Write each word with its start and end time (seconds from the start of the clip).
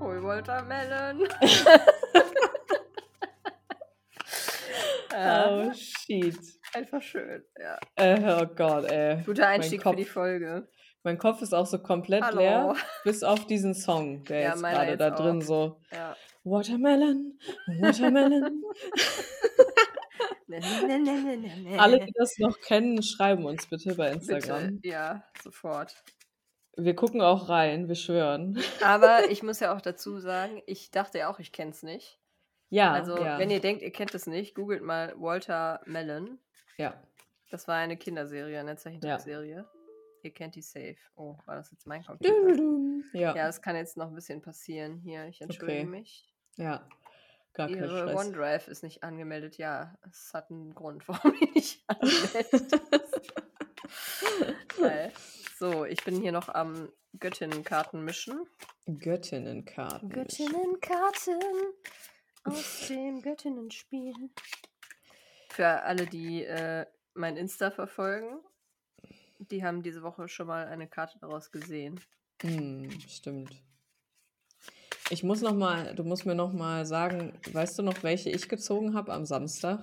Hol 0.00 0.22
Watermelon. 0.22 1.28
Oh, 5.14 5.70
shit. 5.74 6.38
Einfach 6.74 7.02
schön, 7.02 7.44
ja. 7.60 7.78
Äh, 7.96 8.18
oh 8.42 8.46
Gott, 8.56 8.90
ey. 8.90 9.22
Guter 9.24 9.46
Einstieg 9.46 9.82
Kopf, 9.82 9.92
für 9.92 9.96
die 9.98 10.04
Folge. 10.06 10.68
Mein 11.02 11.18
Kopf 11.18 11.42
ist 11.42 11.52
auch 11.52 11.66
so 11.66 11.78
komplett 11.78 12.22
Hallo. 12.24 12.38
leer, 12.38 12.74
bis 13.04 13.22
auf 13.22 13.46
diesen 13.46 13.74
Song, 13.74 14.24
der 14.24 14.40
Ja, 14.40 14.48
jetzt 14.52 14.62
gerade 14.62 14.96
da 14.96 15.12
auch. 15.12 15.16
drin 15.16 15.42
so 15.42 15.80
Ja. 15.92 16.16
Watermelon, 16.44 17.38
Watermelon. 17.80 18.62
Ne, 20.48 20.60
ne, 20.60 21.36
ne. 21.38 21.78
Alle, 21.80 22.00
die 22.04 22.12
das 22.14 22.36
noch 22.38 22.58
kennen, 22.60 23.02
schreiben 23.02 23.46
uns 23.46 23.66
bitte 23.66 23.94
bei 23.94 24.10
Instagram. 24.12 24.76
Bitte, 24.76 24.88
ja, 24.88 25.24
sofort. 25.42 25.94
Wir 26.76 26.94
gucken 26.94 27.20
auch 27.22 27.48
rein, 27.48 27.88
wir 27.88 27.94
schwören. 27.94 28.58
Aber 28.82 29.20
ich 29.30 29.42
muss 29.42 29.60
ja 29.60 29.74
auch 29.74 29.80
dazu 29.80 30.18
sagen, 30.18 30.62
ich 30.66 30.90
dachte 30.90 31.18
ja 31.18 31.30
auch, 31.32 31.38
ich 31.38 31.52
kenne 31.52 31.70
es 31.70 31.82
nicht. 31.82 32.18
Ja, 32.70 32.92
Also, 32.92 33.16
ja, 33.18 33.38
wenn 33.38 33.50
ihr 33.50 33.60
denkt, 33.60 33.82
ihr 33.82 33.92
kennt 33.92 34.14
es 34.14 34.26
nicht, 34.26 34.54
googelt 34.54 34.82
mal 34.82 35.14
Walter 35.18 35.80
Melon. 35.86 36.38
ja. 36.76 36.94
Das 37.50 37.68
war 37.68 37.76
eine 37.76 37.98
Kinderserie, 37.98 38.58
eine 38.58 38.76
Zeichentrickserie. 38.76 39.66
Ihr 40.22 40.30
kennt 40.32 40.54
die 40.54 40.62
safe. 40.62 40.96
Oh, 41.16 41.36
war 41.44 41.56
das 41.56 41.70
jetzt 41.70 41.86
mein 41.86 42.02
Computer? 42.02 42.32
Ja, 43.12 43.36
Ja, 43.36 43.46
es 43.48 43.60
kann 43.60 43.76
jetzt 43.76 43.98
noch 43.98 44.06
ein 44.08 44.14
bisschen 44.14 44.40
passieren 44.40 44.96
hier. 44.96 45.26
Ich 45.26 45.42
entschuldige 45.42 45.80
Okay. 45.82 45.86
mich. 45.90 46.31
Ja. 46.56 46.86
Gar 47.54 47.68
kein 47.68 47.76
Ihre 47.76 48.08
Stress. 48.08 48.26
OneDrive 48.26 48.68
ist 48.68 48.82
nicht 48.82 49.02
angemeldet. 49.02 49.58
Ja, 49.58 49.94
es 50.10 50.32
hat 50.32 50.50
einen 50.50 50.74
Grund, 50.74 51.06
warum 51.08 51.34
die 51.38 51.50
nicht 51.50 51.84
angemeldet 51.86 52.72
ist. 52.72 53.32
Geil. 54.78 55.12
So, 55.58 55.84
ich 55.84 56.02
bin 56.04 56.20
hier 56.20 56.32
noch 56.32 56.48
am 56.48 56.88
Göttinnenkarten 57.18 58.04
mischen. 58.04 58.46
Göttinnenkarten. 58.86 60.08
Göttinnenkarten 60.08 61.40
aus 62.44 62.86
dem 62.88 63.20
Göttinnenspiel. 63.22 64.14
Für 65.50 65.82
alle, 65.82 66.06
die 66.06 66.44
äh, 66.44 66.86
mein 67.14 67.36
Insta 67.36 67.70
verfolgen, 67.70 68.40
die 69.38 69.62
haben 69.62 69.82
diese 69.82 70.02
Woche 70.02 70.28
schon 70.28 70.46
mal 70.46 70.66
eine 70.66 70.88
Karte 70.88 71.18
daraus 71.18 71.52
gesehen. 71.52 72.00
Hm, 72.40 72.90
stimmt. 73.08 73.62
Ich 75.12 75.22
muss 75.22 75.42
noch 75.42 75.52
mal, 75.52 75.94
du 75.94 76.04
musst 76.04 76.24
mir 76.24 76.34
noch 76.34 76.54
mal 76.54 76.86
sagen, 76.86 77.38
weißt 77.52 77.78
du 77.78 77.82
noch, 77.82 78.02
welche 78.02 78.30
ich 78.30 78.48
gezogen 78.48 78.94
habe 78.94 79.12
am 79.12 79.26
Samstag? 79.26 79.80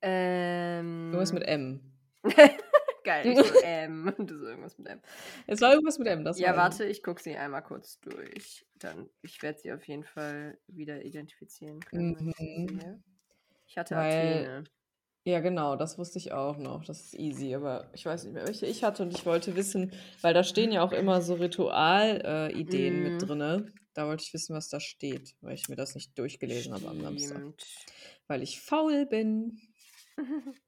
Ähm, 0.00 1.10
Irgendwas 1.12 1.32
mit 1.32 1.44
M. 1.44 1.80
Geil, 3.04 3.24
ich 3.24 3.38
so 3.38 3.60
M. 3.62 4.12
Du 4.18 4.36
so 4.40 4.46
irgendwas 4.48 4.76
mit 4.78 4.88
M. 4.88 5.00
Es 5.46 5.60
war 5.60 5.70
irgendwas 5.72 6.00
mit 6.00 6.08
M, 6.08 6.24
das 6.24 6.40
ja, 6.40 6.48
war 6.48 6.54
M. 6.54 6.58
warte, 6.58 6.84
ich 6.86 7.04
gucke 7.04 7.22
sie 7.22 7.36
einmal 7.36 7.62
kurz 7.62 8.00
durch. 8.00 8.66
Dann, 8.80 9.08
ich 9.22 9.40
werde 9.44 9.60
sie 9.60 9.72
auf 9.72 9.86
jeden 9.86 10.02
Fall 10.02 10.58
wieder 10.66 11.04
identifizieren 11.04 11.78
können. 11.78 12.34
Mhm. 12.36 13.04
Ich 13.68 13.78
hatte 13.78 13.94
Weil- 13.94 14.38
Athene. 14.40 14.64
Ja, 15.24 15.38
genau, 15.40 15.76
das 15.76 15.98
wusste 15.98 16.18
ich 16.18 16.32
auch 16.32 16.56
noch. 16.58 16.84
Das 16.84 17.00
ist 17.00 17.14
easy, 17.14 17.54
aber 17.54 17.88
ich 17.94 18.04
weiß 18.04 18.24
nicht 18.24 18.32
mehr, 18.32 18.44
welche 18.46 18.66
ich 18.66 18.82
hatte 18.82 19.04
und 19.04 19.16
ich 19.16 19.24
wollte 19.24 19.54
wissen, 19.54 19.92
weil 20.20 20.34
da 20.34 20.42
stehen 20.42 20.72
ja 20.72 20.82
auch 20.82 20.90
immer 20.92 21.22
so 21.22 21.34
Ritual-Ideen 21.34 22.96
Mhm. 22.96 23.02
mit 23.04 23.22
drinne. 23.28 23.66
Da 23.94 24.08
wollte 24.08 24.24
ich 24.24 24.34
wissen, 24.34 24.56
was 24.56 24.68
da 24.68 24.80
steht, 24.80 25.34
weil 25.40 25.54
ich 25.54 25.68
mir 25.68 25.76
das 25.76 25.94
nicht 25.94 26.18
durchgelesen 26.18 26.72
habe 26.74 26.88
am 26.88 27.00
Samstag. 27.00 27.36
Stimmt. 27.36 27.66
Weil 28.26 28.42
ich 28.42 28.60
faul 28.60 29.06
bin. 29.06 29.60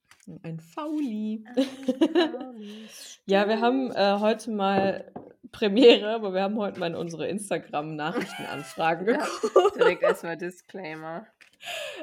Ein 0.43 0.61
Fauli. 0.61 1.45
Ja, 3.27 3.49
wir 3.49 3.61
haben 3.61 3.91
äh, 3.91 4.19
heute 4.21 4.51
mal 4.51 5.11
Premiere, 5.55 6.15
aber 6.15 6.35
wir 6.35 6.43
haben 6.43 6.59
heute 6.59 6.81
mal 6.81 6.89
in 6.89 6.97
unsere 6.97 7.29
Instagram-Nachrichtenanfragen 7.29 9.07
geguckt. 9.07 9.77
Direkt 9.77 10.03
erstmal 10.03 10.37
Disclaimer. 10.37 11.27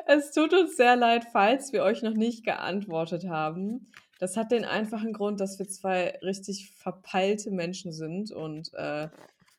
Es 0.07 0.31
tut 0.31 0.53
uns 0.53 0.77
sehr 0.77 0.95
leid, 0.95 1.25
falls 1.31 1.73
wir 1.73 1.83
euch 1.83 2.01
noch 2.01 2.13
nicht 2.13 2.45
geantwortet 2.45 3.27
haben. 3.27 3.91
Das 4.19 4.37
hat 4.37 4.51
den 4.51 4.63
einfachen 4.63 5.11
Grund, 5.11 5.41
dass 5.41 5.59
wir 5.59 5.67
zwei 5.67 6.17
richtig 6.23 6.71
verpeilte 6.71 7.51
Menschen 7.51 7.91
sind 7.91 8.31
und 8.31 8.73
äh, 8.73 9.09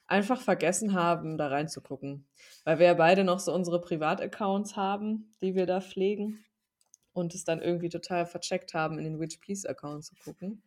einfach 0.07 0.41
vergessen 0.41 0.95
haben, 0.95 1.37
da 1.37 1.49
reinzugucken. 1.49 2.27
Weil 2.65 2.79
wir 2.79 2.87
ja 2.87 2.95
beide 2.95 3.25
noch 3.25 3.41
so 3.41 3.53
unsere 3.53 3.81
Privataccounts 3.81 4.75
haben, 4.75 5.35
die 5.43 5.55
wir 5.55 5.67
da 5.67 5.81
pflegen 5.83 6.43
und 7.13 7.35
es 7.35 7.45
dann 7.45 7.61
irgendwie 7.61 7.91
total 7.91 8.25
vercheckt 8.25 8.73
haben, 8.73 8.99
in 8.99 9.05
den 9.05 9.21
Witch 9.21 9.37
Please 9.37 9.69
Account 9.69 10.05
zu 10.05 10.15
gucken. 10.25 10.63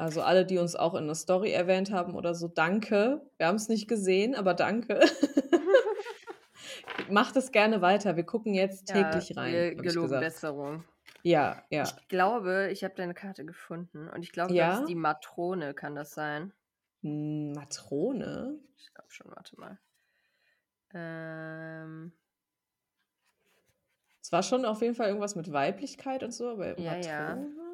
Also 0.00 0.22
alle, 0.22 0.46
die 0.46 0.56
uns 0.56 0.76
auch 0.76 0.94
in 0.94 1.04
der 1.04 1.14
Story 1.14 1.52
erwähnt 1.52 1.92
haben 1.92 2.14
oder 2.14 2.34
so, 2.34 2.48
danke. 2.48 3.20
Wir 3.36 3.48
haben 3.48 3.56
es 3.56 3.68
nicht 3.68 3.86
gesehen, 3.86 4.34
aber 4.34 4.54
danke. 4.54 4.98
Macht 7.10 7.36
es 7.36 7.52
gerne 7.52 7.82
weiter. 7.82 8.16
Wir 8.16 8.24
gucken 8.24 8.54
jetzt 8.54 8.86
täglich 8.86 9.36
rein. 9.36 9.72
Ich 9.72 9.76
geloben 9.76 10.06
gesagt. 10.06 10.24
Besserung. 10.24 10.84
Ja, 11.22 11.62
ja. 11.68 11.82
Ich 11.82 12.08
glaube, 12.08 12.70
ich 12.72 12.82
habe 12.82 12.94
deine 12.94 13.12
Karte 13.12 13.44
gefunden 13.44 14.08
und 14.08 14.22
ich 14.22 14.32
glaube, 14.32 14.54
Ja? 14.54 14.70
das 14.70 14.80
ist 14.80 14.88
die 14.88 14.94
Matrone, 14.94 15.74
kann 15.74 15.94
das 15.94 16.14
sein? 16.14 16.54
Hm, 17.02 17.52
Matrone? 17.52 18.58
Ich 18.78 18.94
glaube 18.94 19.10
schon, 19.10 19.30
warte 19.30 19.60
mal. 19.60 19.78
Ähm, 20.94 22.12
Es 24.22 24.32
war 24.32 24.42
schon 24.42 24.64
auf 24.64 24.80
jeden 24.80 24.94
Fall 24.94 25.08
irgendwas 25.08 25.36
mit 25.36 25.52
Weiblichkeit 25.52 26.22
und 26.22 26.32
so, 26.32 26.48
aber 26.48 26.80
Ja, 26.80 26.92
Matrone? 26.94 27.52
ja. 27.54 27.69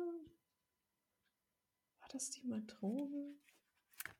War 2.06 2.12
das 2.12 2.30
die 2.30 2.46
Matrone? 2.46 3.34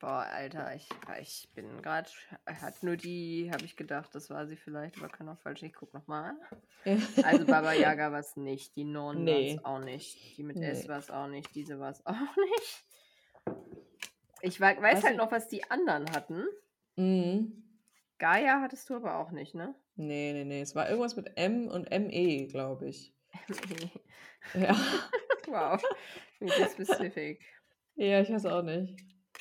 boah, 0.00 0.26
Alter, 0.26 0.74
ich, 0.74 0.88
ich 1.20 1.48
bin 1.54 1.80
gerade, 1.80 2.10
hat 2.46 2.82
nur 2.82 2.96
die, 2.96 3.48
habe 3.52 3.64
ich 3.64 3.76
gedacht, 3.76 4.12
das 4.14 4.28
war 4.28 4.46
sie 4.48 4.56
vielleicht, 4.56 4.98
aber 4.98 5.08
kann 5.08 5.28
auch 5.28 5.38
falsch. 5.38 5.62
Ich 5.62 5.72
guck 5.72 5.94
nochmal. 5.94 6.34
Also 7.22 7.46
Baba 7.46 7.72
Yaga 7.72 8.10
war 8.12 8.18
es 8.20 8.36
nicht, 8.36 8.74
die 8.76 8.84
Non 8.84 9.16
war 9.18 9.22
Nee. 9.22 9.54
es 9.54 9.64
auch 9.64 9.78
nicht, 9.78 10.36
die 10.36 10.42
mit 10.42 10.56
Nee. 10.56 10.66
S 10.70 10.88
war 10.88 10.98
es 10.98 11.10
auch 11.10 11.28
nicht, 11.28 11.54
diese 11.54 11.78
war 11.78 11.90
es 11.90 12.04
auch 12.04 12.12
nicht. 12.50 12.84
Ich 14.42 14.60
wei- 14.60 14.76
weiß 14.80 14.96
Was 14.96 15.02
halt 15.04 15.12
denn? 15.12 15.16
noch, 15.18 15.30
was 15.32 15.48
die 15.48 15.68
anderen 15.70 16.10
hatten. 16.10 16.44
mhm. 16.96 17.62
Gaia 18.18 18.60
hattest 18.62 18.88
du 18.90 18.96
aber 18.96 19.16
auch 19.18 19.30
nicht, 19.30 19.54
ne? 19.54 19.74
Nee, 19.94 20.32
nee, 20.32 20.44
nee. 20.44 20.62
Es 20.62 20.74
war 20.74 20.88
irgendwas 20.88 21.16
mit 21.16 21.36
M 21.36 21.68
und 21.68 21.90
ME, 21.90 22.46
glaube 22.48 22.88
ich. 22.88 23.14
Ja. 24.54 24.74
wow, 25.48 25.82
really 26.40 26.66
specific. 26.70 27.44
Ja, 27.96 28.20
ich 28.20 28.30
weiß 28.30 28.46
auch 28.46 28.62
nicht. 28.62 28.96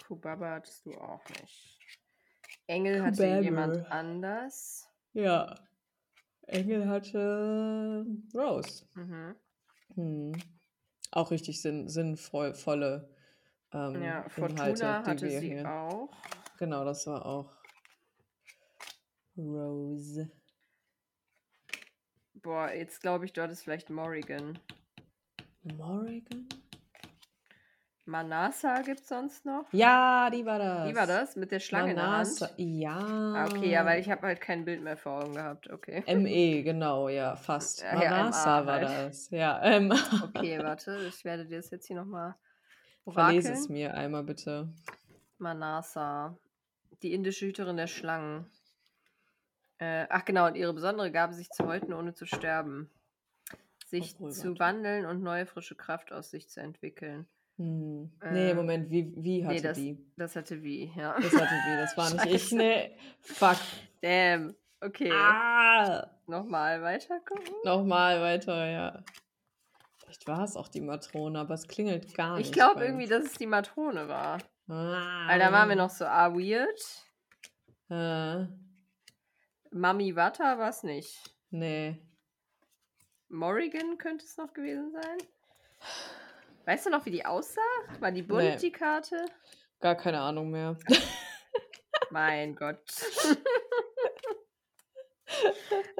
Kubaba 0.08 0.56
hattest 0.56 0.86
du 0.86 0.94
auch 0.94 1.24
nicht. 1.30 1.80
Engel 2.68 3.04
hatte 3.04 3.40
jemand 3.42 3.86
anders. 3.92 4.90
Ja. 5.14 5.56
Engel 6.48 6.88
hatte 6.88 8.06
Rose. 8.34 8.88
Mhm. 8.94 9.36
Hm. 9.96 10.32
Auch 11.12 11.32
richtig 11.32 11.62
sinn 11.62 11.88
sinnvolle 11.88 13.10
ähm, 13.72 14.02
Ja, 14.04 14.22
Inhalte, 14.22 14.30
Fortuna 14.30 15.02
die 15.02 15.10
hatte 15.10 15.26
wir 15.26 15.40
sie 15.40 15.48
hier. 15.54 15.72
auch. 15.72 16.10
Genau, 16.58 16.84
das 16.86 17.08
war 17.08 17.26
auch 17.26 17.52
Rose. 19.38 20.32
Boah, 22.36 22.72
jetzt 22.72 23.02
glaube 23.02 23.26
ich, 23.26 23.34
du 23.34 23.42
hattest 23.42 23.64
vielleicht 23.64 23.90
Morrigan. 23.90 24.60
Morrigan? 25.64 26.48
Manasa 28.06 28.82
gibt's 28.82 29.10
sonst 29.10 29.46
noch? 29.46 29.66
Ja, 29.72 30.30
die 30.30 30.46
war 30.46 30.60
das. 30.60 30.88
Wie 30.88 30.96
war 30.96 31.08
das? 31.08 31.36
Mit 31.36 31.52
der 31.52 31.60
Schlange 31.60 31.96
Manasa. 31.96 32.48
in 32.58 32.80
der 32.80 32.94
Hand? 32.96 33.04
Ja. 33.04 33.36
Ah, 33.36 33.46
okay, 33.48 33.72
ja, 33.72 33.86
weil 33.86 34.00
ich 34.00 34.10
habe 34.12 34.28
halt 34.28 34.42
kein 34.42 34.64
Bild 34.64 34.84
mehr 34.84 34.96
vor 34.96 35.24
Augen 35.24 35.34
gehabt. 35.34 35.70
Okay. 35.72 36.04
ME, 36.16 36.62
genau, 36.64 37.10
ja, 37.10 37.36
fast. 37.36 37.82
Ja, 37.82 38.02
ja, 38.04 38.10
Manasa 38.12 38.62
MA 38.62 38.68
war 38.68 38.74
halt. 38.76 39.10
das. 39.10 39.30
Ja, 39.32 39.80
MA. 39.80 39.96
Okay, 40.24 40.60
warte, 40.62 40.98
ich 41.08 41.26
werde 41.26 41.46
dir 41.46 41.58
das 41.58 41.72
jetzt 41.72 41.88
hier 41.88 41.96
nochmal 41.96 42.36
Verlese 43.08 43.54
es 43.54 43.70
mir 43.70 43.94
einmal 43.94 44.24
bitte. 44.24 44.70
Manasa, 45.38 46.38
die 47.02 47.14
indische 47.14 47.46
Hüterin 47.46 47.78
der 47.78 47.88
Schlangen. 47.88 48.50
Äh, 49.78 50.08
ach 50.10 50.26
genau, 50.26 50.48
und 50.48 50.56
ihre 50.56 50.74
besondere 50.74 51.12
Gabe, 51.12 51.34
sich 51.34 51.50
zu 51.50 51.66
häuten, 51.66 51.94
ohne 51.94 52.14
zu 52.14 52.26
sterben. 52.26 52.90
Sich 53.86 54.14
Obwohl, 54.16 54.32
zu 54.32 54.48
warte. 54.50 54.60
wandeln 54.60 55.06
und 55.06 55.22
neue 55.22 55.46
frische 55.46 55.76
Kraft 55.76 56.12
aus 56.12 56.32
sich 56.32 56.50
zu 56.50 56.62
entwickeln. 56.62 57.28
Hm. 57.58 58.12
Nee, 58.32 58.52
Äh, 58.52 58.54
Moment, 58.54 58.90
wie, 58.90 59.14
wie 59.16 59.46
hatte 59.46 59.56
nee, 59.56 59.62
das, 59.62 59.78
die? 59.78 60.06
das 60.18 60.36
hatte 60.36 60.62
wie, 60.62 60.92
ja. 60.96 61.16
Das 61.20 61.34
hatte 61.34 61.54
wie, 61.54 61.78
das 61.78 61.98
war 61.98 62.10
nicht 62.26 62.26
ich. 62.26 62.52
Nee, 62.52 62.98
fuck. 63.22 63.58
Damn. 64.02 64.56
Okay. 64.82 65.12
Ah! 65.12 66.10
Nochmal 66.28 66.82
weiter 66.82 67.20
gucken. 67.22 67.54
Nochmal 67.64 68.20
weiter, 68.22 68.66
ja. 68.70 69.04
Vielleicht 69.98 70.28
war 70.28 70.44
es 70.44 70.56
auch 70.56 70.68
die 70.68 70.82
Matrone, 70.82 71.40
aber 71.40 71.54
es 71.54 71.68
klingelt 71.68 72.14
gar 72.14 72.38
nicht. 72.38 72.48
Ich 72.48 72.54
glaube 72.54 72.84
irgendwie, 72.84 73.08
dass 73.08 73.24
es 73.26 73.34
die 73.34 73.48
Matrone 73.48 74.08
war. 74.08 74.40
Ah. 74.68 75.28
Weil 75.28 75.40
da 75.40 75.52
waren 75.52 75.70
wir 75.70 75.76
noch 75.76 75.90
so, 75.90 76.06
ah, 76.06 76.34
weird. 76.34 76.80
Äh, 77.90 78.48
Mami 79.72 80.16
Wata 80.16 80.58
war 80.58 80.70
es 80.70 80.84
nicht. 80.84 81.36
Nee. 81.52 82.02
Morrigan 83.30 83.98
könnte 83.98 84.26
es 84.26 84.38
noch 84.38 84.54
gewesen 84.54 84.92
sein. 84.92 85.18
Weißt 86.66 86.86
du 86.86 86.90
noch, 86.90 87.06
wie 87.06 87.12
die 87.12 87.26
aussah? 87.26 87.62
War 88.00 88.12
die 88.12 88.24
bunt, 88.24 88.44
nee. 88.44 88.58
die 88.58 88.72
Karte? 88.72 89.26
Gar 89.82 89.96
keine 89.96 90.20
Ahnung 90.20 90.50
mehr. 90.50 90.78
mein 92.10 92.56
Gott. 92.56 92.80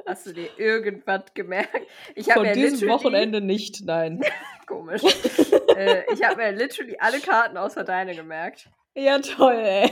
Hast 0.06 0.26
du 0.26 0.32
dir 0.32 0.48
irgendwas 0.58 1.22
gemerkt? 1.34 1.86
Ich 2.14 2.32
Von 2.32 2.52
diesem 2.52 2.88
Wochenende 2.88 3.40
nicht, 3.40 3.82
nein. 3.84 4.22
Komisch. 4.66 5.02
äh, 5.76 6.04
ich 6.12 6.24
habe 6.24 6.36
mir 6.36 6.52
literally 6.52 6.96
alle 6.98 7.20
Karten 7.20 7.56
außer 7.56 7.84
deine 7.84 8.16
gemerkt. 8.16 8.68
Ja, 8.94 9.18
toll, 9.20 9.54
ey. 9.54 9.90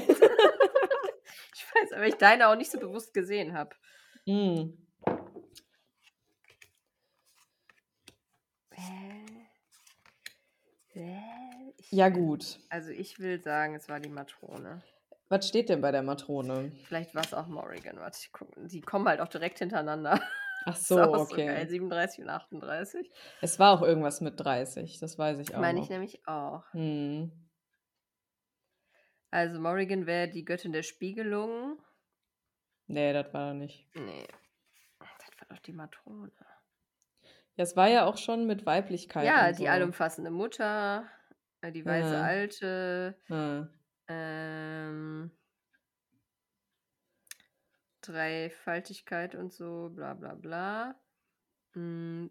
ich 1.55 1.75
weiß, 1.75 1.93
aber 1.93 2.07
ich 2.07 2.15
deine 2.15 2.49
auch 2.49 2.57
nicht 2.57 2.71
so 2.71 2.79
bewusst 2.81 3.15
gesehen 3.15 3.57
habe. 3.57 3.77
Mm. 4.27 4.71
Ja, 11.91 12.09
gut. 12.09 12.59
Also 12.71 12.91
ich 12.91 13.19
will 13.19 13.43
sagen, 13.43 13.75
es 13.75 13.89
war 13.89 14.01
die 14.01 14.09
Matrone. 14.09 14.83
Was 15.29 15.49
steht 15.49 15.69
denn 15.69 15.81
bei 15.81 15.91
der 15.91 16.03
Matrone? 16.03 16.73
Vielleicht 16.85 17.15
war 17.15 17.25
es 17.25 17.35
auch 17.35 17.47
Morrigan. 17.47 17.99
Warte, 17.99 18.19
ich 18.21 18.33
guck, 18.33 18.49
die 18.57 18.81
kommen 18.81 19.09
halt 19.09 19.21
auch 19.21 19.29
direkt 19.29 19.59
hintereinander. 19.59 20.21
Ach 20.67 20.77
so, 20.77 21.01
okay. 21.01 21.47
So 21.47 21.53
geil, 21.53 21.69
37 21.69 22.25
und 22.25 22.31
38. 22.31 23.11
Es 23.41 23.59
war 23.59 23.73
auch 23.73 23.83
irgendwas 23.83 24.21
mit 24.21 24.39
30, 24.39 24.99
das 25.01 25.19
weiß 25.19 25.39
ich 25.39 25.55
auch. 25.55 25.61
Meine 25.61 25.81
ich 25.81 25.89
nämlich 25.89 26.27
auch. 26.27 26.65
Hm. 26.73 27.33
Also 29.31 29.59
Morrigan 29.59 30.07
wäre 30.07 30.29
die 30.29 30.45
Göttin 30.45 30.73
der 30.73 30.85
Spiegelung. 30.85 31.79
Nee, 32.87 33.13
das 33.13 33.33
war 33.35 33.49
er 33.49 33.55
nicht. 33.55 33.89
Nee. 33.95 34.27
Das 35.01 35.41
war 35.41 35.57
doch 35.57 35.63
die 35.63 35.73
Matrone. 35.73 36.31
Ja, 37.57 37.65
es 37.65 37.77
war 37.77 37.89
ja 37.89 38.05
auch 38.05 38.17
schon 38.17 38.47
mit 38.47 38.67
Weiblichkeit. 38.67 39.25
Ja, 39.25 39.51
die 39.53 39.65
so. 39.65 39.69
allumfassende 39.69 40.31
Mutter, 40.31 41.09
die 41.71 41.85
weiße 41.85 42.13
ja. 42.13 42.23
Alte, 42.23 43.17
ja. 43.29 43.69
Ähm, 44.09 45.31
Dreifaltigkeit 48.03 49.35
und 49.35 49.53
so, 49.53 49.91
bla 49.95 50.15
bla 50.15 50.35
bla. 50.35 50.95
Hm, 51.73 52.31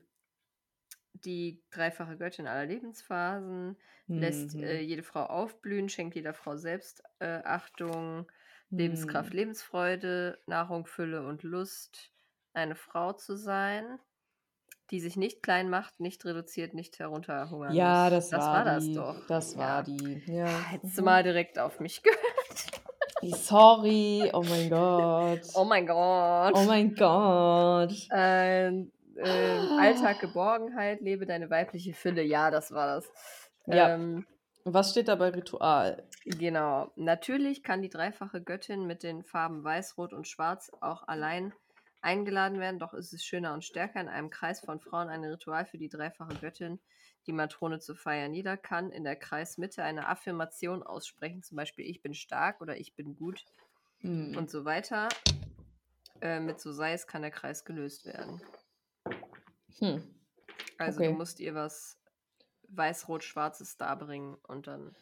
die 1.13 1.63
dreifache 1.71 2.17
Göttin 2.17 2.47
aller 2.47 2.65
Lebensphasen, 2.65 3.77
mhm. 4.07 4.17
lässt 4.19 4.55
äh, 4.55 4.81
mhm. 4.81 4.87
jede 4.87 5.03
Frau 5.03 5.25
aufblühen, 5.25 5.89
schenkt 5.89 6.15
jeder 6.15 6.33
Frau 6.33 6.57
Selbstachtung, 6.57 8.27
äh, 8.29 8.75
Lebenskraft, 8.75 9.31
mhm. 9.31 9.37
Lebensfreude, 9.37 10.39
Nahrung, 10.47 10.85
Fülle 10.85 11.25
und 11.25 11.43
Lust, 11.43 12.11
eine 12.53 12.75
Frau 12.75 13.13
zu 13.13 13.35
sein 13.35 13.99
die 14.91 14.99
sich 14.99 15.15
nicht 15.15 15.41
klein 15.41 15.69
macht, 15.69 15.99
nicht 15.99 16.23
reduziert, 16.25 16.73
nicht 16.73 16.99
herunterhungern 16.99 17.73
Ja, 17.73 18.09
das, 18.09 18.29
das 18.29 18.41
war, 18.41 18.65
war 18.65 18.79
die. 18.79 18.93
das 18.93 19.05
doch. 19.05 19.27
Das 19.27 19.57
war 19.57 19.77
ja. 19.77 19.83
die. 19.83 20.23
Ja. 20.27 20.47
Hättest 20.47 20.97
du 20.97 21.01
mhm. 21.01 21.05
mal 21.05 21.23
direkt 21.23 21.59
auf 21.59 21.79
mich 21.79 22.03
gehört. 22.03 23.37
Sorry, 23.37 24.29
oh 24.33 24.43
mein 24.43 24.69
Gott. 24.69 25.41
Oh 25.55 25.63
mein 25.63 25.87
Gott. 25.87 26.53
Oh 26.55 26.63
mein 26.63 26.93
Gott. 26.93 27.93
Ähm, 28.11 28.91
äh, 29.15 29.23
Alltag 29.79 30.19
Geborgenheit, 30.19 31.01
lebe 31.01 31.25
deine 31.25 31.49
weibliche 31.49 31.93
Fülle. 31.93 32.23
Ja, 32.23 32.51
das 32.51 32.71
war 32.71 32.95
das. 32.95 33.09
Ja. 33.67 33.95
Ähm, 33.95 34.25
was 34.65 34.91
steht 34.91 35.07
da 35.07 35.15
bei 35.15 35.29
Ritual? 35.29 36.03
Genau. 36.25 36.91
Natürlich 36.95 37.63
kann 37.63 37.81
die 37.81 37.89
dreifache 37.89 38.41
Göttin 38.41 38.85
mit 38.85 39.03
den 39.03 39.23
Farben 39.23 39.63
Weiß, 39.63 39.97
Rot 39.97 40.13
und 40.13 40.27
Schwarz 40.27 40.71
auch 40.79 41.07
allein 41.07 41.53
eingeladen 42.03 42.59
werden, 42.59 42.79
doch 42.79 42.93
ist 42.93 43.13
es 43.13 43.23
schöner 43.23 43.53
und 43.53 43.63
stärker, 43.63 44.01
in 44.01 44.09
einem 44.09 44.29
Kreis 44.29 44.59
von 44.59 44.79
Frauen 44.79 45.09
ein 45.09 45.23
Ritual 45.23 45.65
für 45.65 45.77
die 45.77 45.89
dreifache 45.89 46.35
Göttin, 46.35 46.79
die 47.25 47.31
Matrone 47.31 47.79
zu 47.79 47.95
feiern. 47.95 48.33
Jeder 48.33 48.57
kann 48.57 48.91
in 48.91 49.03
der 49.03 49.15
Kreismitte 49.15 49.83
eine 49.83 50.07
Affirmation 50.07 50.83
aussprechen, 50.83 51.43
zum 51.43 51.55
Beispiel 51.55 51.85
ich 51.85 52.01
bin 52.01 52.13
stark 52.13 52.61
oder 52.61 52.77
ich 52.77 52.95
bin 52.95 53.15
gut 53.15 53.45
mhm. 54.01 54.37
und 54.37 54.49
so 54.49 54.65
weiter. 54.65 55.09
Äh, 56.21 56.39
mit 56.39 56.59
so 56.59 56.71
sei 56.71 56.93
es 56.93 57.07
kann 57.07 57.21
der 57.21 57.31
Kreis 57.31 57.65
gelöst 57.65 58.05
werden. 58.05 58.41
Hm. 59.79 60.03
Also 60.77 60.99
okay. 60.99 61.09
du 61.09 61.17
musst 61.17 61.39
ihr 61.39 61.55
was 61.55 61.97
weiß-rot-schwarzes 62.69 63.77
darbringen 63.77 64.35
und 64.47 64.67
dann. 64.67 64.95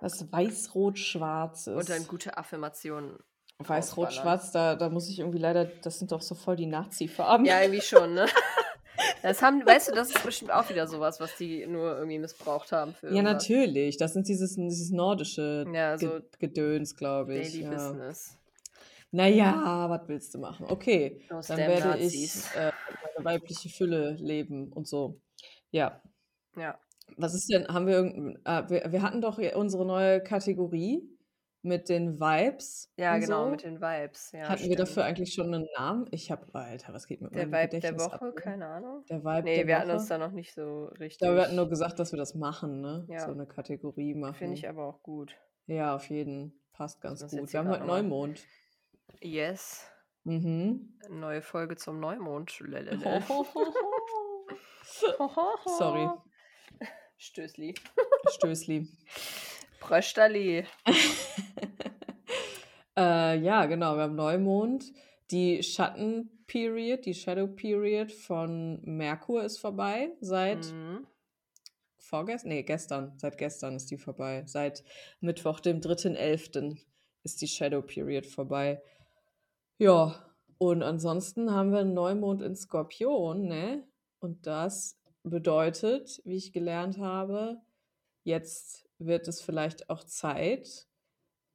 Was 0.00 0.30
weiß-rot-schwarzes? 0.30 1.74
Und 1.74 1.88
dann 1.88 2.06
gute 2.06 2.36
Affirmationen 2.36 3.18
Weiß, 3.68 3.96
Rot, 3.96 4.12
Schwarz, 4.12 4.52
da, 4.52 4.74
da 4.76 4.88
muss 4.88 5.08
ich 5.08 5.18
irgendwie 5.18 5.38
leider, 5.38 5.64
das 5.64 5.98
sind 5.98 6.12
doch 6.12 6.22
so 6.22 6.34
voll 6.34 6.56
die 6.56 6.66
Nazi-Farben. 6.66 7.44
Ja, 7.44 7.60
irgendwie 7.60 7.82
schon, 7.82 8.14
ne? 8.14 8.26
Das 9.22 9.42
haben, 9.42 9.64
weißt 9.64 9.88
du, 9.88 9.92
das 9.92 10.10
ist 10.10 10.22
bestimmt 10.22 10.52
auch 10.52 10.68
wieder 10.68 10.86
sowas, 10.86 11.18
was 11.18 11.34
die 11.36 11.66
nur 11.66 11.96
irgendwie 11.96 12.18
missbraucht 12.18 12.72
haben. 12.72 12.94
Für 12.94 13.12
ja, 13.12 13.22
natürlich. 13.22 13.96
Das 13.96 14.12
sind 14.12 14.28
dieses, 14.28 14.54
dieses 14.54 14.90
nordische 14.90 15.64
ja, 15.72 15.96
so 15.98 16.20
Gedöns, 16.38 16.94
glaube 16.94 17.38
ich. 17.38 17.52
Daily 17.52 17.64
ja. 17.64 17.70
Business. 17.70 18.38
Naja, 19.10 19.88
was 19.88 20.08
willst 20.08 20.34
du 20.34 20.38
machen? 20.38 20.66
Okay, 20.68 21.22
Aus 21.30 21.46
dann 21.46 21.58
werde 21.58 21.88
Nazis. 21.88 22.50
ich 22.50 22.56
äh, 22.56 22.72
eine 23.16 23.24
weibliche 23.24 23.68
Fülle 23.68 24.12
leben 24.18 24.72
und 24.72 24.86
so. 24.86 25.20
Ja. 25.70 26.02
Ja. 26.56 26.78
Was 27.16 27.34
ist 27.34 27.48
denn, 27.52 27.66
haben 27.68 27.86
wir 27.86 27.94
irgendein, 27.94 28.44
äh, 28.44 28.68
wir, 28.68 28.92
wir 28.92 29.02
hatten 29.02 29.20
doch 29.20 29.38
unsere 29.54 29.86
neue 29.86 30.22
Kategorie 30.22 31.02
mit 31.64 31.88
den 31.88 32.20
Vibes. 32.20 32.92
Ja, 32.96 33.16
genau, 33.16 33.44
so. 33.44 33.50
mit 33.50 33.62
den 33.64 33.80
Vibes. 33.80 34.32
Ja, 34.32 34.42
Hatten 34.42 34.58
stimmt. 34.58 34.70
wir 34.70 34.76
dafür 34.76 35.04
eigentlich 35.04 35.32
schon 35.32 35.52
einen 35.52 35.66
Namen? 35.76 36.06
Ich 36.10 36.30
habe, 36.30 36.46
Alter, 36.54 36.92
was 36.92 37.06
geht 37.06 37.22
mit 37.22 37.34
der 37.34 37.50
Vibe 37.50 37.80
der 37.80 37.98
Woche? 37.98 38.20
Ab, 38.20 38.36
Keine 38.36 38.66
Ahnung. 38.66 39.02
Der 39.08 39.24
Vibe 39.24 39.42
nee, 39.44 39.56
der 39.56 39.66
wir 39.66 39.74
Woche? 39.74 39.80
hatten 39.80 39.90
uns 39.92 40.06
da 40.08 40.18
noch 40.18 40.32
nicht 40.32 40.52
so 40.52 40.86
richtig. 41.00 41.18
Da 41.26 41.34
wir 41.34 41.42
hatten 41.42 41.56
nur 41.56 41.68
gesagt, 41.68 41.98
dass 41.98 42.12
wir 42.12 42.18
das 42.18 42.34
machen, 42.34 42.82
ne? 42.82 43.06
Ja. 43.08 43.20
So 43.20 43.32
eine 43.32 43.46
Kategorie 43.46 44.14
machen. 44.14 44.34
Finde 44.34 44.54
ich 44.54 44.68
aber 44.68 44.86
auch 44.86 45.02
gut. 45.02 45.36
Ja, 45.66 45.94
auf 45.94 46.10
jeden. 46.10 46.60
Passt 46.74 47.00
ganz 47.00 47.26
gut. 47.26 47.50
Wir 47.52 47.60
haben 47.60 47.70
heute 47.70 47.86
Neumond. 47.86 48.46
Yes. 49.22 49.86
Mhm. 50.24 50.98
Neue 51.08 51.40
Folge 51.40 51.76
zum 51.76 51.98
Neumond. 51.98 52.50
Sorry. 55.78 56.10
Stößli. 57.16 57.74
Stößli. 58.28 58.88
Prösterli. 59.84 60.64
äh, 62.96 63.38
ja, 63.38 63.66
genau, 63.66 63.96
wir 63.96 64.04
haben 64.04 64.14
Neumond. 64.14 64.90
Die 65.30 65.62
Schattenperiod, 65.62 67.04
die 67.04 67.12
Shadow 67.12 67.46
Period 67.46 68.10
von 68.10 68.80
Merkur 68.82 69.44
ist 69.44 69.58
vorbei 69.58 70.12
seit 70.20 70.72
mhm. 70.72 71.06
vorgestern, 71.98 72.48
nee, 72.48 72.62
gestern, 72.62 73.12
seit 73.18 73.36
gestern 73.36 73.76
ist 73.76 73.90
die 73.90 73.98
vorbei. 73.98 74.44
Seit 74.46 74.84
Mittwoch, 75.20 75.60
dem 75.60 75.80
3.11. 75.80 76.78
ist 77.22 77.42
die 77.42 77.48
Shadow 77.48 77.82
Period 77.82 78.24
vorbei. 78.24 78.80
Ja, 79.76 80.14
und 80.56 80.82
ansonsten 80.82 81.52
haben 81.52 81.72
wir 81.72 81.80
einen 81.80 81.92
Neumond 81.92 82.40
in 82.40 82.56
Skorpion, 82.56 83.46
ne? 83.46 83.86
Und 84.18 84.46
das 84.46 84.98
bedeutet, 85.24 86.22
wie 86.24 86.36
ich 86.36 86.52
gelernt 86.52 86.98
habe, 86.98 87.60
jetzt 88.24 88.88
wird 88.98 89.28
es 89.28 89.40
vielleicht 89.40 89.90
auch 89.90 90.02
Zeit, 90.02 90.88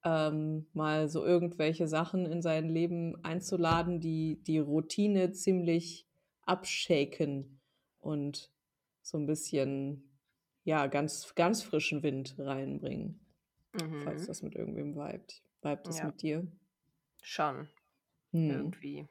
ähm, 0.06 0.68
mal 0.74 1.10
so 1.10 1.26
irgendwelche 1.26 1.88
Sachen 1.88 2.26
in 2.26 2.42
sein 2.42 2.70
Leben 2.70 3.22
einzuladen, 3.24 4.00
die 4.00 4.42
die 4.44 4.60
Routine 4.60 5.32
ziemlich 5.32 6.08
abshaken 6.46 7.60
und 8.00 8.50
so 9.02 9.18
ein 9.18 9.26
bisschen, 9.26 10.10
ja, 10.64 10.88
ganz, 10.88 11.34
ganz 11.36 11.62
frischen 11.64 12.02
Wind 12.02 12.36
reinbringen. 12.38 13.20
Mhm. 13.74 14.02
Falls 14.04 14.28
das 14.28 14.42
mit 14.42 14.56
irgendwem 14.56 14.96
vibet. 14.96 15.42
Vibet 15.62 15.88
das 15.88 16.00
ja. 16.00 16.06
mit 16.06 16.22
dir? 16.22 16.48
Schon. 17.22 17.68
Hm. 18.32 18.50
Irgendwie. 18.50 19.08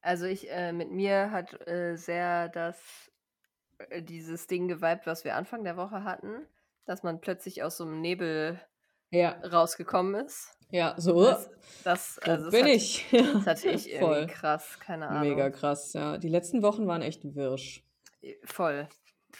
Also 0.00 0.24
ich, 0.24 0.50
äh, 0.50 0.72
mit 0.72 0.90
mir 0.90 1.30
hat 1.30 1.66
äh, 1.68 1.96
sehr 1.96 2.48
das, 2.48 3.12
äh, 3.90 4.02
dieses 4.02 4.46
Ding 4.46 4.66
geweibt, 4.66 5.06
was 5.06 5.24
wir 5.24 5.36
Anfang 5.36 5.62
der 5.62 5.76
Woche 5.76 6.04
hatten 6.04 6.46
dass 6.86 7.02
man 7.02 7.20
plötzlich 7.20 7.62
aus 7.62 7.76
so 7.76 7.84
einem 7.84 8.00
Nebel 8.00 8.60
ja. 9.10 9.38
rausgekommen 9.40 10.26
ist. 10.26 10.56
Ja, 10.70 10.94
so. 10.96 11.24
Das, 11.24 11.50
das, 11.84 12.18
also 12.20 12.44
das 12.44 12.52
bin 12.52 12.62
hatte, 12.62 12.70
ich. 12.74 13.06
Das 13.10 13.46
hatte 13.46 13.68
ich 13.70 13.92
irgendwie 13.92 14.26
krass, 14.32 14.78
keine 14.80 15.08
Ahnung. 15.08 15.28
Mega 15.28 15.50
krass, 15.50 15.92
ja. 15.92 16.18
Die 16.18 16.28
letzten 16.28 16.62
Wochen 16.62 16.86
waren 16.86 17.02
echt 17.02 17.34
wirsch. 17.34 17.84
Voll. 18.44 18.88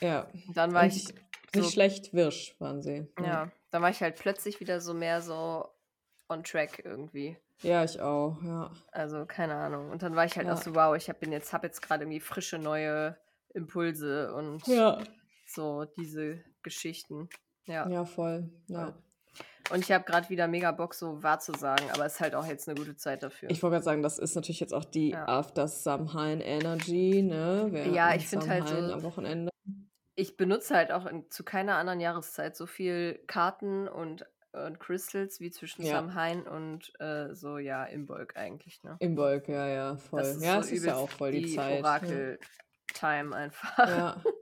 Ja. 0.00 0.28
Dann 0.54 0.72
war 0.72 0.82
Und 0.82 0.88
ich. 0.88 1.14
Nicht 1.52 1.64
so, 1.64 1.70
schlecht 1.70 2.14
wirsch 2.14 2.54
waren 2.60 2.80
sie. 2.80 3.08
Ja. 3.18 3.24
ja, 3.24 3.52
dann 3.70 3.82
war 3.82 3.90
ich 3.90 4.00
halt 4.00 4.16
plötzlich 4.16 4.60
wieder 4.60 4.80
so 4.80 4.94
mehr 4.94 5.20
so 5.20 5.68
on 6.28 6.44
track 6.44 6.82
irgendwie. 6.84 7.36
Ja, 7.62 7.82
ich 7.84 8.00
auch, 8.00 8.40
ja. 8.42 8.70
Also, 8.92 9.26
keine 9.26 9.54
Ahnung. 9.54 9.90
Und 9.90 10.02
dann 10.02 10.14
war 10.14 10.24
ich 10.24 10.36
halt 10.36 10.46
ja. 10.46 10.54
auch 10.54 10.62
so, 10.62 10.74
wow, 10.74 10.96
ich 10.96 11.08
habe 11.08 11.26
jetzt, 11.26 11.52
hab 11.52 11.64
jetzt 11.64 11.82
gerade 11.82 12.04
irgendwie 12.04 12.20
frische 12.20 12.58
neue 12.58 13.16
Impulse 13.52 14.32
und 14.32 14.66
ja. 14.68 14.98
so 15.44 15.84
diese 15.84 16.42
Geschichten. 16.62 17.28
Ja. 17.66 17.88
Ja, 17.88 18.04
voll. 18.04 18.50
Ja. 18.68 18.94
Und 19.70 19.78
ich 19.80 19.92
habe 19.92 20.02
gerade 20.04 20.28
wieder 20.30 20.48
mega 20.48 20.72
Bock, 20.72 20.94
so 20.94 21.22
wahr 21.22 21.38
zu 21.38 21.52
sagen, 21.52 21.84
aber 21.92 22.04
es 22.06 22.14
ist 22.14 22.20
halt 22.20 22.34
auch 22.34 22.44
jetzt 22.46 22.68
eine 22.68 22.76
gute 22.76 22.96
Zeit 22.96 23.22
dafür. 23.22 23.48
Ich 23.50 23.62
wollte 23.62 23.74
gerade 23.74 23.84
sagen, 23.84 24.02
das 24.02 24.18
ist 24.18 24.34
natürlich 24.34 24.58
jetzt 24.58 24.74
auch 24.74 24.84
die 24.84 25.10
Ja. 25.10 25.26
After 25.28 25.68
Samhain 25.68 26.40
Energy, 26.40 27.22
ne? 27.22 27.68
Wir 27.70 27.86
Ja, 27.88 28.14
ich 28.14 28.26
finde 28.26 28.48
halt 28.48 28.66
so- 28.68 28.74
am 28.74 29.02
Wochenende. 29.04 29.50
Ich 30.16 30.36
benutze 30.36 30.74
halt 30.74 30.90
auch 30.90 31.06
in, 31.06 31.30
zu 31.30 31.44
keiner 31.44 31.76
anderen 31.76 32.00
Jahreszeit 32.00 32.56
so 32.56 32.66
viel 32.66 33.20
Karten 33.28 33.86
und, 33.86 34.26
und 34.52 34.80
Crystals 34.80 35.38
wie 35.38 35.50
zwischen 35.52 35.82
Ja. 35.84 35.94
Samhain 35.94 36.42
und 36.48 36.92
äh, 37.00 37.32
so, 37.34 37.58
ja, 37.58 37.84
Imbolg 37.84 38.36
eigentlich, 38.36 38.82
ne? 38.82 38.96
Im 38.98 39.14
Bolk, 39.14 39.48
ja, 39.48 39.68
ja, 39.68 39.96
voll. 39.96 40.20
Das 40.22 40.36
ist 40.36 40.44
ja, 40.44 40.54
so 40.54 40.60
es 40.60 40.72
ist 40.72 40.84
ja 40.86 40.96
auch 40.96 41.08
voll 41.08 41.30
die, 41.30 41.54
Zeit. 41.54 41.74
ja. 41.74 41.78
Orakel-Time 41.84 43.36
einfach. 43.36 43.78
Ja. 43.88 44.22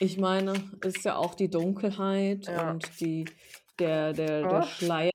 Ich 0.00 0.18
meine, 0.18 0.52
ist 0.82 1.04
ja 1.04 1.16
auch 1.16 1.34
die 1.34 1.48
Dunkelheit 1.50 2.46
Ja. 2.46 2.70
und 2.70 3.00
die, 3.00 3.24
der, 3.78 4.12
der, 4.12 4.42
der 4.48 4.60
Oh. 4.60 4.66
Schleier, 4.66 5.10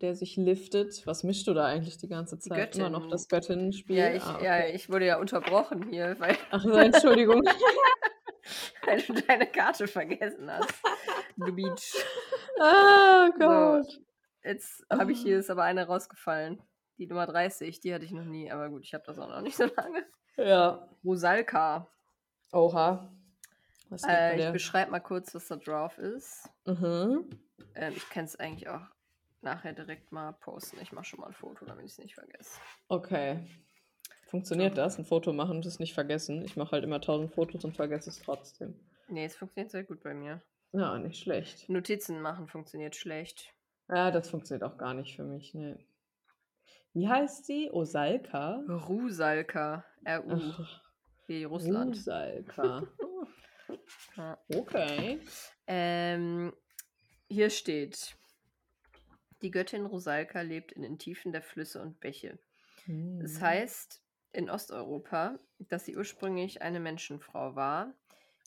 der 0.00 0.14
sich 0.14 0.36
liftet. 0.36 1.06
Was 1.06 1.22
mischst 1.22 1.46
du 1.46 1.54
da 1.54 1.66
eigentlich 1.66 1.98
die 1.98 2.08
ganze 2.08 2.38
Zeit? 2.38 2.76
Immer 2.76 2.90
noch 2.90 3.00
Göttin. 3.00 3.10
das 3.10 3.28
Göttinnenspiel? 3.28 3.96
Ja, 3.96 4.12
ich, 4.12 4.22
Ah, 4.22 4.40
ja, 4.42 4.56
okay. 4.58 4.72
ich 4.74 4.90
wurde 4.90 5.06
ja 5.06 5.18
unterbrochen 5.20 5.88
hier, 5.90 6.16
weil, 6.18 6.36
Ach 6.50 6.62
so, 6.62 6.72
Entschuldigung. 6.72 7.42
weil 8.86 9.00
du 9.02 9.12
deine 9.14 9.46
Karte 9.46 9.86
vergessen 9.86 10.50
hast. 10.50 10.74
Du 11.36 11.52
Beach. 11.54 11.94
oh 12.58 13.28
Gott. 13.38 14.00
Jetzt 14.44 14.84
habe 14.90 15.12
ich 15.12 15.20
hier 15.22 15.38
ist 15.38 15.50
aber 15.50 15.62
eine 15.62 15.86
rausgefallen. 15.86 16.60
Die 16.98 17.06
Nummer 17.06 17.26
30, 17.26 17.80
die 17.80 17.94
hatte 17.94 18.04
ich 18.04 18.10
noch 18.10 18.24
nie, 18.24 18.50
aber 18.50 18.68
gut, 18.70 18.82
ich 18.84 18.92
habe 18.94 19.04
das 19.06 19.18
auch 19.18 19.28
noch 19.28 19.40
nicht 19.40 19.56
so 19.56 19.64
lange. 19.76 20.04
Ja. 20.36 20.88
Rosalka. 21.04 21.86
Oha. 22.52 23.08
Äh, 24.06 24.46
ich 24.46 24.52
beschreibe 24.52 24.90
mal 24.90 25.00
kurz, 25.00 25.34
was 25.34 25.48
da 25.48 25.56
drauf 25.56 25.98
ist. 25.98 26.48
Mhm. 26.66 27.28
Ähm, 27.74 27.92
ich 27.96 28.08
kann 28.10 28.24
es 28.24 28.36
eigentlich 28.36 28.68
auch 28.68 28.86
nachher 29.40 29.72
direkt 29.72 30.12
mal 30.12 30.32
posten. 30.32 30.78
Ich 30.80 30.92
mache 30.92 31.04
schon 31.04 31.20
mal 31.20 31.28
ein 31.28 31.34
Foto, 31.34 31.64
damit 31.64 31.84
ich 31.84 31.92
es 31.92 31.98
nicht 31.98 32.14
vergesse. 32.14 32.58
Okay. 32.88 33.46
Funktioniert 34.26 34.78
das? 34.78 34.98
Ein 34.98 35.04
Foto 35.04 35.32
machen 35.32 35.56
und 35.56 35.66
es 35.66 35.78
nicht 35.78 35.94
vergessen? 35.94 36.42
Ich 36.44 36.56
mache 36.56 36.72
halt 36.72 36.84
immer 36.84 37.00
tausend 37.00 37.34
Fotos 37.34 37.64
und 37.64 37.76
vergesse 37.76 38.08
es 38.08 38.20
trotzdem. 38.22 38.74
Nee, 39.08 39.26
es 39.26 39.36
funktioniert 39.36 39.70
sehr 39.70 39.84
gut 39.84 40.02
bei 40.02 40.14
mir. 40.14 40.40
Ja, 40.72 40.98
nicht 40.98 41.20
schlecht. 41.20 41.68
Notizen 41.68 42.22
machen 42.22 42.48
funktioniert 42.48 42.96
schlecht. 42.96 43.52
Ja, 43.90 44.10
das 44.10 44.30
funktioniert 44.30 44.64
auch 44.64 44.78
gar 44.78 44.94
nicht 44.94 45.16
für 45.16 45.24
mich, 45.24 45.52
ne. 45.52 45.78
Wie 46.94 47.08
heißt 47.08 47.44
sie? 47.44 47.70
Osalka? 47.70 48.62
Rusalka. 48.68 49.84
R-U. 50.04 50.40
Wie 51.26 51.44
Russland. 51.44 51.96
Osalka. 51.96 52.86
Ja. 54.16 54.38
Okay. 54.48 55.20
Ähm, 55.66 56.52
hier 57.28 57.50
steht: 57.50 58.16
Die 59.42 59.50
Göttin 59.50 59.86
Rosalka 59.86 60.40
lebt 60.42 60.72
in 60.72 60.82
den 60.82 60.98
Tiefen 60.98 61.32
der 61.32 61.42
Flüsse 61.42 61.80
und 61.80 62.00
Bäche. 62.00 62.38
Es 63.18 63.40
Mhm. 63.40 63.40
heißt 63.40 64.02
in 64.32 64.50
Osteuropa, 64.50 65.38
dass 65.58 65.84
sie 65.84 65.96
ursprünglich 65.96 66.62
eine 66.62 66.80
Menschenfrau 66.80 67.54
war, 67.54 67.94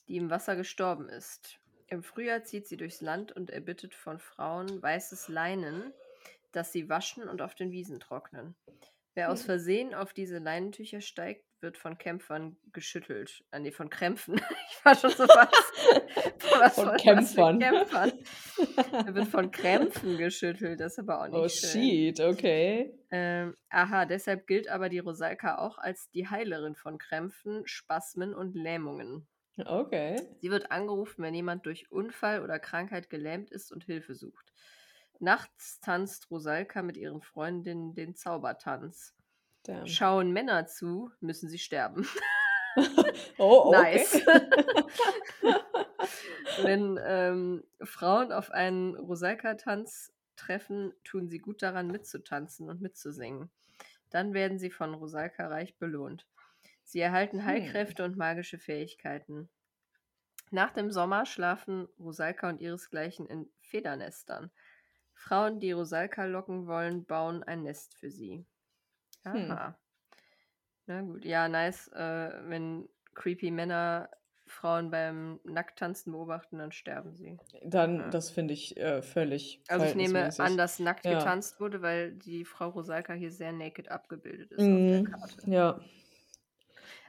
die 0.08 0.16
im 0.16 0.30
Wasser 0.30 0.56
gestorben 0.56 1.08
ist. 1.08 1.58
Im 1.88 2.02
Frühjahr 2.02 2.42
zieht 2.44 2.66
sie 2.66 2.76
durchs 2.76 3.00
Land 3.00 3.32
und 3.32 3.50
erbittet 3.50 3.94
von 3.94 4.18
Frauen 4.18 4.82
weißes 4.82 5.28
Leinen, 5.28 5.92
das 6.52 6.72
sie 6.72 6.88
waschen 6.88 7.28
und 7.28 7.40
auf 7.42 7.54
den 7.54 7.70
Wiesen 7.70 8.00
trocknen. 8.00 8.56
Wer 9.14 9.30
aus 9.30 9.40
Hm. 9.40 9.46
Versehen 9.46 9.94
auf 9.94 10.12
diese 10.12 10.38
Leinentücher 10.38 11.00
steigt, 11.00 11.45
wird 11.62 11.78
von 11.78 11.98
Kämpfern 11.98 12.56
geschüttelt. 12.72 13.44
Ah, 13.50 13.58
nee, 13.58 13.72
von 13.72 13.90
Krämpfen. 13.90 14.40
Ich 14.70 14.84
war 14.84 14.94
schon 14.94 15.10
so 15.10 15.24
was. 15.24 16.74
Von 16.74 16.90
für 16.90 16.96
Kämpfern. 16.96 17.58
Kämpfern. 17.58 18.12
Er 18.92 19.14
wird 19.14 19.28
von 19.28 19.50
Krämpfen 19.50 20.16
geschüttelt, 20.16 20.78
das 20.80 20.92
ist 20.92 20.98
aber 21.00 21.20
auch 21.20 21.26
nicht 21.26 21.34
Oh 21.36 21.48
schön. 21.48 21.82
shit, 21.82 22.20
okay. 22.20 22.94
Ähm, 23.10 23.56
aha, 23.68 24.04
deshalb 24.06 24.46
gilt 24.46 24.68
aber 24.68 24.88
die 24.88 25.00
Rosalka 25.00 25.58
auch 25.58 25.76
als 25.78 26.08
die 26.10 26.28
Heilerin 26.28 26.76
von 26.76 26.98
Krämpfen, 26.98 27.66
Spasmen 27.66 28.32
und 28.34 28.54
Lähmungen. 28.54 29.26
Okay. 29.64 30.20
Sie 30.40 30.50
wird 30.50 30.70
angerufen, 30.70 31.22
wenn 31.24 31.34
jemand 31.34 31.66
durch 31.66 31.90
Unfall 31.90 32.42
oder 32.42 32.58
Krankheit 32.60 33.10
gelähmt 33.10 33.50
ist 33.50 33.72
und 33.72 33.84
Hilfe 33.84 34.14
sucht. 34.14 34.52
Nachts 35.18 35.80
tanzt 35.80 36.30
Rosalka 36.30 36.82
mit 36.82 36.96
ihren 36.96 37.22
Freundinnen 37.22 37.94
den 37.94 38.14
Zaubertanz. 38.14 39.15
Damn. 39.66 39.86
Schauen 39.86 40.32
Männer 40.32 40.66
zu, 40.66 41.10
müssen 41.20 41.48
sie 41.48 41.58
sterben. 41.58 42.06
Oh. 43.38 43.70
Nice. 43.72 44.12
Wenn 46.62 47.00
ähm, 47.02 47.64
Frauen 47.82 48.32
auf 48.32 48.50
einen 48.50 48.94
Rosalka-Tanz 48.96 50.12
treffen, 50.36 50.92
tun 51.02 51.28
sie 51.28 51.38
gut 51.38 51.62
daran, 51.62 51.86
mitzutanzen 51.90 52.68
und 52.68 52.82
mitzusingen. 52.82 53.50
Dann 54.10 54.34
werden 54.34 54.58
sie 54.58 54.70
von 54.70 54.92
Rosalka 54.92 55.48
reich 55.48 55.78
belohnt. 55.78 56.26
Sie 56.84 57.00
erhalten 57.00 57.38
Hm. 57.38 57.46
Heilkräfte 57.46 58.04
und 58.04 58.18
magische 58.18 58.58
Fähigkeiten. 58.58 59.48
Nach 60.50 60.72
dem 60.72 60.90
Sommer 60.90 61.24
schlafen 61.26 61.88
Rosalka 61.98 62.48
und 62.48 62.60
ihresgleichen 62.60 63.26
in 63.26 63.50
Federnestern. 63.60 64.50
Frauen, 65.14 65.60
die 65.60 65.72
Rosalka 65.72 66.26
locken 66.26 66.66
wollen, 66.66 67.06
bauen 67.06 67.42
ein 67.42 67.62
Nest 67.62 67.94
für 67.94 68.10
sie. 68.10 68.44
Hm. 69.32 69.56
Aha. 69.56 69.78
Na 70.86 71.00
gut, 71.02 71.24
ja, 71.24 71.48
nice. 71.48 71.88
Äh, 71.88 72.30
wenn 72.48 72.88
creepy 73.14 73.50
Männer 73.50 74.10
Frauen 74.46 74.90
beim 74.90 75.40
Nackttanzen 75.44 76.12
beobachten, 76.12 76.58
dann 76.58 76.72
sterben 76.72 77.14
sie. 77.14 77.40
Dann, 77.64 78.08
Ja. 78.08 78.10
das 78.10 78.30
finde 78.30 78.54
ich 78.54 78.76
äh, 78.76 79.02
völlig 79.02 79.60
Also 79.68 79.84
ich 79.84 79.94
nehme 79.94 80.38
an, 80.40 80.56
dass 80.56 80.78
nackt 80.80 81.06
Ja. 81.06 81.08
getanzt 81.08 81.60
wurde, 81.60 81.80
weil 81.82 82.12
die 82.14 82.44
Frau 82.44 82.68
Rosalka 82.70 83.12
hier 83.14 83.30
sehr 83.32 83.52
naked 83.52 83.88
abgebildet 83.90 84.50
ist 84.52 84.70
auf 84.72 84.84
Mhm. 84.84 84.88
der 84.88 85.02
Karte. 85.02 85.42
Ja. 85.46 85.80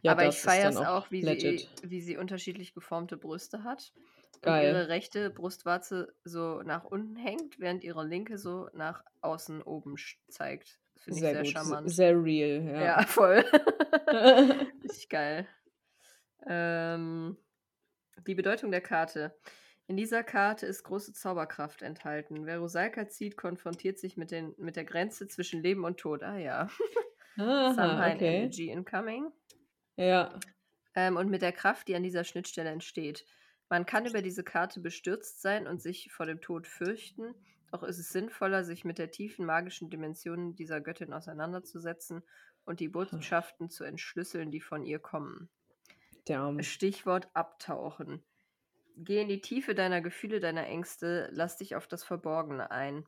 ja. 0.01 0.13
Aber 0.13 0.25
ich 0.25 0.41
feiere 0.41 0.69
es 0.69 0.81
auch, 0.81 1.11
wie 1.11 1.23
sie, 1.23 1.69
wie 1.81 2.01
sie 2.01 2.17
unterschiedlich 2.17 2.73
geformte 2.73 3.17
Brüste 3.17 3.63
hat. 3.63 3.93
Und 4.41 4.55
Geil. 4.55 4.57
ihre 4.57 4.87
rechte 4.87 5.29
Brustwarze 5.31 6.15
so 6.23 6.61
nach 6.61 6.83
unten 6.85 7.15
hängt, 7.15 7.59
während 7.59 7.83
ihre 7.83 8.05
linke 8.05 8.37
so 8.37 8.69
nach 8.73 9.03
außen 9.21 9.61
oben 9.63 9.95
zeigt. 10.29 10.79
Finde 10.97 11.17
ich 11.17 11.19
Sehr 11.21 11.33
sehr 11.33 11.43
gut, 11.43 11.51
charmant. 11.51 11.91
sehr 11.91 12.23
real, 12.23 12.63
Ja, 12.63 12.81
ja. 12.81 13.01
voll. 13.07 13.43
Richtig 14.83 15.09
geil. 15.09 15.47
Ähm, 16.45 17.37
die 18.25 18.35
Bedeutung 18.35 18.71
der 18.71 18.81
Karte. 18.81 19.35
In 19.87 19.95
dieser 19.95 20.23
Karte 20.23 20.65
ist 20.65 20.83
große 20.83 21.13
Zauberkraft 21.13 21.81
enthalten. 21.81 22.45
Wer 22.45 22.59
Rosalka 22.59 23.07
zieht, 23.07 23.37
konfrontiert 23.37 23.99
sich 23.99 24.17
mit, 24.17 24.31
den, 24.31 24.53
mit 24.57 24.75
der 24.75 24.83
Grenze 24.83 25.27
zwischen 25.27 25.63
Leben 25.63 25.85
und 25.85 25.97
Tod. 25.97 26.23
Ah 26.23 26.37
ja. 26.37 26.69
Aha, 27.37 27.73
Samhain 27.73 28.15
okay. 28.15 28.37
Energy 28.39 28.69
incoming. 28.69 29.31
Ja. 29.95 30.37
Ähm, 30.95 31.15
und 31.15 31.29
mit 31.29 31.41
der 31.41 31.51
Kraft, 31.53 31.87
die 31.87 31.95
an 31.95 32.03
dieser 32.03 32.23
Schnittstelle 32.23 32.69
entsteht. 32.69 33.25
Man 33.69 33.85
kann 33.85 34.05
über 34.05 34.21
diese 34.21 34.43
Karte 34.43 34.79
bestürzt 34.79 35.41
sein 35.41 35.67
und 35.67 35.81
sich 35.81 36.11
vor 36.11 36.25
dem 36.25 36.41
Tod 36.41 36.67
fürchten, 36.67 37.35
doch 37.71 37.83
ist 37.83 37.99
es 37.99 38.09
sinnvoller, 38.11 38.63
sich 38.63 38.85
mit 38.85 38.97
der 38.97 39.11
tiefen 39.11 39.45
magischen 39.45 39.89
Dimension 39.89 40.55
dieser 40.55 40.81
Göttin 40.81 41.13
auseinanderzusetzen 41.13 42.23
und 42.65 42.79
die 42.79 42.89
Botschaften 42.89 43.69
zu 43.69 43.83
entschlüsseln, 43.83 44.51
die 44.51 44.61
von 44.61 44.83
ihr 44.85 44.99
kommen. 44.99 45.49
Damn. 46.25 46.61
Stichwort 46.63 47.29
abtauchen. 47.33 48.23
Geh 48.97 49.21
in 49.21 49.27
die 49.29 49.41
Tiefe 49.41 49.75
deiner 49.75 50.01
Gefühle, 50.01 50.39
deiner 50.39 50.65
Ängste, 50.65 51.29
lass 51.31 51.57
dich 51.57 51.75
auf 51.75 51.87
das 51.87 52.03
Verborgene 52.03 52.71
ein. 52.71 53.05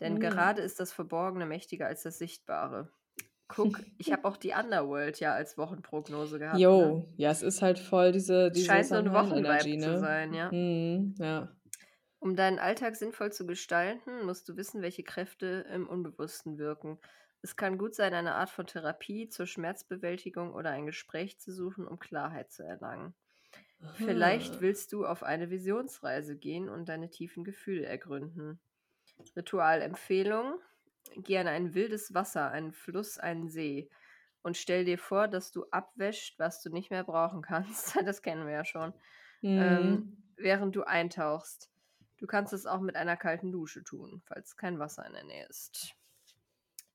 Denn 0.00 0.14
Mhm. 0.16 0.20
gerade 0.20 0.62
ist 0.62 0.80
das 0.80 0.92
Verborgene 0.92 1.46
mächtiger 1.46 1.86
als 1.86 2.02
das 2.02 2.18
Sichtbare. 2.18 2.92
Guck, 3.48 3.82
ich 3.98 4.12
habe 4.12 4.24
auch 4.26 4.36
die 4.36 4.52
Underworld 4.52 5.18
ja 5.20 5.34
als 5.34 5.58
Wochenprognose 5.58 6.38
gehabt. 6.38 6.60
Ne? 6.60 6.60
Jo, 6.60 7.08
ja, 7.16 7.30
es 7.30 7.42
ist 7.42 7.62
halt 7.62 7.78
voll 7.78 8.12
diese, 8.12 8.50
diese 8.50 8.66
Scheint 8.66 8.86
so 8.86 8.94
Samhain-Energy, 8.96 9.76
Wochenvibe 9.76 9.78
zu 9.78 9.90
ne? 9.90 9.98
sein, 9.98 10.34
ja. 10.34 10.50
Mhm, 10.50 11.14
ja. 11.18 11.48
Um 12.20 12.36
deinen 12.36 12.58
Alltag 12.58 12.96
sinnvoll 12.96 13.32
zu 13.32 13.46
gestalten, 13.46 14.24
musst 14.24 14.48
du 14.48 14.56
wissen, 14.56 14.82
welche 14.82 15.02
Kräfte 15.02 15.66
im 15.72 15.88
Unbewussten 15.88 16.58
wirken. 16.58 16.98
Es 17.42 17.56
kann 17.56 17.78
gut 17.78 17.94
sein, 17.94 18.12
eine 18.14 18.34
Art 18.34 18.50
von 18.50 18.66
Therapie 18.66 19.28
zur 19.28 19.46
Schmerzbewältigung 19.46 20.52
oder 20.54 20.70
ein 20.70 20.86
Gespräch 20.86 21.40
zu 21.40 21.52
suchen, 21.52 21.86
um 21.88 21.98
Klarheit 21.98 22.52
zu 22.52 22.62
erlangen. 22.62 23.14
Vielleicht 23.92 24.60
willst 24.60 24.92
du 24.92 25.06
auf 25.06 25.22
eine 25.22 25.50
Visionsreise 25.50 26.36
gehen 26.36 26.68
und 26.68 26.88
deine 26.88 27.10
tiefen 27.10 27.44
Gefühle 27.44 27.86
ergründen. 27.86 28.60
Ritualempfehlung: 29.36 30.60
Geh 31.16 31.38
an 31.38 31.48
ein 31.48 31.74
wildes 31.74 32.14
Wasser, 32.14 32.50
einen 32.50 32.72
Fluss, 32.72 33.18
einen 33.18 33.48
See 33.48 33.90
und 34.42 34.56
stell 34.56 34.84
dir 34.84 34.98
vor, 34.98 35.28
dass 35.28 35.52
du 35.52 35.66
abwäscht, 35.70 36.38
was 36.38 36.62
du 36.62 36.70
nicht 36.70 36.90
mehr 36.90 37.04
brauchen 37.04 37.42
kannst. 37.42 37.96
Das 38.06 38.22
kennen 38.22 38.46
wir 38.46 38.54
ja 38.54 38.64
schon. 38.64 38.94
Ähm, 39.56 40.02
Mhm. 40.02 40.16
während 40.36 40.76
du 40.76 40.84
eintauchst. 40.84 41.70
Du 42.20 42.26
kannst 42.26 42.52
es 42.52 42.66
auch 42.66 42.80
mit 42.80 42.96
einer 42.96 43.16
kalten 43.16 43.50
Dusche 43.50 43.82
tun, 43.82 44.22
falls 44.26 44.56
kein 44.56 44.78
Wasser 44.78 45.06
in 45.06 45.14
der 45.14 45.24
Nähe 45.24 45.46
ist. 45.46 45.94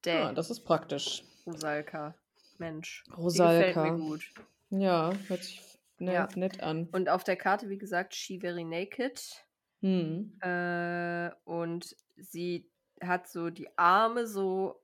Däh, 0.06 0.20
Ja, 0.20 0.34
das 0.34 0.50
ist 0.52 0.62
praktisch. 0.62 1.24
Rosalka. 1.46 2.16
Mensch. 2.58 3.04
Die 3.06 3.12
gefällt 3.12 3.76
Rosalka. 3.76 3.92
mir 3.92 3.98
gut. 3.98 4.32
Ja, 4.70 5.14
hört 5.28 5.44
sich 5.44 5.62
ne, 5.98 6.14
Ja. 6.14 6.28
nett 6.36 6.62
an. 6.62 6.88
Und 6.92 7.10
auf 7.10 7.24
der 7.24 7.36
Karte, 7.36 7.70
wie 7.70 7.78
gesagt, 7.78 8.16
She 8.16 8.40
Very 8.40 8.64
Naked. 8.64 9.46
Hm. 9.82 10.32
Äh, 10.42 11.32
und 11.44 11.96
sie 12.16 12.70
hat 13.02 13.28
so 13.28 13.50
die 13.50 13.78
Arme 13.78 14.26
so 14.28 14.82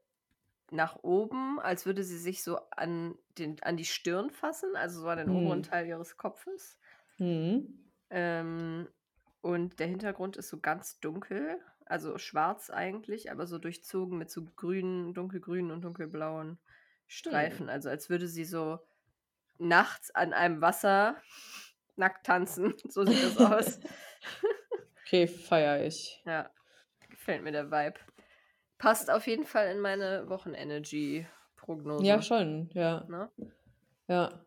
nach 0.72 0.98
oben, 1.04 1.60
als 1.60 1.86
würde 1.86 2.04
sie 2.04 2.18
sich 2.18 2.44
so 2.44 2.58
an, 2.72 3.18
den, 3.38 3.62
an 3.64 3.78
die 3.78 3.86
Stirn 3.86 4.32
fassen, 4.32 4.76
also 4.76 5.02
so 5.02 5.08
an 5.08 5.18
den 5.20 5.30
oberen 5.30 5.60
Mhm. 5.60 5.64
Teil 5.64 5.86
ihres 5.88 6.18
Kopfes. 6.18 6.78
Mhm. 7.18 7.92
Ähm, 8.10 8.88
und 9.42 9.80
der 9.80 9.88
Hintergrund 9.88 10.38
ist 10.38 10.50
so 10.50 10.60
ganz 10.60 11.00
dunkel, 11.00 11.60
also 11.86 12.18
schwarz 12.18 12.70
eigentlich, 12.70 13.32
aber 13.32 13.48
so 13.48 13.58
durchzogen 13.58 14.18
mit 14.18 14.30
so 14.30 14.46
grünen, 14.56 15.14
dunkelgrünen 15.14 15.72
und 15.72 15.82
dunkelblauen 15.82 16.58
Streifen. 17.08 17.70
Also 17.70 17.90
als 17.90 18.10
würde 18.10 18.28
sie 18.28 18.46
so 18.46 18.80
nachts 19.58 20.14
an 20.16 20.34
einem 20.34 20.62
Wasser 20.62 21.18
nackt 21.96 22.26
tanzen. 22.26 22.74
So 22.90 23.06
sieht 23.06 23.24
das 23.24 23.38
aus. 23.38 23.80
Okay, 25.06 25.28
feier 25.28 25.86
ich. 25.86 26.22
ja, 26.26 26.50
gefällt 27.10 27.44
mir 27.44 27.52
der 27.52 27.70
Vibe. 27.70 28.00
Passt 28.78 29.12
auf 29.12 29.28
jeden 29.28 29.46
Fall 29.46 29.68
in 29.68 29.82
meine 29.82 30.30
Wochenenergy-Prognose. 30.30 32.06
Ja, 32.06 32.22
schon, 32.22 32.70
ja. 32.72 33.04
Ne? 33.10 33.30
Ja. 34.08 34.46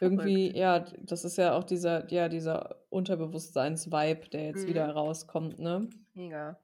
Irgendwie, 0.00 0.56
ja, 0.56 0.80
das 1.00 1.24
ist 1.24 1.38
ja 1.38 1.54
auch 1.56 1.64
dieser, 1.64 2.10
ja, 2.12 2.28
dieser 2.28 2.76
Unterbewusstseins-Vibe, 2.90 4.28
der 4.30 4.44
jetzt 4.46 4.64
Mhm. 4.64 4.68
wieder 4.68 4.88
rauskommt, 4.90 5.58
ne? 5.58 5.88
Mega. 6.14 6.58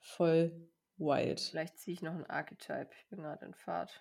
Voll 0.00 0.52
wild. 0.96 1.40
Vielleicht 1.40 1.78
ziehe 1.78 1.94
ich 1.94 2.02
noch 2.02 2.12
einen 2.14 2.24
Archetype. 2.26 2.88
Ich 2.98 3.06
bin 3.08 3.22
gerade 3.22 3.44
in 3.44 3.54
Fahrt. 3.54 4.00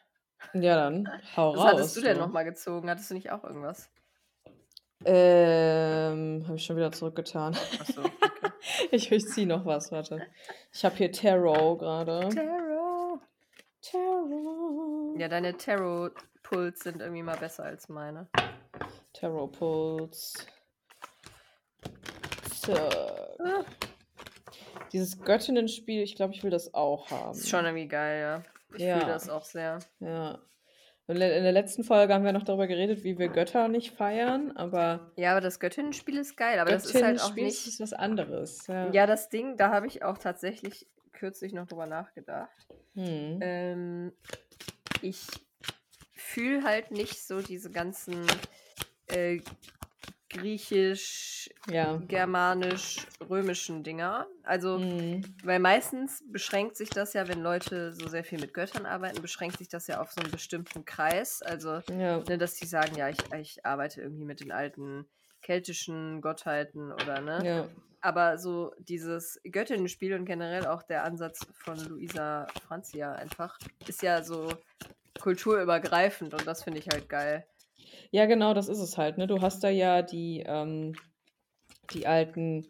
Ja, 0.53 0.75
dann 0.75 1.07
hau 1.37 1.53
Was 1.53 1.59
raus. 1.59 1.65
hattest 1.73 1.97
du 1.97 2.01
denn 2.01 2.15
du. 2.17 2.21
nochmal 2.23 2.45
gezogen? 2.45 2.89
Hattest 2.89 3.09
du 3.11 3.15
nicht 3.15 3.31
auch 3.31 3.43
irgendwas? 3.43 3.89
Ähm, 5.05 6.43
habe 6.47 6.55
ich 6.55 6.63
schon 6.65 6.75
wieder 6.77 6.91
zurückgetan. 6.91 7.53
Achso, 7.79 8.01
okay. 8.05 8.51
Ich, 8.91 9.11
ich 9.11 9.25
ziehe 9.27 9.45
noch 9.47 9.65
was, 9.65 9.91
warte. 9.91 10.21
Ich 10.73 10.83
habe 10.85 10.95
hier 10.95 11.11
Tarot 11.11 11.79
gerade. 11.79 12.29
Tarot. 12.29 13.19
Tarot. 13.81 14.96
Ja, 15.15 15.27
deine 15.27 15.55
Tarot-Puls 15.57 16.79
sind 16.81 17.01
irgendwie 17.01 17.23
mal 17.23 17.37
besser 17.37 17.63
als 17.63 17.89
meine. 17.89 18.27
Tarot 19.13 19.51
Pulse. 19.57 20.37
So. 22.65 22.73
Ah. 22.73 23.63
Dieses 24.91 25.19
Göttinnenspiel, 25.21 26.01
ich 26.01 26.15
glaube, 26.15 26.33
ich 26.33 26.43
will 26.43 26.51
das 26.51 26.73
auch 26.73 27.09
haben. 27.11 27.31
Ist 27.37 27.49
schon 27.49 27.65
irgendwie 27.65 27.87
geil, 27.87 28.21
ja. 28.21 28.43
Ich 28.75 28.83
Ja. 28.83 28.99
fühle 28.99 29.11
das 29.11 29.29
auch 29.29 29.43
sehr. 29.43 29.79
Ja. 29.99 30.39
In 31.09 31.19
der 31.19 31.37
in 31.37 31.43
der 31.43 31.53
letzten 31.53 31.85
Folge 31.85 32.13
haben 32.13 32.25
wir 32.25 32.33
noch 32.33 32.43
darüber 32.43 32.67
geredet, 32.67 33.03
wie 33.05 33.17
wir 33.17 33.29
Götter 33.29 33.69
nicht 33.69 33.95
feiern, 33.95 34.51
aber 34.57 35.11
Ja, 35.15 35.31
aber 35.31 35.39
das 35.41 35.59
Göttinnenspiel 35.61 36.17
ist 36.17 36.35
geil, 36.35 36.59
aber 36.59 36.71
das 36.71 36.85
ist 36.85 36.95
halt 36.95 37.21
auch 37.21 37.29
Göttinnenspiel 37.29 37.43
nicht. 37.45 37.67
ist 37.67 37.79
was 37.79 37.93
anderes. 37.93 38.67
Ja. 38.67 38.91
Ja, 38.91 39.05
das 39.07 39.29
Ding, 39.29 39.55
da 39.55 39.71
habe 39.71 39.87
ich 39.87 40.03
auch 40.03 40.17
tatsächlich 40.17 40.85
kürzlich 41.13 41.53
noch 41.53 41.65
drüber 41.65 41.85
nachgedacht. 41.85 42.67
Hm. 42.93 43.39
Ähm, 43.41 44.13
ich 45.01 45.27
fühle 46.13 46.63
halt 46.63 46.91
nicht 46.91 47.25
so 47.25 47.41
diese 47.41 47.71
ganzen 47.71 48.25
äh, 49.07 49.39
griechisch, 50.29 51.49
ja. 51.67 52.01
germanisch, 52.07 53.05
römischen 53.29 53.83
Dinger. 53.83 54.27
Also, 54.43 54.77
Hm. 54.77 55.23
weil 55.43 55.59
meistens 55.59 56.23
beschränkt 56.31 56.75
sich 56.75 56.89
das 56.89 57.13
ja, 57.13 57.27
wenn 57.27 57.41
Leute 57.41 57.93
so 57.93 58.07
sehr 58.07 58.23
viel 58.23 58.39
mit 58.39 58.53
Göttern 58.53 58.85
arbeiten, 58.85 59.21
beschränkt 59.21 59.57
sich 59.57 59.69
das 59.69 59.87
ja 59.87 60.01
auf 60.01 60.11
so 60.11 60.21
einen 60.21 60.31
bestimmten 60.31 60.85
Kreis. 60.85 61.41
Also, 61.41 61.81
Ja. 61.89 62.19
ne, 62.27 62.37
dass 62.37 62.55
die 62.55 62.65
sagen, 62.65 62.97
ja, 62.97 63.09
ich, 63.09 63.17
ich 63.39 63.65
arbeite 63.65 64.01
irgendwie 64.01 64.25
mit 64.25 64.41
den 64.41 64.51
alten 64.51 65.07
keltischen 65.41 66.21
Gottheiten 66.21 66.91
oder 66.91 67.21
ne. 67.21 67.45
Ja. 67.45 67.69
Aber 68.01 68.37
so 68.37 68.73
dieses 68.79 69.41
Göttinnenspiel 69.43 70.13
und 70.13 70.25
generell 70.25 70.65
auch 70.67 70.83
der 70.83 71.03
Ansatz 71.03 71.45
von 71.53 71.77
Luisa 71.87 72.47
Francia 72.67 73.13
einfach 73.13 73.57
ist 73.87 74.01
ja 74.03 74.23
so 74.23 74.49
kulturübergreifend 75.19 76.33
und 76.33 76.45
das 76.45 76.63
finde 76.63 76.79
ich 76.79 76.87
halt 76.87 77.09
geil. 77.09 77.45
Ja, 78.11 78.25
genau, 78.25 78.53
das 78.53 78.69
ist 78.69 78.79
es 78.79 78.97
halt. 78.97 79.17
Ne? 79.17 79.27
Du 79.27 79.41
hast 79.41 79.63
da 79.63 79.69
ja 79.69 80.01
die, 80.01 80.43
ähm, 80.45 80.93
die 81.91 82.07
alten, 82.07 82.67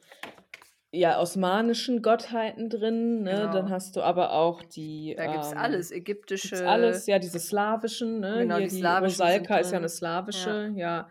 ja, 0.92 1.20
osmanischen 1.20 2.02
Gottheiten 2.02 2.70
drin. 2.70 3.24
Ne? 3.24 3.32
Genau. 3.32 3.54
Dann 3.54 3.70
hast 3.70 3.96
du 3.96 4.02
aber 4.02 4.32
auch 4.32 4.64
die. 4.64 5.16
Da 5.18 5.28
gibt 5.28 5.44
es 5.44 5.52
ähm, 5.52 5.58
alles, 5.58 5.92
ägyptische. 5.92 6.50
Gibt's 6.50 6.64
alles, 6.64 7.08
ja, 7.08 7.20
diese 7.20 7.40
slawischen, 7.40 8.20
ne? 8.20 8.40
Genau, 8.40 8.58
Hier 8.58 8.68
die 8.68 8.76
die 8.78 8.86
Rosalka 8.86 9.58
ist 9.58 9.72
ja 9.72 9.78
eine 9.78 9.90
slawische, 9.90 10.72
ja. 10.76 11.10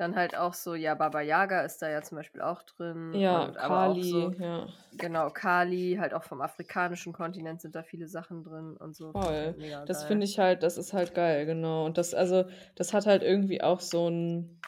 Dann 0.00 0.16
halt 0.16 0.34
auch 0.34 0.54
so, 0.54 0.74
ja, 0.74 0.94
Baba 0.94 1.20
Yaga 1.20 1.60
ist 1.60 1.82
da 1.82 1.90
ja 1.90 2.00
zum 2.00 2.16
Beispiel 2.16 2.40
auch 2.40 2.62
drin. 2.62 3.12
Ja, 3.12 3.44
und 3.44 3.54
Kali, 3.54 4.02
so, 4.02 4.30
ja. 4.30 4.66
genau, 4.96 5.28
Kali, 5.28 5.98
halt 6.00 6.14
auch 6.14 6.22
vom 6.22 6.40
afrikanischen 6.40 7.12
Kontinent 7.12 7.60
sind 7.60 7.74
da 7.74 7.82
viele 7.82 8.08
Sachen 8.08 8.42
drin 8.42 8.78
und 8.78 8.96
so. 8.96 9.12
Voll. 9.12 9.54
halt 9.60 9.90
Das 9.90 9.98
geil. 9.98 10.08
finde 10.08 10.24
ich 10.24 10.38
halt, 10.38 10.62
das 10.62 10.78
ist 10.78 10.94
halt 10.94 11.14
geil, 11.14 11.44
genau. 11.44 11.84
Und 11.84 11.98
das, 11.98 12.14
also, 12.14 12.46
das 12.76 12.94
hat 12.94 13.04
halt 13.04 13.22
irgendwie 13.22 13.62
auch 13.62 13.80
so 13.80 14.08
ein. 14.08 14.58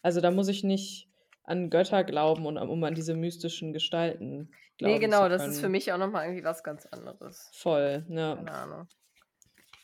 Also 0.00 0.22
da 0.22 0.30
muss 0.30 0.48
ich 0.48 0.64
nicht 0.64 1.10
an 1.44 1.68
Götter 1.68 2.02
glauben 2.02 2.46
und 2.46 2.56
um 2.56 2.82
an 2.84 2.94
diese 2.94 3.12
mystischen 3.12 3.74
Gestalten 3.74 4.50
glauben. 4.78 4.94
Nee, 4.94 4.98
genau, 4.98 5.28
das 5.28 5.46
ist 5.46 5.60
für 5.60 5.68
mich 5.68 5.92
auch 5.92 5.98
nochmal 5.98 6.24
irgendwie 6.24 6.44
was 6.44 6.64
ganz 6.64 6.86
anderes. 6.86 7.50
Voll, 7.52 8.06
ja. 8.08 8.36
Keine 8.36 8.52
Ahnung. 8.52 8.88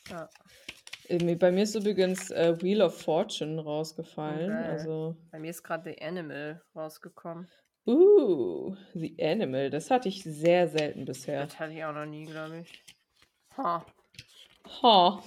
Ja, 0.09 0.27
Bei 1.07 1.51
mir 1.51 1.63
ist 1.63 1.75
übrigens 1.75 2.31
äh, 2.31 2.59
Wheel 2.61 2.81
of 2.81 2.99
Fortune 2.99 3.61
rausgefallen. 3.61 4.49
geil. 4.49 4.71
Also, 4.71 5.15
bei 5.31 5.39
mir 5.39 5.51
ist 5.51 5.61
gerade 5.63 5.91
The 5.91 6.01
Animal 6.01 6.63
rausgekommen. 6.75 7.47
uh, 7.85 8.75
The 8.93 9.15
Animal, 9.21 9.69
das 9.69 9.91
hatte 9.91 10.09
ich 10.09 10.23
sehr 10.23 10.67
selten 10.67 11.05
bisher. 11.05 11.45
Das 11.45 11.59
hatte 11.59 11.73
ich 11.73 11.83
auch 11.83 11.93
noch 11.93 12.05
nie, 12.07 12.25
glaube 12.25 12.61
ich. 12.61 12.83
Ha. 13.57 13.85
Ha. 14.81 15.23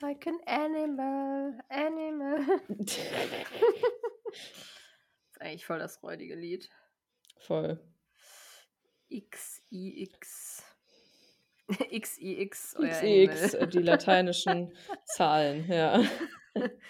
Like 0.00 0.26
an 0.26 0.38
animal, 0.46 1.58
animal. 1.68 2.40
Das 2.68 2.96
ist 5.32 5.40
eigentlich 5.40 5.66
voll 5.66 5.78
das 5.78 6.02
räudige 6.02 6.34
Lied. 6.34 6.68
Voll. 7.38 7.78
XIX. 9.10 10.63
XIX, 11.90 12.76
euer 12.76 13.02
XIX, 13.02 13.54
äh, 13.54 13.56
Animal. 13.58 13.68
die 13.68 13.82
lateinischen 13.82 14.76
Zahlen, 15.04 15.66
ja. 15.70 16.02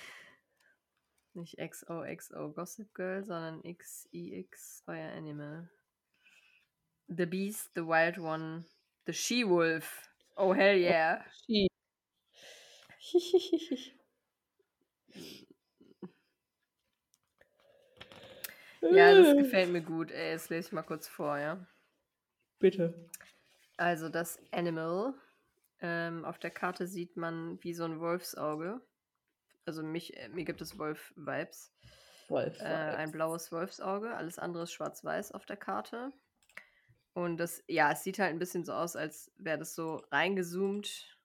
Nicht 1.35 1.57
XOXO 1.59 2.53
Gossip 2.53 2.95
Girl, 2.95 3.25
sondern 3.25 3.63
XIX, 3.63 4.83
euer 4.87 5.11
Animal. 5.13 5.69
The 7.09 7.27
Beast, 7.27 7.71
the 7.75 7.83
Wild 7.83 8.19
One, 8.19 8.65
the 9.07 9.13
She-Wolf. 9.13 10.09
Oh, 10.37 10.55
hell 10.55 10.77
yeah. 10.79 11.25
Ski. 11.31 11.69
Ja, 18.83 19.11
Äh. 19.11 19.23
das 19.23 19.37
gefällt 19.37 19.71
mir 19.73 19.83
gut. 19.83 20.11
Ey, 20.11 20.33
jetzt 20.33 20.51
lese 20.51 20.69
ich 20.69 20.73
mal 20.73 20.83
kurz 20.83 21.09
vor, 21.09 21.39
ja. 21.39 21.67
Bitte. 22.59 23.09
Also 23.77 24.09
das 24.09 24.39
Animal. 24.53 25.15
Ähm, 25.81 26.25
auf 26.25 26.39
der 26.39 26.51
Karte 26.51 26.87
sieht 26.87 27.17
man 27.17 27.63
wie 27.63 27.75
so 27.75 27.85
ein 27.85 28.01
Wolfsauge. 28.01 28.81
Also 29.67 29.83
mich, 29.83 30.17
äh, 30.17 30.29
mir 30.29 30.45
gibt 30.45 30.61
es 30.61 30.79
Wolf-Vibes. 30.79 31.73
Wolf. 32.29 32.59
Äh, 32.61 32.65
ein 32.65 33.13
blaues 33.13 33.53
Wolfsauge. 33.53 34.15
Alles 34.15 34.39
andere 34.39 34.65
ist 34.65 34.73
schwarz-weiß 34.73 35.33
auf 35.33 35.47
der 35.47 35.57
Karte. 35.57 36.13
Und 37.13 37.37
das, 37.37 37.63
ja, 37.69 37.93
es 37.93 38.03
sieht 38.03 38.19
halt 38.19 38.31
ein 38.31 38.39
bisschen 38.39 38.65
so 38.65 38.73
aus, 38.73 38.97
als 38.97 39.33
wäre 39.37 39.59
das 39.59 39.75
so 39.75 39.97
reingezoomt. 40.11 41.19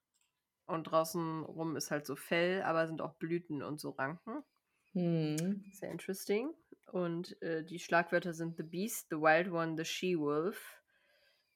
Und 0.66 0.84
draußen 0.84 1.42
rum 1.42 1.76
ist 1.76 1.90
halt 1.90 2.06
so 2.06 2.14
Fell, 2.14 2.62
aber 2.62 2.86
sind 2.86 3.00
auch 3.00 3.14
Blüten 3.14 3.62
und 3.62 3.80
so 3.80 3.90
Ranken. 3.90 4.42
Hm. 4.92 5.64
Sehr 5.72 5.90
interesting. 5.90 6.54
Und 6.86 7.40
äh, 7.42 7.64
die 7.64 7.78
Schlagwörter 7.78 8.34
sind 8.34 8.56
The 8.56 8.62
Beast, 8.62 9.08
The 9.10 9.16
Wild 9.16 9.50
One, 9.50 9.76
The 9.76 9.84
She-Wolf. 9.84 10.79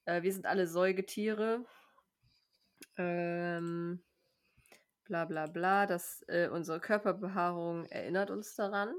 Äh, 0.04 0.22
wir 0.22 0.32
sind 0.32 0.46
alle 0.46 0.66
Säugetiere. 0.66 1.64
Ähm, 2.96 4.02
bla 5.04 5.24
bla 5.24 5.46
bla. 5.46 5.86
Das, 5.86 6.24
äh, 6.28 6.48
unsere 6.48 6.80
Körperbehaarung 6.80 7.86
erinnert 7.86 8.30
uns 8.30 8.54
daran, 8.54 8.94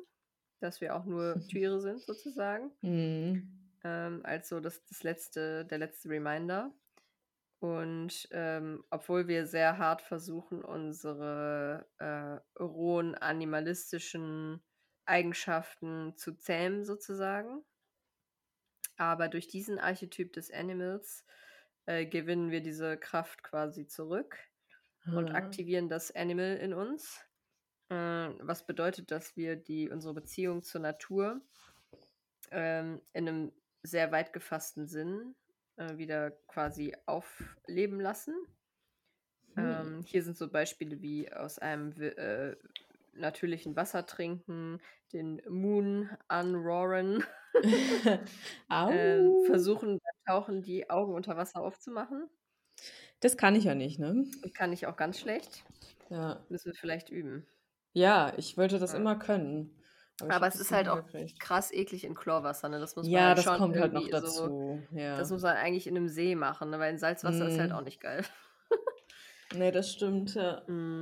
dass 0.59 0.81
wir 0.81 0.95
auch 0.95 1.05
nur 1.05 1.35
Tiere 1.49 1.79
sind, 1.79 2.01
sozusagen. 2.01 2.71
Hm. 2.81 3.71
Ähm, 3.83 4.21
als 4.23 4.49
so 4.49 4.59
das, 4.59 4.83
das 4.85 5.03
letzte, 5.03 5.65
der 5.65 5.77
letzte 5.77 6.09
Reminder. 6.09 6.73
Und 7.59 8.27
ähm, 8.31 8.83
obwohl 8.91 9.27
wir 9.27 9.47
sehr 9.47 9.77
hart 9.77 10.01
versuchen, 10.01 10.63
unsere 10.63 11.87
äh, 11.97 12.61
rohen 12.61 13.15
animalistischen 13.15 14.61
Eigenschaften 15.05 16.15
zu 16.17 16.33
zähmen, 16.33 16.83
sozusagen. 16.83 17.63
Aber 18.97 19.27
durch 19.27 19.47
diesen 19.47 19.79
Archetyp 19.79 20.33
des 20.33 20.51
Animals 20.51 21.25
äh, 21.85 22.05
gewinnen 22.05 22.51
wir 22.51 22.61
diese 22.61 22.97
Kraft 22.97 23.43
quasi 23.43 23.87
zurück 23.87 24.37
und 25.05 25.31
Ah. 25.31 25.35
aktivieren 25.35 25.89
das 25.89 26.15
Animal 26.15 26.57
in 26.57 26.73
uns. 26.73 27.19
Äh, 27.89 27.95
was 27.95 28.65
bedeutet, 28.65 29.11
dass 29.11 29.35
wir 29.37 29.55
die, 29.55 29.89
unsere 29.89 30.13
Beziehung 30.13 30.63
zur 30.63 30.81
Natur 30.81 31.41
ähm, 32.51 33.01
in 33.13 33.27
einem 33.27 33.51
sehr 33.83 34.11
weit 34.11 34.33
gefassten 34.33 34.87
Sinn 34.87 35.35
äh, 35.77 35.97
wieder 35.97 36.31
quasi 36.47 36.95
aufleben 37.05 37.99
lassen. 37.99 38.35
Hm. 39.55 39.63
Ähm, 39.63 40.01
hier 40.03 40.23
sind 40.23 40.37
so 40.37 40.49
Beispiele 40.49 41.01
wie 41.01 41.31
aus 41.31 41.59
einem 41.59 41.91
äh, 42.01 42.55
natürlichen 43.15 43.75
Wasser 43.75 44.05
trinken, 44.05 44.79
den 45.13 45.41
Moon 45.49 46.09
unroaren, 46.29 47.23
Au. 48.69 48.89
ähm, 48.89 49.33
versuchen 49.45 49.99
beim 49.99 50.25
Tauchen 50.35 50.61
die 50.61 50.89
Augen 50.89 51.13
unter 51.13 51.37
Wasser 51.37 51.61
aufzumachen. 51.61 52.29
Das 53.21 53.37
kann 53.37 53.55
ich 53.55 53.63
ja 53.63 53.75
nicht, 53.75 53.97
ne? 53.99 54.25
Kann 54.53 54.73
ich 54.73 54.87
auch 54.87 54.97
ganz 54.97 55.19
schlecht. 55.19 55.63
Ja. 56.09 56.45
Müssen 56.49 56.65
wir 56.71 56.75
vielleicht 56.75 57.09
üben. 57.09 57.47
Ja, 57.93 58.33
ich 58.37 58.57
wollte 58.57 58.77
das 58.79 58.91
Ja. 58.93 58.99
immer 58.99 59.15
können. 59.17 59.71
Aber 60.21 60.35
hab 60.35 60.43
es 60.43 60.59
ist 60.59 60.71
halt 60.71 60.87
auch 60.87 60.97
hingekriegt. 61.09 61.39
krass 61.39 61.71
eklig 61.73 62.03
in 62.05 62.15
Chlorwasser, 62.15 62.69
ne? 62.69 62.79
Das 62.79 62.95
muss 62.95 63.05
man 63.05 63.13
Ja, 63.13 63.27
halt 63.27 63.37
das 63.39 63.45
schon 63.45 63.57
kommt 63.57 63.77
halt 63.77 63.93
noch 63.93 64.01
irgendwie 64.01 64.27
so. 64.29 64.43
dazu. 64.47 64.83
Ja. 64.91 65.17
Das 65.17 65.29
muss 65.31 65.41
man 65.41 65.55
eigentlich 65.57 65.87
in 65.87 65.95
einem 65.97 66.07
See 66.09 66.35
machen, 66.35 66.69
ne? 66.69 66.79
weil 66.79 66.91
in 66.91 66.97
Salzwasser 66.99 67.47
ist 67.49 67.59
halt 67.59 67.71
Mm. 67.71 67.75
auch 67.75 67.81
nicht 67.83 67.99
geil. 68.01 68.23
Nee, 69.55 69.71
das 69.71 69.91
stimmt, 69.91 70.35
ja. 70.35 70.61
Mm. 70.67 71.01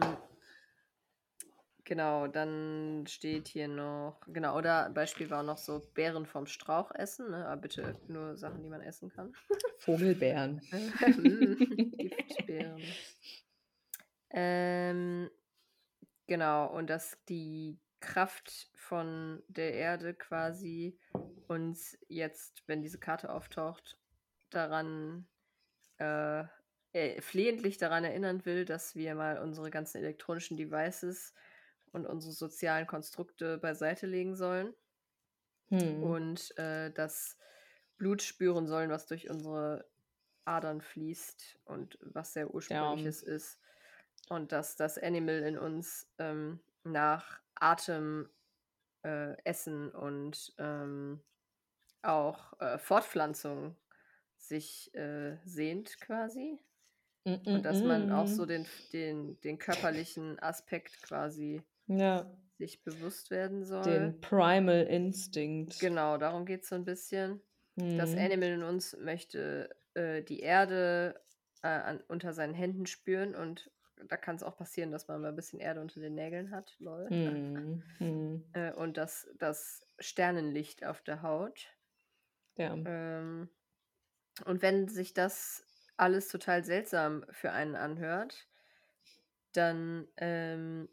Genau, 1.85 2.27
dann 2.27 3.05
steht 3.07 3.49
hier 3.49 3.67
noch, 3.67 4.21
genau, 4.27 4.57
oder 4.57 4.89
Beispiel 4.89 5.29
war 5.29 5.43
noch 5.43 5.57
so 5.57 5.81
Beeren 5.93 6.25
vom 6.25 6.45
Strauch 6.45 6.91
essen, 6.91 7.31
ne? 7.31 7.45
Aber 7.45 7.61
bitte 7.61 7.95
nur 8.07 8.37
Sachen, 8.37 8.63
die 8.63 8.69
man 8.69 8.81
essen 8.81 9.09
kann. 9.09 9.33
Vogelbeeren. 9.79 10.61
Mm, 11.17 11.97
Giftbeeren. 11.97 12.81
Ähm, 14.29 15.29
genau, 16.25 16.67
und 16.67 16.89
dass 16.89 17.17
die 17.27 17.77
Kraft 17.99 18.69
von 18.75 19.43
der 19.47 19.73
Erde 19.73 20.13
quasi 20.13 20.97
uns 21.47 21.97
jetzt, 22.07 22.63
wenn 22.67 22.81
diese 22.81 22.97
Karte 22.97 23.29
auftaucht, 23.29 23.97
daran 24.49 25.27
äh, 25.99 26.45
äh, 26.93 27.21
flehentlich 27.21 27.77
daran 27.77 28.03
erinnern 28.03 28.45
will, 28.45 28.65
dass 28.65 28.95
wir 28.95 29.15
mal 29.15 29.39
unsere 29.39 29.69
ganzen 29.69 29.97
elektronischen 29.97 30.57
Devices 30.57 31.33
und 31.93 32.05
unsere 32.05 32.33
sozialen 32.33 32.87
Konstrukte 32.87 33.57
beiseite 33.57 34.07
legen 34.07 34.35
sollen 34.35 34.73
Hm. 35.69 36.03
und 36.03 36.57
äh, 36.57 36.91
das 36.91 37.37
Blut 37.97 38.21
spüren 38.21 38.67
sollen, 38.67 38.89
was 38.89 39.07
durch 39.07 39.29
unsere 39.29 39.89
Adern 40.45 40.81
fließt 40.81 41.59
und 41.65 41.97
was 42.01 42.33
sehr 42.33 42.53
ursprüngliches 42.53 43.23
ist. 43.23 43.59
Und 44.29 44.51
dass 44.51 44.75
das 44.75 44.97
Animal 44.97 45.39
in 45.39 45.57
uns 45.57 46.07
ähm, 46.17 46.59
nach 46.83 47.39
Atem, 47.55 48.29
äh, 49.03 49.35
Essen 49.43 49.91
und 49.91 50.53
ähm, 50.57 51.21
auch 52.01 52.59
äh, 52.59 52.77
Fortpflanzung 52.77 53.75
sich 54.37 54.93
äh, 54.95 55.37
sehnt 55.45 55.99
quasi. 56.01 56.59
Mm, 57.25 57.35
Und 57.45 57.63
dass 57.63 57.81
man 57.81 58.11
auch 58.11 58.27
so 58.27 58.43
mm, 58.43 58.47
den, 58.47 58.67
den, 58.91 59.41
den 59.41 59.57
körperlichen 59.57 60.39
Aspekt 60.39 61.01
quasi 61.01 61.61
mm. 61.61 61.72
Ja, 61.87 62.25
sich 62.57 62.83
bewusst 62.83 63.31
werden 63.31 63.65
soll. 63.65 63.83
den 63.83 64.21
Primal 64.21 64.83
Instinct. 64.83 65.79
Genau, 65.79 66.17
darum 66.17 66.45
geht 66.45 66.63
es 66.63 66.69
so 66.69 66.75
ein 66.75 66.85
bisschen. 66.85 67.41
Das 67.75 68.11
Mhm. 68.11 68.19
Animal 68.19 68.49
in 68.49 68.63
uns 68.63 68.95
möchte 68.97 69.69
äh, 69.95 70.21
die 70.23 70.39
Erde 70.39 71.21
äh, 71.63 71.67
an, 71.67 72.01
unter 72.07 72.33
seinen 72.33 72.53
Händen 72.53 72.85
spüren 72.85 73.35
und 73.35 73.71
da 74.07 74.17
kann 74.17 74.35
es 74.35 74.43
auch 74.43 74.57
passieren, 74.57 74.91
dass 74.91 75.07
man 75.07 75.21
mal 75.21 75.29
ein 75.29 75.35
bisschen 75.35 75.59
Erde 75.59 75.81
unter 75.81 75.99
den 75.99 76.15
Nägeln 76.15 76.51
hat, 76.51 76.75
lol. 76.79 77.07
Hm. 77.09 77.83
Hm. 77.97 78.43
Äh, 78.53 78.71
und 78.73 78.97
das, 78.97 79.27
das 79.37 79.85
Sternenlicht 79.99 80.85
auf 80.85 81.01
der 81.01 81.21
Haut. 81.21 81.67
Ja. 82.57 82.75
Ähm, 82.85 83.49
und 84.45 84.61
wenn 84.61 84.87
sich 84.87 85.13
das 85.13 85.65
alles 85.97 86.27
total 86.27 86.63
seltsam 86.63 87.25
für 87.31 87.51
einen 87.51 87.75
anhört, 87.75 88.47
dann 89.53 90.07
ähm, 90.17 90.89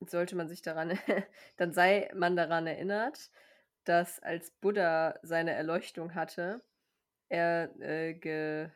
sollte 0.00 0.36
man 0.36 0.48
sich 0.48 0.62
daran, 0.62 0.98
dann 1.56 1.72
sei 1.72 2.10
man 2.14 2.36
daran 2.36 2.66
erinnert, 2.66 3.30
dass 3.84 4.20
als 4.20 4.50
Buddha 4.50 5.18
seine 5.22 5.52
Erleuchtung 5.52 6.14
hatte, 6.14 6.62
er 7.28 7.74
äh, 7.80 8.14
ge, 8.14 8.70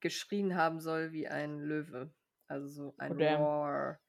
geschrien 0.00 0.56
haben 0.56 0.80
soll 0.80 1.12
wie 1.12 1.28
ein 1.28 1.60
Löwe. 1.60 2.12
Also 2.48 2.68
so 2.68 2.94
ein 2.98 3.12
Oh, 3.12 3.14
damn. 3.16 3.40
Roar 3.42 4.00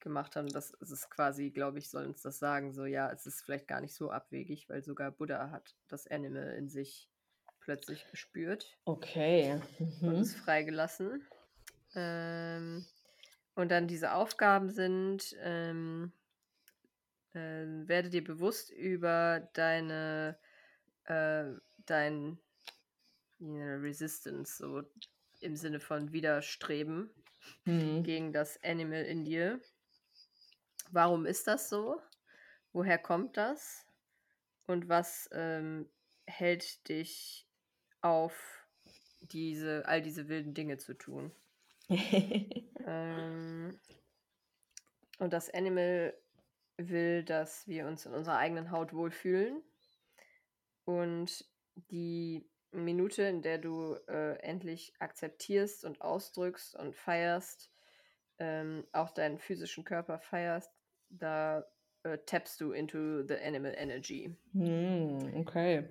gemacht 0.00 0.36
haben. 0.36 0.48
Das, 0.48 0.70
ist 0.70 1.10
quasi, 1.10 1.50
glaube 1.50 1.78
ich, 1.78 1.90
soll 1.90 2.06
uns 2.06 2.22
das 2.22 2.38
sagen. 2.38 2.72
So, 2.72 2.84
ja, 2.84 3.10
es 3.10 3.26
ist 3.26 3.42
vielleicht 3.42 3.68
gar 3.68 3.80
nicht 3.80 3.94
so 3.94 4.10
abwegig, 4.10 4.68
weil 4.68 4.82
sogar 4.82 5.10
Buddha 5.10 5.50
hat 5.50 5.76
das 5.88 6.06
Animal 6.06 6.54
in 6.56 6.68
sich 6.68 7.08
plötzlich 7.60 8.08
gespürt 8.10 8.78
Okay. 8.84 9.60
und 10.02 10.02
Mhm. 10.02 10.20
es 10.20 10.34
freigelassen. 10.34 11.24
Ähm, 11.94 12.84
und 13.54 13.70
dann 13.70 13.86
diese 13.86 14.12
Aufgaben 14.14 14.70
sind, 14.70 15.36
ähm, 15.40 16.12
ähm, 17.34 17.88
werde 17.88 18.10
dir 18.10 18.24
bewusst 18.24 18.70
über 18.70 19.48
deine, 19.54 20.38
äh, 21.04 21.44
dein 21.86 22.38
Resistance, 23.40 24.56
so 24.56 24.82
im 25.40 25.56
Sinne 25.56 25.80
von 25.80 26.12
Widerstreben 26.12 27.10
Mhm. 27.66 28.02
gegen 28.04 28.32
das 28.32 28.62
Animal 28.62 29.02
in 29.04 29.24
dir. 29.24 29.60
Warum 30.90 31.26
ist 31.26 31.46
das 31.46 31.68
so? 31.68 32.00
Woher 32.72 32.98
kommt 32.98 33.36
das? 33.36 33.84
Und 34.66 34.88
was 34.88 35.28
ähm, 35.32 35.88
hält 36.26 36.88
dich 36.88 37.46
auf, 38.00 38.66
diese, 39.20 39.86
all 39.86 40.02
diese 40.02 40.28
wilden 40.28 40.54
Dinge 40.54 40.78
zu 40.78 40.94
tun? 40.94 41.32
Ähm, 42.86 43.78
und 45.18 45.32
das 45.32 45.48
Animal 45.48 46.14
will, 46.76 47.22
dass 47.22 47.66
wir 47.66 47.86
uns 47.86 48.04
in 48.04 48.12
unserer 48.12 48.36
eigenen 48.36 48.70
Haut 48.70 48.92
wohlfühlen. 48.92 49.62
Und 50.84 51.46
die 51.90 52.46
Minute, 52.72 53.22
in 53.22 53.42
der 53.42 53.58
du 53.58 53.94
äh, 54.08 54.38
endlich 54.40 54.92
akzeptierst 54.98 55.84
und 55.84 56.02
ausdrückst 56.02 56.76
und 56.76 56.94
feierst, 56.94 57.70
ähm, 58.38 58.84
auch 58.92 59.10
deinen 59.10 59.38
physischen 59.38 59.84
Körper 59.84 60.18
feierst, 60.18 60.70
da 61.08 61.64
äh, 62.02 62.18
tappst 62.26 62.60
du 62.60 62.72
into 62.72 63.22
the 63.26 63.36
animal 63.36 63.74
energy. 63.76 64.36
Hm, 64.52 65.34
okay. 65.36 65.88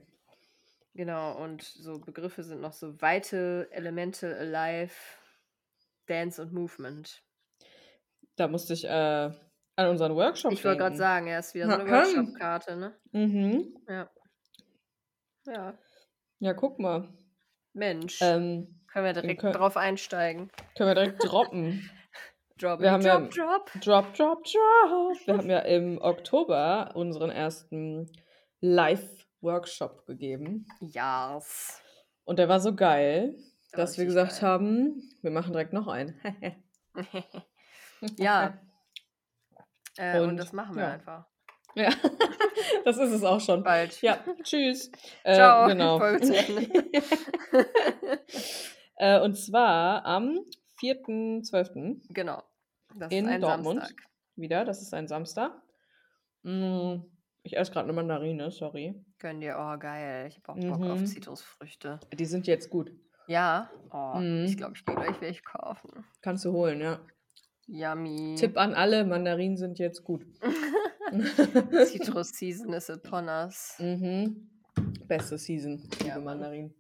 Genau, 0.94 1.42
und 1.42 1.64
so 1.64 1.98
Begriffe 2.00 2.44
sind 2.44 2.62
noch 2.62 2.74
so 2.74 3.02
Vital, 3.02 3.68
Elemental, 3.72 4.34
Alive, 4.36 4.94
Dance 6.08 6.42
und 6.42 6.54
Movement. 6.54 7.24
Da 8.36 8.48
musste 8.48 8.74
ich 8.74 8.86
äh, 8.86 8.90
an 9.76 9.88
unseren 9.88 10.16
Workshop 10.16 10.52
Ich 10.54 10.64
wollte 10.66 10.80
gerade 10.80 10.96
sagen, 10.96 11.28
er 11.28 11.40
ist 11.40 11.54
wieder 11.54 11.68
so 11.68 11.74
eine 11.80 11.90
Workshop-Karte, 11.90 12.76
ne? 12.76 12.96
Mhm. 13.12 13.76
Ja. 13.88 14.10
Ja. 15.46 15.78
Ja, 16.40 16.54
guck 16.54 16.80
mal. 16.80 17.10
Mensch. 17.74 18.20
Ähm, 18.22 18.82
können 18.92 19.06
wir 19.06 19.14
direkt 19.14 19.44
kö- 19.44 19.52
drauf 19.52 19.78
einsteigen. 19.78 20.52
können 20.78 20.90
wir 20.90 20.96
direkt 20.96 21.24
droppen. 21.24 21.90
Drop, 22.60 22.80
Wir 22.82 22.92
haben 22.92 23.02
ja- 23.02 23.18
drop, 23.20 23.32
drop. 23.32 23.72
Drop, 23.82 24.14
drop, 24.14 24.44
drop. 24.44 25.18
Wir 25.28 25.38
haben 25.38 25.50
ja 25.50 25.60
im 25.60 25.98
Oktober 26.00 26.92
unseren 26.94 27.32
ersten 27.32 28.12
Live-Workshop 28.62 30.06
gegeben. 30.06 30.66
Yes. 30.80 31.82
Und 32.26 32.38
der 32.38 32.48
war 32.50 32.60
so 32.60 32.76
geil, 32.76 33.36
dass 33.76 33.98
wir 33.98 34.06
gesagt 34.06 34.40
geil. 34.40 34.42
haben, 34.50 35.10
wir 35.22 35.32
machen 35.32 35.52
direkt 35.54 35.74
noch 35.74 35.88
einen. 35.88 36.20
ja. 38.18 38.60
Äh, 39.98 40.20
und, 40.22 40.30
Und, 40.30 40.38
das 40.38 40.54
machen 40.54 40.76
wir 40.76 40.84
ja. 40.84 40.92
einfach. 40.92 41.26
ja, 41.76 41.90
das 42.86 42.98
ist 42.98 43.12
es 43.12 43.24
auch 43.24 43.40
schon. 43.40 43.64
Bald. 43.64 44.02
Ja, 44.02 44.20
tschüss. 44.44 44.92
Äh, 45.24 45.36
Ciao. 45.36 45.68
genau. 45.68 46.00
Äh, 48.96 49.20
und 49.22 49.36
zwar 49.36 50.06
am 50.06 50.40
4.12. 50.82 52.02
genau. 52.14 52.44
Das 52.96 53.12
In 53.12 53.26
ist 53.26 53.32
ein 53.32 53.42
Dortmund. 53.42 53.80
Samstag. 53.82 54.04
wieder. 54.36 54.66
Das 54.66 54.82
ist 54.82 54.94
ein 54.94 55.08
Samstag. 55.08 55.52
Mm, 56.44 56.98
ich 57.42 57.58
esse 57.58 57.72
gerade 57.72 57.86
eine 57.86 57.94
Mandarine, 57.94 58.52
sorry. 58.52 59.04
Gönn 59.20 59.40
dir, 59.42 59.56
oh 59.60 59.78
geil. 59.80 60.28
Ich 60.28 60.38
hab 60.38 60.50
auch 60.50 60.56
Bock 60.56 60.90
auf 60.92 61.00
Mhm. 61.00 61.06
Zitrusfrüchte. 61.08 62.00
Die 62.14 62.26
sind 62.26 62.46
jetzt 62.48 62.70
gut. 62.70 62.92
Ja. 63.28 63.70
Oh, 63.92 64.16
Mhm. 64.20 64.46
ich 64.46 64.58
glaube, 64.58 64.74
ich 64.76 64.86
gehe 64.86 64.96
gleich 64.96 65.20
welche 65.22 65.42
kaufen. 65.44 66.06
Kannst 66.22 66.46
du 66.46 66.52
holen, 66.52 66.82
ja. 66.82 67.00
Yummy. 67.68 68.36
Tipp 68.38 68.58
an 68.58 68.74
alle, 68.74 69.06
Mandarinen 69.06 69.56
sind 69.58 69.80
jetzt 69.80 70.04
gut. 70.04 70.26
Citrus 71.86 72.30
Season 72.34 72.74
is 72.74 72.90
upon 72.90 73.28
us. 73.30 73.76
mhm. 73.80 74.50
Beste 75.08 75.38
Season, 75.38 75.78
liebe 76.00 76.08
Ja. 76.10 76.20
Mandarinen. 76.20 76.74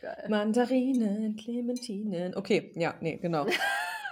Geil. 0.00 0.24
Mandarinen, 0.28 1.34
Clementinen. 1.36 2.34
Okay, 2.36 2.70
ja, 2.76 2.94
nee, 3.00 3.16
genau. 3.16 3.46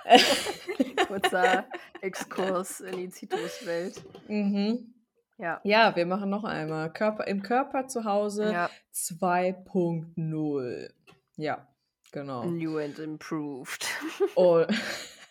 Kurzer 1.06 1.64
Exkurs 2.00 2.80
in 2.80 2.96
die 2.96 3.08
Zitruswelt. 3.10 4.02
mhm. 4.28 4.92
Ja. 5.38 5.60
Ja, 5.64 5.94
wir 5.94 6.06
machen 6.06 6.30
noch 6.30 6.44
einmal. 6.44 6.90
Körper, 6.92 7.26
Im 7.26 7.42
Körper 7.42 7.86
zu 7.88 8.04
Hause 8.04 8.50
ja. 8.52 8.70
2.0. 8.94 10.88
Ja, 11.36 11.68
genau. 12.12 12.44
New 12.44 12.78
and 12.78 12.98
improved. 12.98 13.86
oh. 14.36 14.64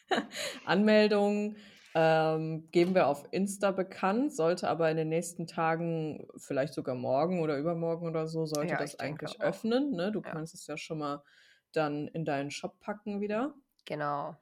Anmeldungen 0.66 1.58
ähm, 1.96 2.68
geben 2.72 2.94
wir 2.94 3.08
auf 3.08 3.24
Insta 3.32 3.72
bekannt, 3.72 4.36
sollte 4.36 4.68
aber 4.68 4.92
in 4.92 4.98
den 4.98 5.10
nächsten 5.10 5.48
Tagen, 5.48 6.28
vielleicht 6.36 6.74
sogar 6.74 6.94
morgen 6.94 7.40
oder 7.40 7.58
übermorgen 7.58 8.08
oder 8.08 8.28
so, 8.28 8.46
sollte 8.46 8.74
ja, 8.74 8.78
das 8.78 9.00
eigentlich 9.00 9.42
öffnen. 9.42 9.92
Ne? 9.92 10.12
Du 10.12 10.22
ja. 10.22 10.30
kannst 10.30 10.54
es 10.54 10.68
ja 10.68 10.78
schon 10.78 11.00
mal 11.00 11.24
dann 11.72 12.08
in 12.10 12.26
deinen 12.26 12.52
Shop 12.52 12.80
packen 12.82 13.22
wieder. 13.22 13.56
Genau. 13.86 14.36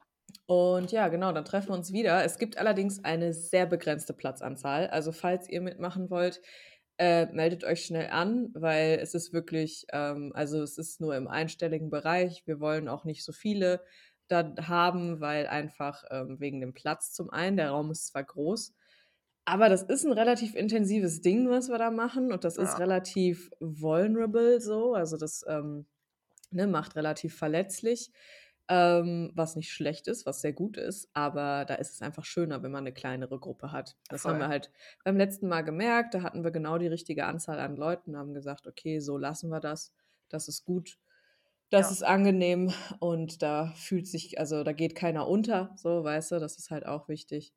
Und 0.47 0.91
ja, 0.91 1.09
genau, 1.09 1.31
dann 1.31 1.45
treffen 1.45 1.69
wir 1.69 1.75
uns 1.75 1.93
wieder. 1.93 2.23
Es 2.23 2.39
gibt 2.39 2.57
allerdings 2.57 3.03
eine 3.03 3.33
sehr 3.33 3.67
begrenzte 3.67 4.13
Platzanzahl. 4.13 4.87
Also 4.87 5.11
falls 5.11 5.47
ihr 5.47 5.61
mitmachen 5.61 6.09
wollt, 6.09 6.41
äh, 6.97 7.25
meldet 7.27 7.63
euch 7.63 7.85
schnell 7.85 8.09
an, 8.09 8.49
weil 8.53 8.99
es 9.01 9.13
ist 9.13 9.33
wirklich, 9.33 9.85
ähm, 9.91 10.31
also 10.35 10.61
es 10.61 10.77
ist 10.77 11.01
nur 11.01 11.15
im 11.15 11.27
einstelligen 11.27 11.89
Bereich. 11.89 12.43
Wir 12.45 12.59
wollen 12.59 12.87
auch 12.87 13.03
nicht 13.05 13.23
so 13.23 13.31
viele 13.31 13.81
da 14.27 14.53
haben, 14.61 15.19
weil 15.19 15.47
einfach 15.47 16.03
ähm, 16.09 16.39
wegen 16.39 16.61
dem 16.61 16.73
Platz 16.73 17.13
zum 17.13 17.29
einen, 17.29 17.57
der 17.57 17.71
Raum 17.71 17.91
ist 17.91 18.07
zwar 18.07 18.23
groß, 18.23 18.73
aber 19.45 19.69
das 19.69 19.83
ist 19.83 20.05
ein 20.05 20.13
relativ 20.13 20.55
intensives 20.55 21.21
Ding, 21.21 21.49
was 21.49 21.69
wir 21.69 21.77
da 21.77 21.91
machen 21.91 22.31
und 22.31 22.43
das 22.43 22.55
ja. 22.55 22.63
ist 22.63 22.79
relativ 22.79 23.51
vulnerable 23.59 24.61
so, 24.61 24.93
also 24.93 25.17
das 25.17 25.43
ähm, 25.47 25.85
ne, 26.51 26.67
macht 26.67 26.95
relativ 26.95 27.35
verletzlich, 27.35 28.11
ähm, 28.69 29.31
was 29.35 29.55
nicht 29.55 29.71
schlecht 29.71 30.07
ist, 30.07 30.25
was 30.25 30.41
sehr 30.41 30.53
gut 30.53 30.77
ist, 30.77 31.09
aber 31.13 31.65
da 31.65 31.75
ist 31.75 31.93
es 31.93 32.01
einfach 32.01 32.25
schöner, 32.25 32.63
wenn 32.63 32.71
man 32.71 32.83
eine 32.83 32.93
kleinere 32.93 33.39
Gruppe 33.39 33.71
hat. 33.71 33.97
Das 34.09 34.21
Voll. 34.21 34.31
haben 34.33 34.39
wir 34.39 34.47
halt 34.47 34.71
beim 35.03 35.17
letzten 35.17 35.47
Mal 35.47 35.61
gemerkt, 35.61 36.13
da 36.13 36.23
hatten 36.23 36.43
wir 36.43 36.51
genau 36.51 36.77
die 36.77 36.87
richtige 36.87 37.25
Anzahl 37.25 37.59
an 37.59 37.75
Leuten, 37.75 38.17
haben 38.17 38.33
gesagt, 38.33 38.67
okay, 38.67 38.99
so 38.99 39.17
lassen 39.17 39.49
wir 39.49 39.59
das, 39.59 39.93
das 40.29 40.47
ist 40.47 40.65
gut 40.65 40.97
das 41.73 41.87
ja. 41.87 41.91
ist 41.91 42.03
angenehm 42.03 42.71
und 42.99 43.41
da 43.41 43.73
fühlt 43.75 44.07
sich, 44.07 44.39
also 44.39 44.63
da 44.63 44.73
geht 44.73 44.93
keiner 44.93 45.27
unter, 45.27 45.73
so, 45.75 46.03
weißt 46.03 46.33
du, 46.33 46.39
das 46.39 46.57
ist 46.57 46.69
halt 46.69 46.85
auch 46.85 47.09
wichtig. 47.09 47.51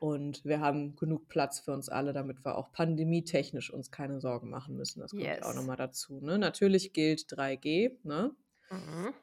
Und 0.00 0.44
wir 0.44 0.58
haben 0.58 0.96
genug 0.96 1.28
Platz 1.28 1.60
für 1.60 1.72
uns 1.72 1.88
alle, 1.88 2.12
damit 2.12 2.44
wir 2.44 2.58
auch 2.58 2.72
pandemietechnisch 2.72 3.72
uns 3.72 3.92
keine 3.92 4.20
Sorgen 4.20 4.50
machen 4.50 4.74
müssen. 4.74 4.98
Das 4.98 5.12
kommt 5.12 5.22
yes. 5.22 5.44
auch 5.44 5.54
nochmal 5.54 5.76
dazu. 5.76 6.20
Ne? 6.20 6.40
Natürlich 6.40 6.92
gilt 6.92 7.20
3G. 7.32 7.98
Ne? 8.02 8.34
Mhm. 8.68 9.14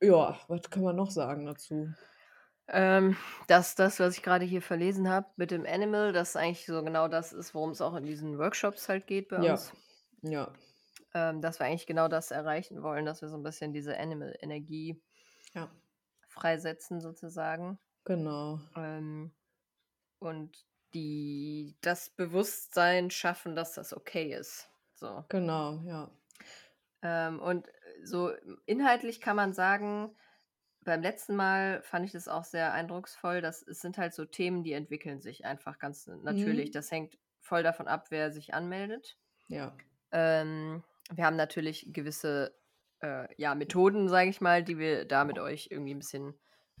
Ja, 0.00 0.38
was 0.48 0.70
kann 0.70 0.82
man 0.82 0.96
noch 0.96 1.10
sagen 1.10 1.46
dazu? 1.46 1.92
Ähm, 2.68 3.16
dass 3.48 3.74
das, 3.74 4.00
was 4.00 4.16
ich 4.16 4.22
gerade 4.22 4.44
hier 4.44 4.62
verlesen 4.62 5.08
habe 5.08 5.26
mit 5.36 5.50
dem 5.50 5.66
Animal, 5.66 6.12
das 6.12 6.36
eigentlich 6.36 6.64
so 6.64 6.82
genau 6.82 7.08
das 7.08 7.32
ist, 7.32 7.54
worum 7.54 7.70
es 7.70 7.80
auch 7.80 7.94
in 7.94 8.04
diesen 8.04 8.38
Workshops 8.38 8.88
halt 8.88 9.06
geht 9.06 9.28
bei 9.28 9.42
ja. 9.42 9.52
uns. 9.52 9.72
Ja 10.22 10.52
ähm, 11.14 11.40
dass 11.40 11.58
wir 11.58 11.66
eigentlich 11.66 11.86
genau 11.86 12.08
das 12.08 12.30
erreichen 12.30 12.82
wollen, 12.82 13.04
dass 13.04 13.22
wir 13.22 13.28
so 13.28 13.36
ein 13.36 13.42
bisschen 13.42 13.72
diese 13.72 13.98
Animal-Energie 13.98 15.00
ja. 15.54 15.70
freisetzen, 16.28 17.00
sozusagen. 17.00 17.78
Genau. 18.04 18.60
Ähm, 18.76 19.32
und 20.18 20.56
die 20.94 21.76
das 21.80 22.10
Bewusstsein 22.10 23.10
schaffen, 23.10 23.54
dass 23.54 23.74
das 23.74 23.94
okay 23.94 24.34
ist. 24.34 24.68
So. 24.94 25.24
Genau, 25.28 25.82
ja. 25.84 26.10
Ähm, 27.02 27.40
und 27.40 27.66
so 28.04 28.30
inhaltlich 28.66 29.20
kann 29.20 29.36
man 29.36 29.52
sagen, 29.52 30.14
beim 30.84 31.02
letzten 31.02 31.36
Mal 31.36 31.82
fand 31.82 32.04
ich 32.04 32.12
das 32.12 32.28
auch 32.28 32.44
sehr 32.44 32.72
eindrucksvoll, 32.72 33.40
dass 33.40 33.62
es 33.62 33.80
sind 33.80 33.98
halt 33.98 34.14
so 34.14 34.24
Themen, 34.24 34.64
die 34.64 34.72
entwickeln 34.72 35.20
sich 35.20 35.44
einfach 35.44 35.78
ganz 35.78 36.06
natürlich. 36.06 36.68
Mhm. 36.68 36.72
Das 36.72 36.90
hängt 36.90 37.18
voll 37.40 37.62
davon 37.62 37.88
ab, 37.88 38.06
wer 38.10 38.32
sich 38.32 38.54
anmeldet. 38.54 39.16
Ja. 39.48 39.76
Ähm, 40.10 40.82
wir 41.12 41.24
haben 41.24 41.36
natürlich 41.36 41.88
gewisse 41.92 42.54
äh, 43.00 43.28
ja, 43.36 43.54
Methoden, 43.54 44.08
sage 44.08 44.30
ich 44.30 44.40
mal, 44.40 44.62
die 44.62 44.78
wir 44.78 45.04
da 45.04 45.24
mit 45.24 45.38
euch 45.38 45.68
irgendwie 45.70 45.94
ein 45.94 45.98
bisschen 45.98 46.34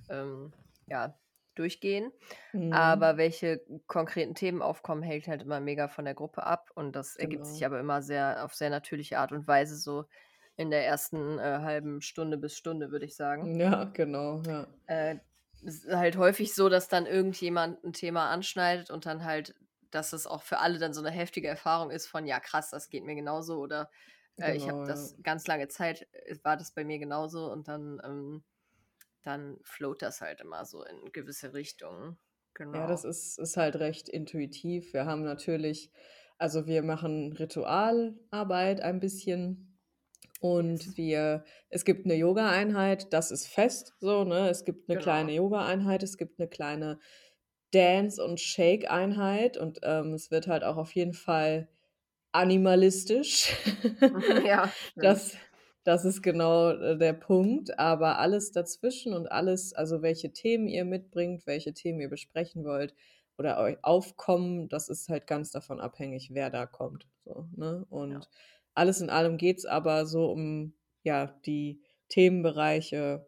ähm, 0.08 0.52
ja, 0.86 1.18
durchgehen. 1.54 2.12
Mhm. 2.52 2.72
Aber 2.72 3.16
welche 3.16 3.62
konkreten 3.86 4.34
Themen 4.34 4.62
aufkommen, 4.62 5.02
hält 5.02 5.28
halt 5.28 5.42
immer 5.42 5.60
mega 5.60 5.88
von 5.88 6.04
der 6.04 6.14
Gruppe 6.14 6.44
ab. 6.44 6.70
Und 6.74 6.96
das 6.96 7.14
genau. 7.14 7.24
ergibt 7.24 7.46
sich 7.46 7.60
genau. 7.60 7.72
aber 7.72 7.80
immer 7.80 8.02
sehr 8.02 8.44
auf 8.44 8.54
sehr 8.54 8.70
natürliche 8.70 9.18
Art 9.18 9.32
und 9.32 9.46
Weise 9.46 9.76
so 9.76 10.06
in 10.56 10.70
der 10.70 10.86
ersten 10.86 11.38
äh, 11.38 11.60
halben 11.60 12.02
Stunde 12.02 12.36
bis 12.36 12.56
Stunde, 12.56 12.90
würde 12.90 13.06
ich 13.06 13.16
sagen. 13.16 13.58
Ja, 13.58 13.84
genau. 13.84 14.42
Ja. 14.46 14.66
Äh, 14.86 15.16
es 15.64 15.84
ist 15.84 15.94
halt 15.94 16.16
häufig 16.16 16.54
so, 16.54 16.68
dass 16.68 16.88
dann 16.88 17.06
irgendjemand 17.06 17.82
ein 17.84 17.92
Thema 17.92 18.30
anschneidet 18.30 18.90
und 18.90 19.06
dann 19.06 19.24
halt, 19.24 19.54
dass 19.90 20.12
es 20.12 20.26
auch 20.26 20.42
für 20.42 20.58
alle 20.58 20.78
dann 20.78 20.92
so 20.92 21.00
eine 21.00 21.10
heftige 21.10 21.48
Erfahrung 21.48 21.90
ist 21.90 22.06
von, 22.06 22.26
ja 22.26 22.40
krass, 22.40 22.70
das 22.70 22.88
geht 22.90 23.04
mir 23.04 23.14
genauso 23.14 23.58
oder 23.60 23.90
äh, 24.40 24.56
ich 24.56 24.62
habe 24.68 24.78
genau, 24.80 24.86
das 24.86 25.16
ganz 25.22 25.46
lange 25.46 25.68
Zeit, 25.68 26.08
äh, 26.12 26.36
war 26.42 26.56
das 26.56 26.72
bei 26.72 26.84
mir 26.84 26.98
genauso 26.98 27.50
und 27.50 27.68
dann, 27.68 28.00
ähm, 28.04 28.42
dann 29.22 29.58
float 29.62 30.02
das 30.02 30.20
halt 30.20 30.40
immer 30.40 30.64
so 30.64 30.84
in 30.84 31.12
gewisse 31.12 31.54
Richtungen. 31.54 32.18
Genau. 32.54 32.78
Ja, 32.78 32.86
das 32.86 33.04
ist, 33.04 33.38
ist 33.38 33.56
halt 33.56 33.76
recht 33.76 34.08
intuitiv. 34.08 34.92
Wir 34.92 35.06
haben 35.06 35.22
natürlich, 35.22 35.90
also 36.38 36.66
wir 36.66 36.82
machen 36.82 37.32
Ritualarbeit 37.32 38.80
ein 38.80 39.00
bisschen 39.00 39.71
und 40.42 40.96
wir, 40.96 41.44
es 41.68 41.84
gibt 41.84 42.04
eine 42.04 42.16
Yoga-Einheit, 42.16 43.12
das 43.12 43.30
ist 43.30 43.46
fest 43.46 43.94
so, 44.00 44.24
ne? 44.24 44.48
Es 44.50 44.64
gibt 44.64 44.90
eine 44.90 44.98
genau. 44.98 45.04
kleine 45.04 45.32
Yoga-Einheit, 45.34 46.02
es 46.02 46.18
gibt 46.18 46.40
eine 46.40 46.48
kleine 46.48 46.98
Dance- 47.70 48.22
und 48.22 48.40
Shake-Einheit 48.40 49.56
und 49.56 49.78
ähm, 49.84 50.12
es 50.14 50.32
wird 50.32 50.48
halt 50.48 50.64
auch 50.64 50.78
auf 50.78 50.96
jeden 50.96 51.12
Fall 51.12 51.68
animalistisch. 52.32 53.54
ja. 54.44 54.72
Das, 54.96 55.36
das 55.84 56.04
ist 56.04 56.22
genau 56.22 56.70
äh, 56.70 56.98
der 56.98 57.12
Punkt. 57.12 57.78
Aber 57.78 58.18
alles 58.18 58.50
dazwischen 58.50 59.14
und 59.14 59.30
alles, 59.30 59.72
also 59.72 60.02
welche 60.02 60.32
Themen 60.32 60.66
ihr 60.66 60.84
mitbringt, 60.84 61.46
welche 61.46 61.72
Themen 61.72 62.00
ihr 62.00 62.10
besprechen 62.10 62.64
wollt 62.64 62.96
oder 63.38 63.60
euch 63.60 63.76
aufkommen, 63.82 64.68
das 64.68 64.88
ist 64.88 65.08
halt 65.08 65.28
ganz 65.28 65.52
davon 65.52 65.78
abhängig, 65.78 66.30
wer 66.32 66.50
da 66.50 66.66
kommt. 66.66 67.06
So, 67.24 67.46
ne? 67.54 67.86
Und 67.90 68.10
ja. 68.10 68.20
Alles 68.74 69.00
in 69.00 69.10
allem 69.10 69.36
geht 69.36 69.58
es 69.58 69.66
aber 69.66 70.06
so 70.06 70.30
um 70.30 70.74
ja, 71.02 71.26
die 71.46 71.80
Themenbereiche 72.08 73.26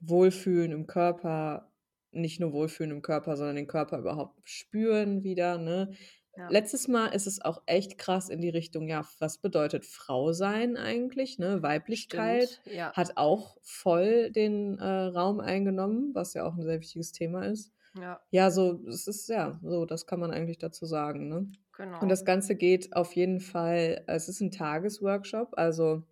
Wohlfühlen 0.00 0.72
im 0.72 0.86
Körper, 0.86 1.70
nicht 2.12 2.40
nur 2.40 2.52
Wohlfühlen 2.52 2.92
im 2.92 3.02
Körper, 3.02 3.36
sondern 3.36 3.56
den 3.56 3.66
Körper 3.66 3.98
überhaupt 3.98 4.40
spüren 4.44 5.22
wieder, 5.22 5.58
ne? 5.58 5.92
Ja. 6.36 6.48
Letztes 6.48 6.86
Mal 6.86 7.08
ist 7.08 7.26
es 7.26 7.40
auch 7.40 7.60
echt 7.66 7.98
krass 7.98 8.28
in 8.28 8.40
die 8.40 8.48
Richtung, 8.48 8.88
ja, 8.88 9.04
was 9.18 9.38
bedeutet 9.38 9.84
Frau 9.84 10.32
sein 10.32 10.76
eigentlich? 10.76 11.38
Ne? 11.38 11.62
Weiblichkeit 11.62 12.60
ja. 12.66 12.92
hat 12.92 13.16
auch 13.16 13.56
voll 13.62 14.30
den 14.30 14.78
äh, 14.78 14.86
Raum 14.86 15.40
eingenommen, 15.40 16.14
was 16.14 16.34
ja 16.34 16.44
auch 16.44 16.54
ein 16.54 16.62
sehr 16.62 16.80
wichtiges 16.80 17.12
Thema 17.12 17.46
ist. 17.46 17.72
Ja. 17.98 18.20
Ja, 18.30 18.50
so, 18.50 18.80
es 18.86 19.08
ist 19.08 19.28
ja, 19.28 19.58
so, 19.62 19.84
das 19.84 20.06
kann 20.06 20.20
man 20.20 20.30
eigentlich 20.30 20.58
dazu 20.58 20.86
sagen. 20.86 21.28
Ne? 21.28 21.50
Genau. 21.80 21.98
Und 22.00 22.10
das 22.10 22.26
Ganze 22.26 22.56
geht 22.56 22.94
auf 22.94 23.14
jeden 23.14 23.40
Fall, 23.40 24.04
es 24.06 24.28
ist 24.28 24.42
ein 24.42 24.50
Tagesworkshop, 24.50 25.54
also 25.56 26.02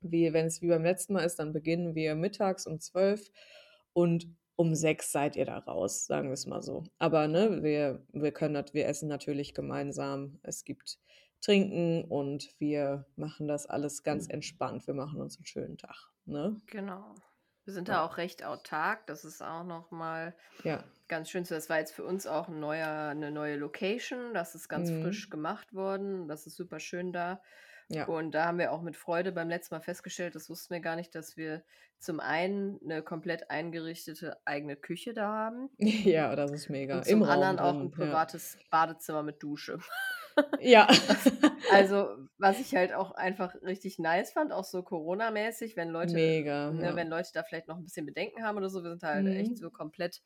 wie, 0.00 0.32
wenn 0.32 0.46
es 0.46 0.62
wie 0.62 0.68
beim 0.68 0.82
letzten 0.82 1.12
Mal 1.12 1.24
ist, 1.24 1.38
dann 1.38 1.52
beginnen 1.52 1.94
wir 1.94 2.14
mittags 2.14 2.66
um 2.66 2.80
zwölf 2.80 3.30
und 3.92 4.34
um 4.56 4.74
sechs 4.74 5.12
seid 5.12 5.36
ihr 5.36 5.44
da 5.44 5.58
raus, 5.58 6.06
sagen 6.06 6.28
wir 6.28 6.32
es 6.32 6.46
mal 6.46 6.62
so. 6.62 6.84
Aber 6.98 7.28
ne, 7.28 7.62
wir, 7.62 8.02
wir 8.14 8.32
können 8.32 8.64
wir 8.72 8.86
essen 8.86 9.10
natürlich 9.10 9.52
gemeinsam. 9.52 10.38
Es 10.42 10.64
gibt 10.64 10.98
Trinken 11.42 12.04
und 12.06 12.48
wir 12.58 13.04
machen 13.16 13.46
das 13.46 13.66
alles 13.66 14.02
ganz 14.02 14.26
entspannt. 14.26 14.86
Wir 14.86 14.94
machen 14.94 15.20
uns 15.20 15.36
einen 15.36 15.44
schönen 15.44 15.76
Tag. 15.76 16.10
Ne? 16.24 16.58
Genau. 16.66 17.14
Wir 17.64 17.74
sind 17.74 17.88
ja. 17.88 17.96
da 17.96 18.06
auch 18.06 18.16
recht 18.16 18.42
autark. 18.42 19.06
Das 19.06 19.26
ist 19.26 19.42
auch 19.42 19.64
nochmal 19.64 20.34
ja. 20.64 20.82
Ganz 21.10 21.28
schön. 21.28 21.44
Das 21.44 21.68
war 21.68 21.78
jetzt 21.78 21.92
für 21.92 22.04
uns 22.04 22.26
auch 22.26 22.48
ein 22.48 22.58
neuer, 22.58 23.08
eine 23.08 23.30
neue 23.30 23.56
Location. 23.56 24.32
Das 24.32 24.54
ist 24.54 24.68
ganz 24.68 24.90
mhm. 24.90 25.02
frisch 25.02 25.28
gemacht 25.28 25.74
worden. 25.74 26.26
Das 26.28 26.46
ist 26.46 26.56
super 26.56 26.80
schön 26.80 27.12
da. 27.12 27.42
Ja. 27.88 28.06
Und 28.06 28.30
da 28.32 28.46
haben 28.46 28.58
wir 28.58 28.72
auch 28.72 28.82
mit 28.82 28.96
Freude 28.96 29.32
beim 29.32 29.48
letzten 29.48 29.74
Mal 29.74 29.80
festgestellt, 29.80 30.36
das 30.36 30.48
wussten 30.48 30.72
wir 30.72 30.80
gar 30.80 30.94
nicht, 30.94 31.12
dass 31.16 31.36
wir 31.36 31.64
zum 31.98 32.20
einen 32.20 32.78
eine 32.84 33.02
komplett 33.02 33.50
eingerichtete 33.50 34.38
eigene 34.44 34.76
Küche 34.76 35.12
da 35.12 35.26
haben. 35.26 35.68
Ja, 35.78 36.34
das 36.36 36.52
ist 36.52 36.70
mega. 36.70 36.98
Und 36.98 37.04
zum 37.04 37.22
Im 37.22 37.28
anderen 37.28 37.58
Raum 37.58 37.76
auch 37.76 37.80
ein 37.80 37.90
privates 37.90 38.54
ja. 38.54 38.66
Badezimmer 38.70 39.24
mit 39.24 39.42
Dusche. 39.42 39.80
Ja. 40.60 40.86
also, 41.72 42.08
was 42.38 42.60
ich 42.60 42.74
halt 42.74 42.92
auch 42.92 43.12
einfach 43.12 43.54
richtig 43.62 43.98
nice 43.98 44.32
fand, 44.32 44.52
auch 44.52 44.64
so 44.64 44.82
Corona-mäßig, 44.82 45.76
wenn 45.76 45.88
Leute, 45.88 46.14
mega, 46.14 46.70
ne, 46.70 46.84
ja. 46.84 46.96
wenn 46.96 47.08
Leute 47.08 47.30
da 47.34 47.42
vielleicht 47.42 47.68
noch 47.68 47.76
ein 47.76 47.84
bisschen 47.84 48.06
Bedenken 48.06 48.44
haben 48.44 48.56
oder 48.56 48.70
so, 48.70 48.82
wir 48.82 48.90
sind 48.90 49.02
halt 49.02 49.24
mhm. 49.24 49.32
echt 49.32 49.58
so 49.58 49.70
komplett 49.70 50.22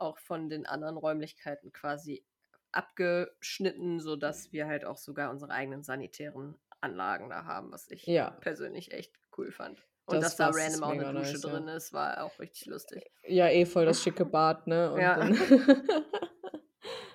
auch 0.00 0.18
von 0.18 0.48
den 0.48 0.66
anderen 0.66 0.96
Räumlichkeiten 0.96 1.72
quasi 1.72 2.24
abgeschnitten, 2.72 4.00
sodass 4.00 4.52
wir 4.52 4.66
halt 4.66 4.84
auch 4.84 4.96
sogar 4.96 5.30
unsere 5.30 5.52
eigenen 5.52 5.82
sanitären 5.82 6.56
Anlagen 6.80 7.28
da 7.30 7.44
haben, 7.44 7.72
was 7.72 7.90
ich 7.90 8.06
ja. 8.06 8.30
persönlich 8.40 8.92
echt 8.92 9.14
cool 9.36 9.50
fand. 9.50 9.84
Und 10.06 10.22
das 10.22 10.36
dass 10.36 10.54
da 10.54 10.60
random 10.62 10.84
auch 10.84 10.90
eine 10.90 11.12
Dusche 11.12 11.32
nice, 11.32 11.40
drin 11.42 11.68
ja. 11.68 11.76
ist, 11.76 11.92
war 11.92 12.24
auch 12.24 12.38
richtig 12.38 12.66
lustig. 12.66 13.10
Ja, 13.26 13.48
eh 13.48 13.66
voll 13.66 13.84
das 13.84 14.02
schicke 14.02 14.24
Bad, 14.24 14.66
ne? 14.66 14.92
Und 14.92 15.00
ja. 15.00 15.16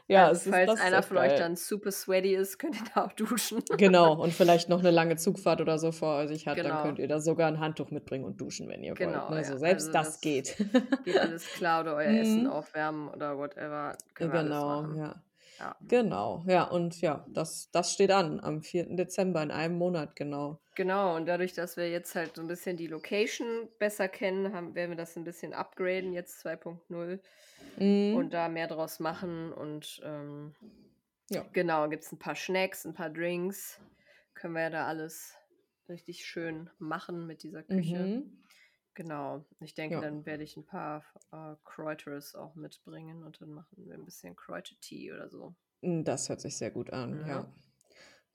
Ja, 0.10 0.28
Also 0.28 0.42
es 0.42 0.46
ist 0.48 0.52
falls 0.52 0.74
ist 0.74 0.82
einer 0.82 1.02
von 1.04 1.18
euch 1.18 1.28
geil. 1.30 1.40
dann 1.40 1.56
super 1.56 1.92
sweaty 1.92 2.36
ist, 2.36 2.60
könnt 2.60 2.76
ihr 2.76 2.84
da 2.94 3.06
auch 3.06 3.14
duschen. 3.14 3.64
Genau, 3.78 4.14
und 4.22 4.34
vielleicht 4.34 4.68
noch 4.70 4.80
eine 4.80 4.92
lange 4.92 5.16
Zugfahrt 5.16 5.62
oder 5.62 5.80
so 5.80 5.92
vor 5.94 6.28
sich 6.28 6.46
hat, 6.46 6.58
dann 6.58 6.66
Genau. 6.68 6.82
könnt 6.84 7.00
ihr 7.00 7.08
da 7.08 7.20
sogar 7.22 7.48
ein 7.48 7.60
Handtuch 7.60 7.90
mitbringen 7.90 8.26
und 8.26 8.40
duschen, 8.42 8.68
wenn 8.68 8.84
ihr 8.84 9.00
wollt, 9.00 9.00
Genau, 9.00 9.30
ne? 9.30 9.38
ja. 9.38 9.58
Selbst 9.58 9.88
Also 9.88 9.92
das 9.94 10.06
das 10.08 10.22
geht. 10.22 10.58
geht 11.06 11.18
alles 11.18 11.46
klar 11.54 11.82
oder 11.82 11.96
euer 11.96 12.12
Essen 12.20 12.44
Mhm. 12.44 12.50
aufwärmen 12.50 13.08
oder 13.10 13.38
whatever. 13.38 13.98
Genau, 14.16 14.92
ja. 14.94 15.24
Ja. 15.60 15.76
Genau, 15.88 16.44
ja, 16.48 16.64
und 16.64 17.00
ja, 17.02 17.26
das 17.30 17.70
das 17.72 17.94
steht 17.94 18.12
an 18.12 18.40
am 18.40 18.62
4. 18.64 18.96
Dezember 18.96 19.42
in 19.44 19.52
einem 19.52 19.78
Monat, 19.78 20.16
genau. 20.16 20.60
Genau, 20.76 21.16
und 21.16 21.28
dadurch, 21.28 21.54
dass 21.54 21.78
wir 21.78 21.90
jetzt 21.90 22.16
halt 22.16 22.36
so 22.36 22.42
ein 22.42 22.48
bisschen 22.48 22.78
die 22.78 22.88
Location 22.88 23.70
besser 23.78 24.08
kennen, 24.08 24.54
haben, 24.54 24.74
werden 24.74 24.92
wir 24.92 24.98
das 24.98 25.16
ein 25.16 25.24
bisschen 25.24 25.54
upgraden, 25.54 26.14
jetzt 26.14 26.40
2.0 26.46 27.20
Mhm. 27.78 28.16
und 28.16 28.34
da 28.34 28.50
mehr 28.50 28.68
draus 28.68 29.00
machen. 29.00 29.54
Und 29.54 30.02
ähm, 30.04 30.56
Ja. 31.30 31.46
genau, 31.54 31.88
gibt 31.90 32.04
es 32.04 32.12
ein 32.12 32.20
paar 32.20 32.36
Snacks, 32.36 32.86
ein 32.86 32.94
paar 32.94 33.10
Drinks. 33.10 33.80
Können 34.34 34.54
wir 34.56 34.64
ja 34.64 34.70
da 34.72 34.88
alles 34.88 35.36
richtig 35.90 36.26
schön 36.26 36.70
machen 36.80 37.28
mit 37.28 37.44
dieser 37.44 37.64
Küche. 37.64 37.98
Mhm. 38.08 38.44
Genau, 38.96 39.44
ich 39.60 39.74
denke, 39.74 39.96
Ja. 39.96 40.02
dann 40.02 40.26
werde 40.26 40.44
ich 40.44 40.56
ein 40.58 40.66
paar 40.66 41.04
äh, 41.32 41.56
Kräuteres 41.64 42.36
auch 42.36 42.56
mitbringen 42.56 43.24
und 43.24 43.42
dann 43.42 43.52
machen 43.52 43.86
wir 43.86 43.96
ein 43.96 44.06
bisschen 44.06 44.36
Kräutertee 44.36 45.12
oder 45.14 45.30
so. 45.30 45.56
Hm, 45.82 46.04
das 46.04 46.30
hört 46.30 46.42
sich 46.42 46.58
sehr 46.58 46.72
gut 46.72 46.92
an, 46.92 47.20
Ja. 47.22 47.28
ja. 47.28 47.54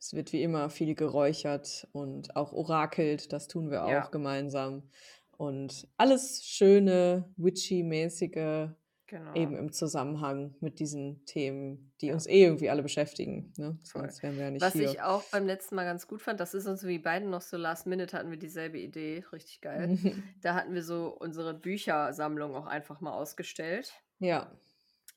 Es 0.01 0.13
wird 0.15 0.33
wie 0.33 0.43
immer 0.43 0.71
viel 0.71 0.95
geräuchert 0.95 1.89
und 1.93 2.37
auch 2.37 2.53
orakelt, 2.53 3.33
das 3.33 3.49
tun 3.49 3.71
wir 3.71 3.85
Ja. 3.85 4.05
auch 4.05 4.11
gemeinsam. 4.11 4.91
Und 5.37 5.89
alles 5.97 6.45
schöne, 6.45 7.33
witchy-mäßige, 7.37 8.71
Genau. 9.07 9.33
eben 9.35 9.57
im 9.57 9.73
Zusammenhang 9.73 10.55
mit 10.61 10.79
diesen 10.81 11.25
Themen, 11.25 11.93
die 12.01 12.07
Ja. 12.09 12.15
uns 12.15 12.27
eh 12.27 12.43
irgendwie 12.45 12.71
alle 12.71 12.83
beschäftigen, 12.83 13.53
ne? 13.57 13.79
Sonst 13.83 14.23
wären 14.23 14.37
wir 14.37 14.45
ja 14.45 14.51
nicht 14.51 14.65
Was 14.65 14.73
hier. 14.73 14.91
ich 14.91 15.03
auch 15.03 15.23
beim 15.31 15.47
letzten 15.47 15.75
Mal 15.77 15.85
ganz 15.85 16.07
gut 16.09 16.21
fand, 16.23 16.41
das 16.41 16.55
ist 16.55 16.67
uns 16.67 16.85
wie 16.85 16.99
beiden 16.99 17.31
noch 17.31 17.43
so 17.43 17.57
last 17.57 17.87
minute 17.87 18.17
hatten 18.17 18.31
wir 18.31 18.39
dieselbe 18.39 18.79
Idee, 18.79 19.25
richtig 19.33 19.61
geil. 19.61 19.95
Da 20.43 20.55
hatten 20.55 20.75
wir 20.75 20.83
so 20.83 21.17
unsere 21.17 21.55
Büchersammlung 21.55 22.55
auch 22.55 22.67
einfach 22.67 23.01
mal 23.01 23.13
ausgestellt, 23.13 23.93
Ja. 24.21 24.51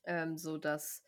ähm, 0.04 0.36
so 0.38 0.58
dass 0.58 1.02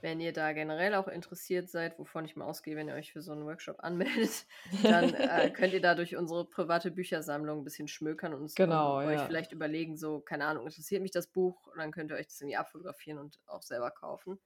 wenn 0.00 0.20
ihr 0.20 0.32
da 0.32 0.52
generell 0.52 0.94
auch 0.94 1.08
interessiert 1.08 1.68
seid, 1.68 1.98
wovon 1.98 2.24
ich 2.24 2.36
mal 2.36 2.44
ausgehe, 2.44 2.76
wenn 2.76 2.88
ihr 2.88 2.94
euch 2.94 3.12
für 3.12 3.22
so 3.22 3.32
einen 3.32 3.46
Workshop 3.46 3.80
anmeldet, 3.80 4.46
dann 4.82 5.14
äh, 5.14 5.50
könnt 5.50 5.72
ihr 5.72 5.80
da 5.80 5.94
durch 5.94 6.16
unsere 6.16 6.44
private 6.44 6.90
Büchersammlung 6.90 7.60
ein 7.60 7.64
bisschen 7.64 7.88
schmökern 7.88 8.34
und, 8.34 8.54
Genau, 8.54 8.98
und 8.98 9.06
euch 9.06 9.18
ja. 9.18 9.26
vielleicht 9.26 9.52
überlegen, 9.52 9.96
so, 9.96 10.20
keine 10.20 10.46
Ahnung, 10.46 10.66
interessiert 10.66 11.02
mich 11.02 11.12
das 11.12 11.26
Buch? 11.26 11.66
Und 11.66 11.78
dann 11.78 11.92
könnt 11.92 12.10
ihr 12.10 12.16
euch 12.16 12.26
das 12.26 12.40
irgendwie 12.40 12.56
abfotografieren 12.56 13.18
und 13.18 13.40
auch 13.46 13.62
selber 13.62 13.90
kaufen. 13.90 14.38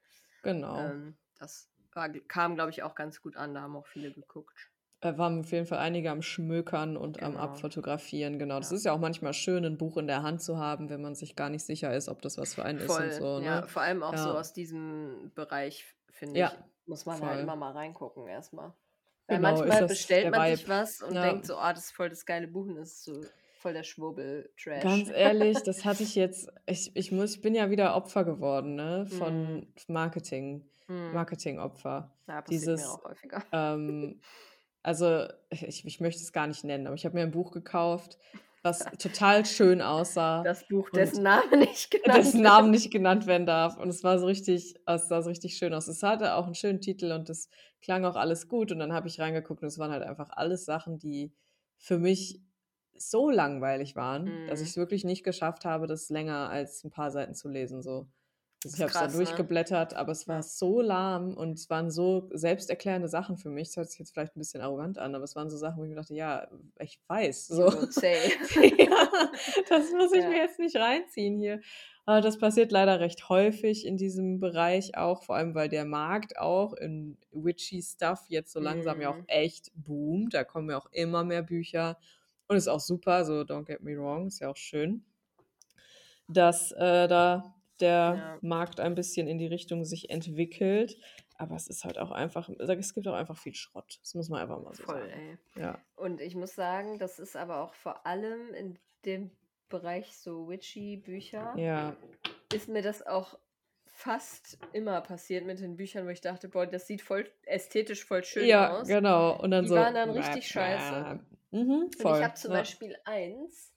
Genau. 0.42 0.78
Ähm, 0.78 1.16
das 1.38 1.68
war, 1.92 2.08
kam, 2.08 2.54
glaube 2.54 2.70
ich, 2.70 2.82
auch 2.82 2.94
ganz 2.94 3.20
gut 3.20 3.36
an, 3.36 3.54
da 3.54 3.62
haben 3.62 3.76
auch 3.76 3.86
viele 3.86 4.12
geguckt. 4.12 4.70
Da 5.02 5.16
waren 5.16 5.40
auf 5.40 5.50
jeden 5.52 5.64
Fall 5.66 5.78
einige 5.78 6.10
am 6.10 6.20
Schmökern 6.20 6.98
und 6.98 7.22
am 7.22 7.34
Genau. 7.34 7.38
Abfotografieren, 7.38 8.38
genau. 8.38 8.58
Das 8.58 8.70
Ja. 8.70 8.70
ist 8.70 8.84
ja 8.84 8.92
auch 8.92 8.98
manchmal 8.98 9.32
schön, 9.32 9.64
ein 9.64 9.78
Buch 9.78 9.96
in 9.96 10.06
der 10.06 10.22
Hand 10.22 10.42
zu 10.42 10.58
haben, 10.58 10.90
wenn 10.90 11.00
man 11.00 11.14
sich 11.14 11.36
gar 11.36 11.48
nicht 11.48 11.64
sicher 11.64 11.94
ist, 11.96 12.08
ob 12.10 12.20
das 12.20 12.36
was 12.36 12.54
für 12.54 12.64
einen 12.66 12.80
ist 12.80 12.98
Voll, 12.98 13.00
und 13.00 13.14
so, 13.14 13.40
ja, 13.40 13.62
ne? 13.62 13.66
vor 13.66 13.82
allem 13.82 14.02
auch 14.02 14.16
so 14.16 14.34
Ja. 14.34 14.36
aus 14.36 14.52
diesem 14.52 15.32
Bereich, 15.34 15.84
finde 16.08 16.40
Ja, 16.40 16.52
ich, 16.52 16.58
muss 16.86 17.04
man 17.04 17.24
halt 17.24 17.38
voll. 17.38 17.40
immer 17.40 17.56
mal 17.56 17.72
reingucken 17.72 18.26
erstmal. 18.26 18.74
Weil 19.26 19.38
Genau, 19.38 19.62
ist 19.62 19.80
manchmal 19.80 19.80
das 19.80 19.92
bestellt 19.92 20.30
man 20.30 20.44
sich 20.44 20.66
was 20.68 21.00
und 21.02 21.22
Ja. 21.22 21.22
denkt 21.22 21.46
so, 21.46 21.56
ah, 21.58 21.72
das 21.72 21.86
ist 21.86 21.92
voll 21.92 22.08
das 22.08 22.24
geile 22.26 22.48
Buch 22.48 22.66
und 22.66 22.78
es 22.78 22.92
ist 22.94 23.04
so 23.04 23.32
voll 23.52 23.74
der 23.74 23.82
Schwurbel-Trash. 23.84 24.70
Ganz 24.78 25.10
ehrlich, 25.10 25.62
das 25.64 25.84
hatte 25.84 26.04
ich 26.04 26.14
jetzt, 26.14 26.48
ich, 26.66 26.94
ich 26.94 27.10
muss, 27.10 27.34
ich 27.34 27.40
bin 27.40 27.54
ja 27.56 27.70
wieder 27.70 27.96
Opfer 27.96 28.24
geworden, 28.24 28.76
ne, 28.76 29.04
von 29.06 29.32
Mhm. 29.32 29.66
Marketing, 29.88 30.70
Hm. 30.88 31.10
Marketingopfer. 31.10 32.16
Ja, 32.28 32.42
passiert 32.42 32.74
mir 32.76 32.90
Dieses, 32.90 32.92
auch 32.92 33.04
häufiger. 33.04 33.44
ähm, 33.52 34.20
also 34.82 35.26
ich, 35.50 35.84
ich 35.86 36.00
möchte 36.00 36.22
es 36.22 36.32
gar 36.32 36.46
nicht 36.46 36.64
nennen, 36.64 36.86
aber 36.86 36.94
ich 36.96 37.04
habe 37.04 37.14
mir 37.16 37.22
ein 37.22 37.30
Buch 37.30 37.52
gekauft, 37.52 38.18
was 38.62 38.90
total 38.98 39.46
schön 39.46 39.82
aussah 39.82 40.52
Das 40.52 40.66
Buch, 40.68 40.90
dessen 40.90 41.22
Name 41.22 41.56
nicht 41.56 41.90
genannt 41.90 42.30
dessen 42.30 42.42
Namen 42.42 42.70
nicht 42.70 42.90
genannt 42.90 43.26
werden 43.26 43.46
darf. 43.46 43.76
Und 43.76 43.88
es 43.88 44.02
war 44.04 44.18
so 44.18 44.26
richtig, 44.26 44.74
es 44.86 45.08
sah 45.08 45.22
so 45.22 45.28
richtig 45.28 45.56
schön 45.56 45.74
aus. 45.74 45.88
Es 45.88 46.02
hatte 46.02 46.34
auch 46.34 46.46
einen 46.46 46.54
schönen 46.54 46.80
Titel 46.80 47.12
und 47.12 47.28
es 47.30 47.48
klang 47.82 48.04
auch 48.04 48.16
alles 48.16 48.48
gut. 48.48 48.72
Und 48.72 48.78
dann 48.78 48.92
habe 48.92 49.08
ich 49.08 49.20
reingeguckt 49.20 49.62
und 49.62 49.68
es 49.68 49.78
waren 49.78 49.90
halt 49.92 50.02
einfach 50.02 50.30
alles 50.30 50.64
Sachen, 50.64 50.98
die 50.98 51.32
für 51.78 51.98
mich 51.98 52.40
so 52.96 53.30
langweilig 53.30 53.96
waren, 53.96 54.42
dass 54.46 54.60
ich 54.60 54.68
Mhm. 54.68 54.70
es 54.70 54.76
wirklich 54.76 55.04
nicht 55.04 55.24
geschafft 55.24 55.64
habe, 55.64 55.86
das 55.86 56.10
länger 56.10 56.50
als 56.50 56.84
ein 56.84 56.90
paar 56.90 57.10
Seiten 57.10 57.34
zu 57.34 57.48
lesen. 57.48 57.82
So. 57.82 58.08
Ich 58.62 58.74
habe 58.74 58.86
es 58.86 58.92
dann 58.92 59.10
krass, 59.10 59.14
ne? 59.14 59.24
durchgeblättert, 59.24 59.94
aber 59.94 60.12
es 60.12 60.28
war 60.28 60.42
so 60.42 60.82
lahm 60.82 61.34
und 61.34 61.58
es 61.58 61.70
waren 61.70 61.90
so 61.90 62.28
selbsterklärende 62.32 63.08
Sachen 63.08 63.38
für 63.38 63.48
mich. 63.48 63.68
Das 63.68 63.76
hört 63.78 63.90
sich 63.90 63.98
jetzt 63.98 64.12
vielleicht 64.12 64.36
ein 64.36 64.38
bisschen 64.38 64.60
arrogant 64.60 64.98
an, 64.98 65.14
aber 65.14 65.24
es 65.24 65.34
waren 65.34 65.48
so 65.48 65.56
Sachen, 65.56 65.78
wo 65.78 65.84
ich 65.84 65.88
mir 65.88 65.96
dachte, 65.96 66.14
ja, 66.14 66.46
ich 66.78 67.00
weiß. 67.06 67.46
So. 67.46 67.64
ja, 67.70 69.08
das 69.68 69.90
muss 69.92 70.12
ich 70.12 70.26
mir 70.26 70.36
Ja. 70.36 70.42
jetzt 70.42 70.58
nicht 70.58 70.76
reinziehen 70.76 71.38
hier. 71.38 71.60
Aber 72.04 72.20
das 72.20 72.38
passiert 72.38 72.70
leider 72.70 73.00
recht 73.00 73.28
häufig 73.30 73.86
in 73.86 73.96
diesem 73.96 74.40
Bereich 74.40 74.96
auch, 74.96 75.22
vor 75.22 75.36
allem 75.36 75.54
weil 75.54 75.68
der 75.70 75.86
Markt 75.86 76.38
auch 76.38 76.74
in 76.74 77.16
witchy 77.32 77.80
Stuff 77.82 78.24
jetzt 78.28 78.52
so 78.52 78.60
langsam 78.60 79.00
ja 79.00 79.10
auch 79.10 79.18
Mhm. 79.20 79.24
echt 79.28 79.70
boomt. 79.74 80.34
Da 80.34 80.44
kommen 80.44 80.68
ja 80.68 80.76
auch 80.78 80.90
immer 80.92 81.24
mehr 81.24 81.42
Bücher 81.42 81.98
und 82.48 82.56
ist 82.56 82.68
auch 82.68 82.80
super, 82.80 83.24
so 83.24 83.40
don't 83.40 83.64
get 83.64 83.80
me 83.82 83.96
wrong, 83.96 84.26
ist 84.26 84.40
ja 84.40 84.50
auch 84.50 84.56
schön, 84.56 85.04
dass 86.28 86.72
äh, 86.72 87.08
da 87.08 87.54
der 87.80 88.14
Ja. 88.16 88.38
Markt 88.42 88.80
ein 88.80 88.94
bisschen 88.94 89.26
in 89.28 89.38
die 89.38 89.46
Richtung 89.46 89.84
sich 89.84 90.10
entwickelt. 90.10 90.96
Aber 91.36 91.56
es 91.56 91.68
ist 91.68 91.84
halt 91.84 91.98
auch 91.98 92.10
einfach, 92.10 92.50
es 92.58 92.94
gibt 92.94 93.08
auch 93.08 93.14
einfach 93.14 93.38
viel 93.38 93.54
Schrott. 93.54 93.98
Das 94.02 94.14
muss 94.14 94.28
man 94.28 94.42
einfach 94.42 94.60
mal 94.62 94.74
so 94.74 94.82
Voll, 94.82 95.00
sagen. 95.08 95.38
ey. 95.56 95.62
Ja. 95.62 95.78
Und 95.96 96.20
ich 96.20 96.34
muss 96.34 96.54
sagen, 96.54 96.98
das 96.98 97.18
ist 97.18 97.34
aber 97.34 97.62
auch 97.62 97.72
vor 97.72 98.06
allem 98.06 98.52
in 98.52 98.78
dem 99.06 99.30
Bereich 99.70 100.16
so 100.18 100.48
witchy 100.50 100.96
Bücher, 100.98 101.54
Ja. 101.56 101.96
ist 102.52 102.68
mir 102.68 102.82
das 102.82 103.06
auch 103.06 103.38
fast 103.86 104.58
immer 104.72 105.00
passiert 105.00 105.46
mit 105.46 105.60
den 105.60 105.76
Büchern, 105.76 106.06
wo 106.06 106.10
ich 106.10 106.20
dachte, 106.20 106.48
boah, 106.48 106.66
das 106.66 106.86
sieht 106.86 107.02
voll 107.02 107.26
ästhetisch 107.46 108.04
voll 108.04 108.24
schön 108.24 108.46
Ja, 108.46 108.78
aus. 108.78 108.88
genau. 108.88 109.38
Und 109.40 109.50
dann 109.50 109.64
Die 109.64 109.68
so. 109.70 109.76
waren 109.76 109.94
dann 109.94 110.10
richtig 110.10 110.46
scheiße. 110.48 111.20
Mhm, 111.52 111.70
Und 111.70 111.96
voll. 111.96 112.18
ich 112.18 112.24
habe 112.24 112.34
zum 112.34 112.52
ja. 112.52 112.58
Beispiel 112.58 112.96
eins, 113.04 113.72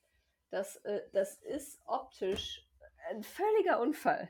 das, 0.50 0.78
äh, 0.78 1.02
das 1.14 1.36
ist 1.38 1.80
optisch 1.86 2.63
ein 3.14 3.24
völliger 3.24 3.80
Unfall. 3.80 4.30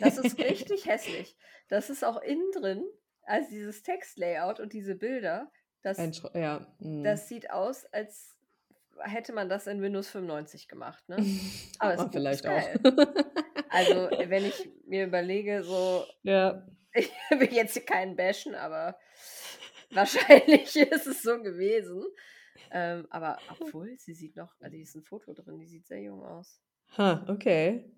Das 0.00 0.18
ist 0.18 0.38
richtig 0.38 0.86
hässlich. 0.86 1.36
Das 1.68 1.90
ist 1.90 2.04
auch 2.04 2.20
innen 2.22 2.50
drin, 2.52 2.84
also 3.22 3.50
dieses 3.50 3.82
Textlayout 3.82 4.60
und 4.60 4.72
diese 4.72 4.94
Bilder, 4.94 5.50
das, 5.82 5.98
ja. 6.34 6.66
mhm. 6.78 7.02
das 7.02 7.28
sieht 7.28 7.50
aus, 7.50 7.86
als 7.86 8.36
hätte 9.00 9.32
man 9.32 9.48
das 9.48 9.66
in 9.66 9.82
Windows 9.82 10.08
95 10.10 10.68
gemacht. 10.68 11.08
Ne? 11.08 11.16
Aber 11.78 11.96
Buch 11.96 12.12
vielleicht 12.12 12.44
ist 12.44 12.50
auch. 12.50 13.14
Also, 13.70 14.10
wenn 14.28 14.44
ich 14.44 14.68
mir 14.86 15.06
überlege, 15.06 15.62
so, 15.64 16.04
ja. 16.22 16.66
ich 16.92 17.10
will 17.30 17.52
jetzt 17.52 17.72
hier 17.72 17.84
keinen 17.84 18.16
bashen, 18.16 18.54
aber 18.54 18.98
wahrscheinlich 19.90 20.76
ist 20.76 21.06
es 21.06 21.22
so 21.22 21.42
gewesen. 21.42 22.04
Ähm, 22.70 23.06
aber 23.10 23.38
obwohl, 23.48 23.96
sie 23.98 24.12
sieht 24.12 24.36
noch, 24.36 24.54
also 24.60 24.74
hier 24.74 24.82
ist 24.82 24.94
ein 24.94 25.02
Foto 25.02 25.32
drin, 25.32 25.58
die 25.58 25.66
sieht 25.66 25.86
sehr 25.86 26.02
jung 26.02 26.22
aus. 26.22 26.60
Ha, 26.98 27.24
okay. 27.28 27.90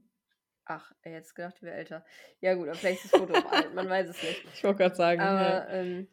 Ach, 0.66 0.92
jetzt 1.04 1.34
gedacht, 1.34 1.60
wäre 1.62 1.76
älter. 1.76 2.04
Ja 2.40 2.54
gut, 2.54 2.68
aber 2.68 2.76
vielleicht 2.76 3.04
ist 3.04 3.12
das 3.12 3.20
Foto 3.20 3.34
auch 3.34 3.52
alt, 3.52 3.74
man 3.74 3.88
weiß 3.88 4.08
es 4.08 4.22
nicht. 4.22 4.44
Ich 4.54 4.64
wollte 4.64 4.78
gerade 4.78 4.94
sagen. 4.94 5.20
Aber 5.20 5.40
ja. 5.42 5.68
ähm, 5.68 6.08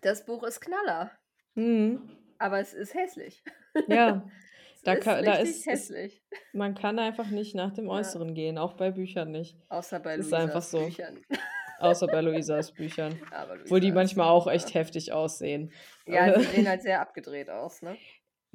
das 0.00 0.24
Buch 0.24 0.42
ist 0.44 0.60
Knaller, 0.60 1.10
Mhm. 1.54 2.08
aber 2.38 2.60
es 2.60 2.72
ist 2.74 2.94
hässlich. 2.94 3.42
ja, 3.88 4.26
Da 4.84 4.92
ist 4.94 5.02
kann- 5.02 5.24
da 5.24 5.34
ist- 5.36 5.60
ist- 5.60 5.66
hässlich. 5.66 6.22
man 6.52 6.74
kann 6.74 6.98
einfach 6.98 7.28
nicht 7.28 7.54
nach 7.54 7.72
dem 7.72 7.86
Ja. 7.86 7.92
Äußeren 7.92 8.34
gehen, 8.34 8.58
auch 8.58 8.74
bei 8.74 8.90
Büchern 8.90 9.30
nicht. 9.30 9.56
Außer 9.70 9.98
bei 10.00 10.14
ist 10.16 10.26
Luisas 10.30 10.40
einfach 10.40 10.62
so. 10.62 10.84
Büchern. 10.84 11.22
Außer 11.78 12.06
bei 12.06 12.20
Luisas 12.20 12.72
Büchern. 12.72 13.18
Aber 13.32 13.54
Obwohl 13.54 13.80
die 13.80 13.88
Luisa 13.88 13.94
manchmal 14.00 14.26
ist- 14.26 14.30
auch 14.30 14.46
echt 14.46 14.68
ja. 14.70 14.80
heftig 14.80 15.12
aussehen. 15.12 15.72
Ja, 16.06 16.38
sie 16.38 16.44
sehen 16.46 16.68
halt 16.68 16.82
sehr 16.82 17.00
abgedreht 17.00 17.48
aus, 17.50 17.80
ne? 17.82 17.96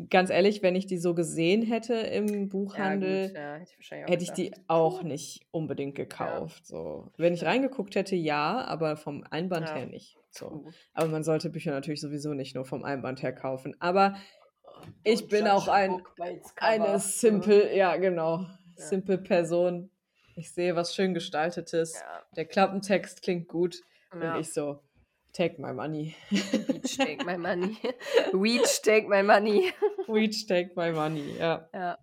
Ganz 0.09 0.29
ehrlich, 0.29 0.61
wenn 0.61 0.75
ich 0.75 0.85
die 0.85 0.97
so 0.97 1.13
gesehen 1.13 1.61
hätte 1.61 1.93
im 1.93 2.27
Ja, 2.27 2.45
Buchhandel, 2.45 3.27
gut, 3.27 3.35
ja, 3.35 3.55
hätte 3.55 3.73
ich 3.79 3.91
hätte 3.91 4.23
ich 4.23 4.31
die 4.31 4.53
auch 4.67 5.03
nicht 5.03 5.45
unbedingt 5.51 5.95
gekauft. 5.95 6.65
So. 6.65 7.11
Wenn 7.17 7.33
ich 7.33 7.43
reingeguckt 7.43 7.95
hätte, 7.95 8.15
ja, 8.15 8.63
aber 8.65 8.95
vom 8.95 9.23
Einband 9.29 9.67
Ja. 9.67 9.75
her 9.75 9.85
nicht. 9.87 10.15
So. 10.31 10.71
Aber 10.93 11.07
man 11.09 11.23
sollte 11.23 11.49
Bücher 11.49 11.71
natürlich 11.71 11.99
sowieso 11.99 12.33
nicht 12.33 12.55
nur 12.55 12.63
vom 12.63 12.83
Einband 12.85 13.23
her 13.23 13.33
kaufen. 13.33 13.75
Aber 13.81 14.15
ich 15.03 15.21
Don't 15.21 15.29
bin 15.29 15.47
auch 15.47 15.67
ein, 15.67 16.01
eine 16.61 16.99
simple, 16.99 17.75
ja 17.75 17.97
genau, 17.97 18.37
Ja. 18.39 18.47
simple 18.75 19.17
Person. 19.17 19.89
Ich 20.35 20.53
sehe 20.53 20.75
was 20.75 20.95
schön 20.95 21.13
gestaltetes. 21.13 21.95
Ja, 21.95 22.23
Der 22.37 22.45
Klappentext 22.45 23.21
klingt 23.21 23.49
gut. 23.49 23.81
ja. 24.13 24.35
Und 24.35 24.39
ich 24.39 24.53
so, 24.53 24.79
take 25.33 25.61
my 25.61 25.73
money. 25.73 26.15
Weech, 26.29 26.97
take 26.97 27.25
my 27.25 27.37
money. 27.37 27.77
Weech, 28.33 28.81
take 28.81 29.07
my 29.07 29.23
money. 29.23 29.73
Reach, 30.07 30.45
take 30.47 30.71
my 30.75 30.91
money. 30.91 31.35
Ja. 31.37 31.67
Ja. 31.73 31.97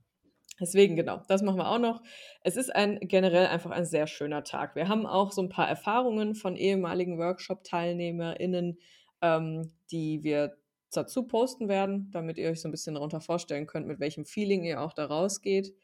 Deswegen, 0.58 0.96
genau, 0.96 1.22
das 1.28 1.42
machen 1.42 1.58
wir 1.58 1.68
auch 1.68 1.78
noch. 1.78 2.02
Es 2.42 2.56
ist 2.56 2.74
ein 2.74 2.98
generell 3.00 3.46
einfach 3.46 3.70
ein 3.70 3.84
sehr 3.84 4.06
schöner 4.06 4.42
Tag. 4.42 4.74
Wir 4.74 4.88
haben 4.88 5.06
auch 5.06 5.32
so 5.32 5.42
ein 5.42 5.50
paar 5.50 5.68
Erfahrungen 5.68 6.34
von 6.34 6.56
ehemaligen 6.56 7.18
Workshop-TeilnehmerInnen, 7.18 8.78
ähm, 9.20 9.72
die 9.90 10.22
wir 10.22 10.56
dazu 10.92 11.26
posten 11.26 11.68
werden, 11.68 12.10
damit 12.12 12.38
ihr 12.38 12.48
euch 12.48 12.62
so 12.62 12.68
ein 12.68 12.70
bisschen 12.70 12.94
darunter 12.94 13.20
vorstellen 13.20 13.66
könnt, 13.66 13.86
mit 13.86 14.00
welchem 14.00 14.24
Feeling 14.24 14.64
ihr 14.64 14.80
auch 14.80 14.94
da 14.94 15.04
rausgeht. 15.04 15.74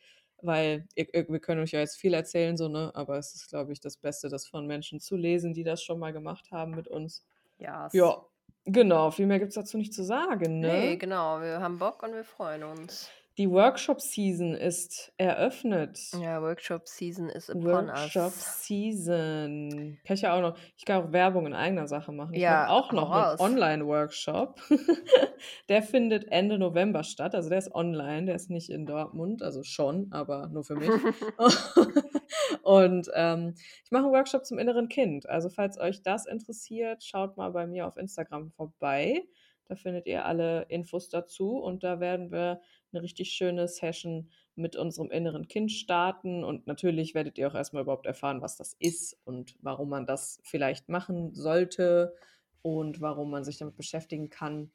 Weil 0.41 0.89
ihr, 0.95 1.07
wir 1.13 1.41
können 1.41 1.61
euch 1.61 1.73
ja 1.73 1.81
jetzt 1.81 2.01
viel 2.01 2.15
erzählen, 2.15 2.57
so, 2.57 2.69
ne? 2.69 2.91
Aber 2.95 3.19
es 3.19 3.35
ist, 3.35 3.49
glaube 3.49 3.73
ich, 3.73 3.81
das 3.81 3.99
Beste, 3.99 4.29
das 4.29 4.47
von 4.47 4.67
Menschen 4.67 5.01
zu 5.01 5.17
lesen, 5.17 5.53
die 5.53 5.65
das 5.65 5.83
schon 5.83 5.99
mal 5.99 6.13
gemacht 6.13 6.51
haben 6.51 6.73
mit 6.73 6.89
uns. 6.89 7.25
Ja. 7.63 7.89
Ja, 7.93 8.25
genau. 8.65 9.11
Viel 9.11 9.27
mehr 9.27 9.39
gibt 9.39 9.51
es 9.51 9.55
dazu 9.55 9.79
nicht 9.79 9.95
zu 9.95 10.03
sagen, 10.03 10.61
ne? 10.61 10.73
Nee, 10.73 10.97
genau. 10.97 11.41
Wir 11.41 11.61
haben 11.61 11.79
Bock 11.79 12.03
und 12.03 12.13
wir 12.13 12.25
freuen 12.25 12.65
uns. 12.65 13.09
Die 13.39 13.51
Workshop-Season 13.51 14.55
ist 14.55 15.11
eröffnet. 15.17 15.99
Ja, 16.21 16.43
Workshop-Season 16.43 17.31
ist 17.31 17.49
upon 17.49 17.89
Workshop-Season. 17.89 19.99
Kann 20.05 20.15
ich 20.15 20.21
ja 20.23 20.37
auch 20.37 20.43
noch, 20.43 20.59
ich 20.77 20.85
kann 20.85 21.03
auch 21.03 21.13
Werbung 21.13 21.47
in 21.47 21.55
eigener 21.55 21.87
Sache 21.87 22.13
machen. 22.13 22.35
Ich 22.35 22.43
Ja, 22.43 22.69
auch 22.69 22.93
noch 22.93 23.11
einen 23.11 23.25
raus. 23.25 23.41
Online-Workshop. 23.41 24.61
der 25.71 25.83
findet 25.83 26.31
Ende 26.31 26.59
November 26.59 27.05
statt. 27.05 27.35
Also 27.35 27.49
der 27.49 27.59
ist 27.59 27.75
online, 27.75 28.27
der 28.27 28.35
ist 28.35 28.51
nicht 28.51 28.69
in 28.69 28.85
Dortmund, 28.85 29.43
also 29.43 29.63
schon, 29.63 30.09
aber 30.11 30.49
nur 30.49 30.65
für 30.65 30.75
mich. 30.75 30.91
Und 32.63 33.09
ähm, 33.15 33.55
ich 33.85 33.91
mache 33.91 34.05
einen 34.05 34.13
Workshop 34.13 34.45
zum 34.45 34.59
inneren 34.59 34.89
Kind. 34.89 35.27
Also 35.29 35.49
falls 35.49 35.79
euch 35.79 36.03
das 36.03 36.27
interessiert, 36.27 37.03
schaut 37.03 37.39
mal 37.39 37.51
bei 37.53 37.67
mir 37.67 37.87
auf 37.87 37.97
Instagram 37.97 38.51
vorbei. 38.51 39.23
Da 39.69 39.77
findet 39.77 40.07
ihr 40.07 40.27
alle 40.27 40.67
Infos 40.69 41.09
dazu 41.09 41.57
und 41.57 41.83
da 41.83 41.99
werden 41.99 42.31
wir 42.31 42.61
eine 42.93 43.03
richtig 43.03 43.33
schöne 43.33 43.69
Session 43.69 44.31
mit 44.55 44.77
unserem 44.77 45.11
inneren 45.11 45.49
Kind 45.49 45.73
starten. 45.73 46.45
Und 46.45 46.67
natürlich 46.67 47.15
werdet 47.15 47.39
ihr 47.39 47.49
auch 47.49 47.55
erstmal 47.55 47.83
überhaupt 47.83 48.07
erfahren, 48.07 48.43
was 48.43 48.57
das 48.57 48.75
ist 48.79 49.19
und 49.25 49.57
warum 49.61 49.89
man 49.89 50.07
das 50.07 50.41
vielleicht 50.45 50.89
machen 50.89 51.35
sollte 51.35 52.15
und 52.63 53.01
warum 53.01 53.31
man 53.31 53.45
sich 53.45 53.59
damit 53.59 53.77
beschäftigen 53.77 54.31
kann. 54.31 54.71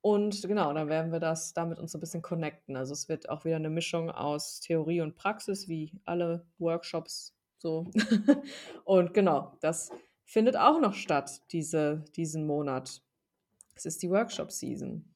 Und 0.00 0.42
genau, 0.42 0.72
dann 0.74 0.88
werden 0.88 1.12
wir 1.12 1.20
das 1.20 1.54
damit 1.54 1.78
uns 1.78 1.92
so 1.92 1.98
ein 1.98 2.00
bisschen 2.00 2.20
connecten. 2.20 2.76
Also 2.76 2.92
es 2.92 3.08
wird 3.08 3.30
auch 3.30 3.46
wieder 3.46 3.56
eine 3.56 3.70
Mischung 3.70 4.10
aus 4.10 4.60
Theorie 4.60 5.00
und 5.00 5.16
Praxis, 5.16 5.66
wie 5.66 5.92
alle 6.04 6.46
Workshops 6.58 7.34
so. 7.56 7.86
und 8.84 9.14
genau, 9.14 9.56
das 9.62 9.90
findet 10.26 10.58
auch 10.58 10.78
noch 10.78 10.92
statt, 10.92 11.40
diese, 11.52 12.04
diesen 12.14 12.46
Monat. 12.46 13.02
Es 13.74 13.86
ist 13.86 14.02
die 14.02 14.10
Workshop-Season. 14.10 15.13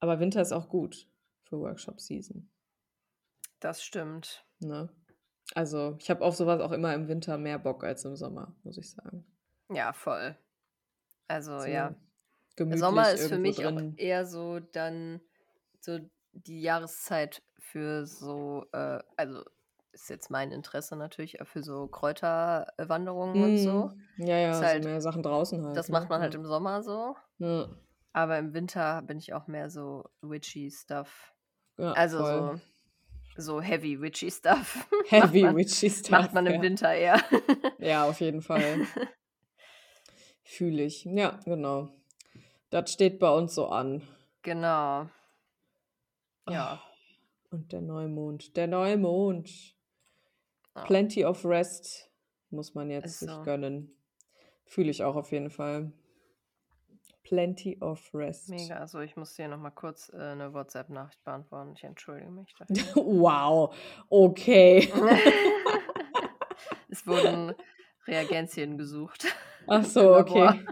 Aber 0.00 0.20
Winter 0.20 0.40
ist 0.42 0.52
auch 0.52 0.68
gut 0.68 1.06
für 1.44 1.58
Workshop-Season. 1.58 2.48
Das 3.60 3.82
stimmt. 3.82 4.44
Ne? 4.60 4.88
Also 5.54 5.96
ich 5.98 6.10
habe 6.10 6.24
auf 6.24 6.36
sowas 6.36 6.60
auch 6.60 6.72
immer 6.72 6.94
im 6.94 7.08
Winter 7.08 7.38
mehr 7.38 7.58
Bock 7.58 7.82
als 7.84 8.04
im 8.04 8.16
Sommer, 8.16 8.54
muss 8.64 8.78
ich 8.78 8.90
sagen. 8.90 9.24
Ja, 9.72 9.92
voll. 9.92 10.36
Also 11.26 11.58
So 11.60 11.66
ja. 11.66 11.94
Sommer 12.76 13.12
ist 13.12 13.28
für 13.28 13.38
mich 13.38 13.56
drin. 13.56 13.94
auch 13.96 13.98
eher 13.98 14.26
so 14.26 14.60
dann 14.60 15.20
so 15.80 15.98
die 16.32 16.60
Jahreszeit 16.60 17.42
für 17.58 18.06
so, 18.06 18.66
äh, 18.72 19.00
also 19.16 19.42
ist 19.92 20.10
jetzt 20.10 20.30
mein 20.30 20.52
Interesse 20.52 20.96
natürlich, 20.96 21.40
äh, 21.40 21.44
für 21.44 21.62
so 21.62 21.86
Kräuterwanderungen 21.88 23.42
und 23.42 23.58
so. 23.58 23.90
Mm, 24.16 24.26
Ja, 24.26 24.36
ja, 24.38 24.50
Ist 24.52 24.58
so 24.58 24.64
halt- 24.64 24.84
mehr 24.84 25.00
Sachen 25.00 25.22
draußen 25.22 25.64
halt. 25.64 25.76
Das 25.76 25.88
ne? 25.88 25.92
macht 25.92 26.08
man 26.08 26.20
halt 26.20 26.34
im 26.34 26.44
Sommer 26.44 26.82
so. 26.82 27.16
Ja, 27.38 27.68
Aber 28.12 28.38
im 28.38 28.54
Winter 28.54 29.02
bin 29.02 29.18
ich 29.18 29.32
auch 29.34 29.46
mehr 29.46 29.70
so 29.70 30.04
witchy 30.22 30.70
Stuff. 30.70 31.32
ja, 31.78 31.92
Also 31.92 32.18
voll. 32.18 32.60
so, 33.36 33.42
so 33.42 33.60
heavy 33.60 34.00
witchy 34.00 34.30
Stuff. 34.30 34.88
Heavy 35.08 35.42
man, 35.42 35.56
witchy 35.56 35.88
stuff. 35.90 36.10
macht 36.10 36.34
man 36.34 36.46
im 36.46 36.54
ja. 36.54 36.62
Winter 36.62 36.92
eher. 36.94 37.20
Ja, 37.78 38.04
auf 38.08 38.20
jeden 38.20 38.42
Fall. 38.42 38.86
Fühle 40.42 40.82
ich. 40.84 41.04
Ja, 41.04 41.38
genau. 41.44 41.90
Das 42.70 42.92
steht 42.92 43.18
bei 43.18 43.30
uns 43.30 43.54
so 43.54 43.68
an. 43.68 44.02
genau. 44.42 45.08
Ja. 46.48 46.82
Und 47.50 47.72
der 47.72 47.80
Neumond. 47.82 48.56
Der 48.56 48.66
Neumond. 48.66 49.48
Ja. 50.74 50.84
Plenty 50.84 51.24
of 51.24 51.44
rest 51.44 52.10
muss 52.50 52.74
man 52.74 52.90
jetzt 52.90 53.04
Ist 53.06 53.18
sich 53.20 53.30
so. 53.30 53.42
gönnen. 53.42 53.94
Fühle 54.64 54.90
ich 54.90 55.02
auch 55.02 55.16
auf 55.16 55.30
jeden 55.32 55.50
Fall. 55.50 55.92
Plenty 57.28 57.76
of 57.82 58.00
rest. 58.14 58.48
Mega. 58.48 58.76
Also 58.76 59.00
ich 59.00 59.14
muss 59.16 59.34
dir 59.34 59.48
nochmal 59.48 59.72
kurz 59.72 60.10
äh, 60.14 60.16
eine 60.18 60.54
WhatsApp-Nachricht 60.54 61.22
beantworten. 61.24 61.74
Ich 61.76 61.84
entschuldige 61.84 62.30
mich 62.30 62.54
dafür. 62.58 62.76
Wow. 63.04 63.74
Okay. 64.08 64.90
es 66.90 67.06
wurden 67.06 67.54
Reagenzien 68.06 68.78
gesucht. 68.78 69.26
Ach 69.66 69.84
so, 69.84 70.16
okay. 70.16 70.64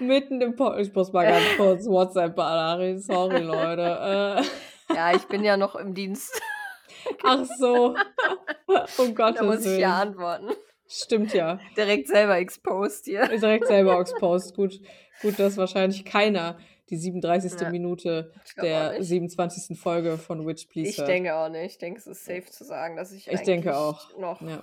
Mitten 0.00 0.40
im 0.40 0.56
Po 0.56 0.74
Ich 0.76 0.94
muss 0.94 1.12
mal 1.12 1.24
ganz 1.26 1.44
kurz 1.56 1.86
WhatsApp 1.86 2.34
beantworten. 2.34 2.98
Sorry, 3.00 3.42
Leute. 3.42 3.82
Äh, 4.88 4.94
Ja, 4.94 5.12
ich 5.14 5.24
bin 5.26 5.44
ja 5.44 5.56
noch 5.58 5.74
im 5.76 5.92
Dienst. 5.94 6.40
ach 7.24 7.44
so. 7.58 7.94
Um 8.98 9.14
Da 9.14 9.30
Gottes 9.30 9.42
muss 9.42 9.60
ich 9.60 9.66
Willen. 9.66 9.80
ja 9.80 9.96
antworten. 10.00 10.48
Stimmt 10.88 11.32
ja. 11.34 11.58
Direkt 11.76 12.08
selber 12.08 12.38
exposed 12.38 13.04
hier. 13.06 13.26
Direkt 13.28 13.66
selber 13.66 13.98
exposed. 14.00 14.54
Gut, 14.54 14.80
gut, 15.22 15.38
dass 15.38 15.56
wahrscheinlich 15.56 16.04
keiner 16.04 16.58
die 16.88 16.96
37. 16.96 17.60
Ja, 17.60 17.70
Minute 17.70 18.32
der 18.62 18.92
nicht. 18.92 19.04
27. 19.08 19.78
Folge 19.78 20.18
von 20.18 20.46
Witch 20.46 20.66
Please 20.66 20.90
Ich 20.90 20.98
hört. 20.98 21.08
denke 21.08 21.34
auch 21.34 21.48
nicht. 21.48 21.72
Ich 21.72 21.78
denke, 21.78 21.98
es 21.98 22.06
ist 22.06 22.24
safe 22.24 22.44
zu 22.46 22.64
sagen, 22.64 22.96
dass 22.96 23.10
ich, 23.12 23.26
Ich 23.28 23.40
denke 23.42 23.70
eigentlich 23.70 23.74
auch. 23.76 24.16
noch 24.18 24.40
Ja. 24.42 24.62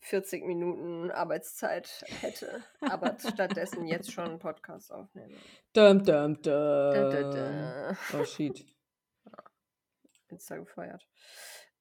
40 0.00 0.44
Minuten 0.44 1.10
Arbeitszeit 1.12 1.88
hätte. 2.20 2.62
Aber 2.80 3.16
stattdessen 3.18 3.86
jetzt 3.86 4.10
schon 4.12 4.24
einen 4.24 4.38
Podcast 4.40 4.92
aufnehme. 4.92 5.32
Dum, 5.72 6.02
dum, 6.04 6.34
dum. 6.42 6.42
Da, 6.42 7.22
da. 7.30 7.96
Oh, 8.18 8.24
shit. 8.24 8.66
Insta 10.28 10.56
gefeuert. 10.56 11.06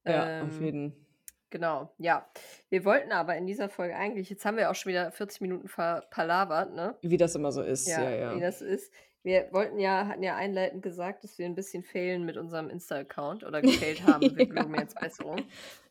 Ja, 0.05 0.43
auf 0.43 0.59
Ähm, 0.59 0.63
jeden 0.65 1.07
Genau, 1.51 1.93
ja. 1.99 2.25
Wir 2.69 2.83
wollten 2.85 3.11
aber 3.11 3.35
in 3.35 3.45
dieser 3.45 3.69
Folge 3.69 3.95
eigentlich, 3.95 4.29
jetzt 4.29 4.43
haben 4.45 4.57
wir 4.57 4.71
auch 4.71 4.75
schon 4.75 4.89
wieder 4.91 5.11
40 5.11 5.41
Minuten 5.41 5.67
verpalavert, 5.67 6.73
ne? 6.73 6.95
Wie 7.01 7.17
das 7.17 7.35
immer 7.35 7.51
so 7.51 7.61
ist. 7.61 7.87
Ja, 7.87 8.01
Ja, 8.03 8.09
ja. 8.15 8.35
wie 8.35 8.39
das 8.39 8.61
ist. 8.61 8.91
Wir 9.23 9.49
wollten 9.51 9.77
ja, 9.77 10.07
hatten 10.07 10.23
ja 10.23 10.35
einleitend 10.35 10.81
gesagt, 10.81 11.23
dass 11.23 11.37
wir 11.37 11.45
ein 11.45 11.53
bisschen 11.53 11.83
fehlen 11.83 12.25
mit 12.25 12.37
unserem 12.37 12.69
Insta-Account 12.71 13.43
oder 13.43 13.61
gefehlt 13.61 14.01
haben. 14.07 14.21
Wir 14.35 14.45
Ja. 14.47 14.53
geloben 14.53 14.75
jetzt 14.75 14.99
Besserung. 14.99 15.41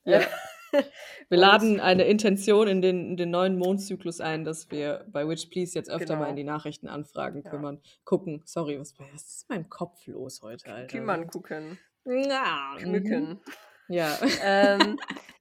Ja. 0.04 0.20
Wir 1.28 1.36
laden 1.38 1.80
eine 1.80 2.04
Intention 2.04 2.68
in 2.68 2.80
den, 2.80 3.10
in 3.10 3.16
den 3.16 3.30
neuen 3.32 3.58
Mondzyklus 3.58 4.20
ein, 4.20 4.44
dass 4.44 4.70
wir 4.70 5.04
bei 5.08 5.26
Witch 5.26 5.46
Please 5.46 5.76
jetzt 5.76 5.90
öfter 5.90 6.14
mal 6.14 6.18
Genau. 6.26 6.30
in 6.30 6.36
die 6.36 6.44
Nachrichtenanfragen 6.44 7.42
Ja. 7.42 7.50
kümmern, 7.50 7.80
gucken. 8.04 8.42
Sorry, 8.44 8.78
was, 8.78 8.96
was 9.00 9.08
ist 9.24 9.46
in 9.50 9.56
meinem 9.56 9.68
Kopf 9.68 10.06
los 10.06 10.42
heute, 10.42 10.72
Alter? 10.72 10.86
Kümmern, 10.96 11.26
gucken, 11.26 11.76
Ja, 12.04 12.74
mhm. 12.76 12.80
schmücken. 12.80 13.40
Ja. 13.88 14.16
ähm, 14.44 14.96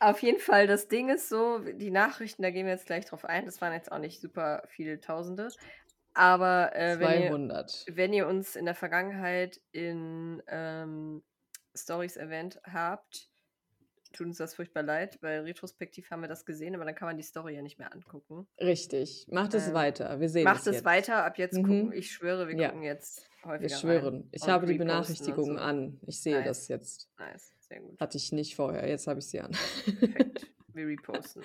auf 0.00 0.22
jeden 0.22 0.38
Fall, 0.40 0.66
das 0.66 0.88
Ding 0.88 1.08
ist 1.08 1.28
so, 1.28 1.58
die 1.58 1.90
Nachrichten, 1.90 2.42
da 2.42 2.50
gehen 2.50 2.66
wir 2.66 2.72
jetzt 2.72 2.86
gleich 2.86 3.04
drauf 3.06 3.24
ein. 3.24 3.44
Das 3.46 3.60
waren 3.60 3.72
jetzt 3.72 3.90
auch 3.92 3.98
nicht 3.98 4.20
super 4.20 4.62
viele 4.68 5.00
Tausende. 5.00 5.48
Aber 6.14 6.74
äh, 6.74 6.98
wenn, 6.98 7.22
ihr, 7.22 7.28
200. 7.28 7.86
wenn 7.92 8.12
ihr 8.12 8.26
uns 8.26 8.56
in 8.56 8.64
der 8.64 8.74
Vergangenheit 8.74 9.60
in 9.72 10.42
ähm, 10.48 11.22
Stories 11.76 12.16
erwähnt 12.16 12.60
habt, 12.64 13.28
tut 14.12 14.26
uns 14.26 14.38
das 14.38 14.54
furchtbar 14.54 14.82
leid, 14.82 15.18
weil 15.20 15.40
retrospektiv 15.42 16.10
haben 16.10 16.22
wir 16.22 16.28
das 16.28 16.44
gesehen, 16.46 16.74
aber 16.74 16.84
dann 16.84 16.94
kann 16.94 17.06
man 17.06 17.16
die 17.18 17.22
Story 17.22 17.54
ja 17.54 17.62
nicht 17.62 17.78
mehr 17.78 17.92
angucken. 17.92 18.48
Richtig. 18.58 19.26
Macht 19.30 19.54
es 19.54 19.68
Ähm, 19.68 19.74
weiter. 19.74 20.18
Wir 20.18 20.28
sehen 20.30 20.44
Macht 20.44 20.66
es 20.66 20.78
es 20.78 20.84
weiter, 20.84 21.24
ab 21.24 21.38
jetzt 21.38 21.56
Mhm. 21.58 21.62
gucken. 21.62 21.92
Ich 21.92 22.10
schwöre, 22.10 22.48
wir 22.48 22.56
Ja. 22.56 22.68
gucken 22.70 22.82
jetzt 22.82 23.28
häufiger 23.44 23.68
Wir 23.68 23.70
rein 23.76 23.80
schwören. 23.80 24.28
Ich 24.32 24.42
und 24.42 24.48
habe 24.50 24.66
die 24.66 24.74
Benachrichtigungen 24.78 25.56
so. 25.58 25.62
an. 25.62 26.00
Ich 26.06 26.20
sehe 26.22 26.36
Nice. 26.38 26.46
das 26.46 26.68
jetzt. 26.68 27.10
Nice, 27.18 27.52
sehr 27.68 27.80
gut. 27.80 27.98
Hatte 28.00 28.16
ich 28.16 28.32
nicht 28.32 28.56
vorher. 28.56 28.88
Jetzt 28.88 29.06
habe 29.06 29.20
ich 29.20 29.26
sie 29.26 29.40
an. 29.40 29.52
Perfekt. 29.52 30.46
Wir 30.74 30.86
reposten. 30.86 31.42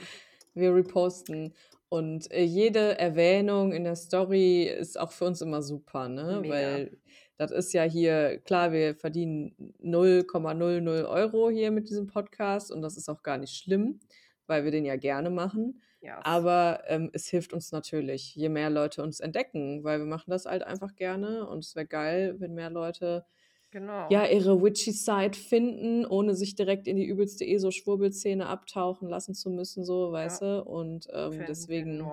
Wir 0.53 0.73
reposten. 0.75 1.53
Und 1.89 2.31
äh, 2.31 2.43
jede 2.43 2.97
Erwähnung 2.99 3.71
in 3.71 3.83
der 3.83 3.95
Story 3.95 4.63
ist 4.65 4.99
auch 4.99 5.11
für 5.11 5.25
uns 5.25 5.41
immer 5.41 5.61
super, 5.61 6.07
ne? 6.09 6.39
Mega. 6.41 6.53
Weil 6.53 6.97
das 7.37 7.51
ist 7.51 7.73
ja 7.73 7.83
hier, 7.83 8.39
klar, 8.45 8.71
wir 8.71 8.95
verdienen 8.95 9.55
0,00 9.83 11.07
Euro 11.09 11.49
hier 11.49 11.71
mit 11.71 11.89
diesem 11.89 12.07
Podcast 12.07 12.71
und 12.71 12.81
das 12.81 12.95
ist 12.97 13.09
auch 13.09 13.23
gar 13.23 13.37
nicht 13.37 13.55
schlimm, 13.55 13.99
weil 14.47 14.63
wir 14.63 14.71
den 14.71 14.85
ja 14.85 14.95
gerne 14.95 15.29
machen. 15.29 15.81
Ja, 16.01 16.19
es- 16.19 16.25
Aber 16.25 16.83
ähm, 16.87 17.09
es 17.13 17.27
hilft 17.27 17.53
uns 17.53 17.71
natürlich, 17.71 18.35
je 18.35 18.49
mehr 18.49 18.69
Leute 18.69 19.01
uns 19.03 19.19
entdecken, 19.19 19.83
weil 19.83 19.99
wir 19.99 20.05
machen 20.05 20.29
das 20.31 20.45
halt 20.45 20.63
einfach 20.63 20.95
gerne 20.95 21.47
und 21.47 21.63
es 21.63 21.75
wäre 21.75 21.87
geil, 21.87 22.35
wenn 22.39 22.53
mehr 22.53 22.69
Leute 22.69 23.25
genau. 23.73 24.07
ja 24.09 24.25
ihre 24.25 24.61
witchy 24.63 24.91
Side 24.93 25.37
finden, 25.37 26.05
ohne 26.05 26.35
sich 26.35 26.55
direkt 26.55 26.87
in 26.87 26.95
die 26.95 27.05
übelste 27.05 27.43
ESO-Schwurbelszene 27.45 28.45
abtauchen 28.47 29.09
lassen 29.09 29.33
zu 29.33 29.49
müssen, 29.49 29.83
so, 29.83 30.11
weißt 30.13 30.41
du? 30.43 30.63
Und 30.63 31.07
ähm, 31.11 31.33
wir 31.33 31.45
deswegen 31.45 32.05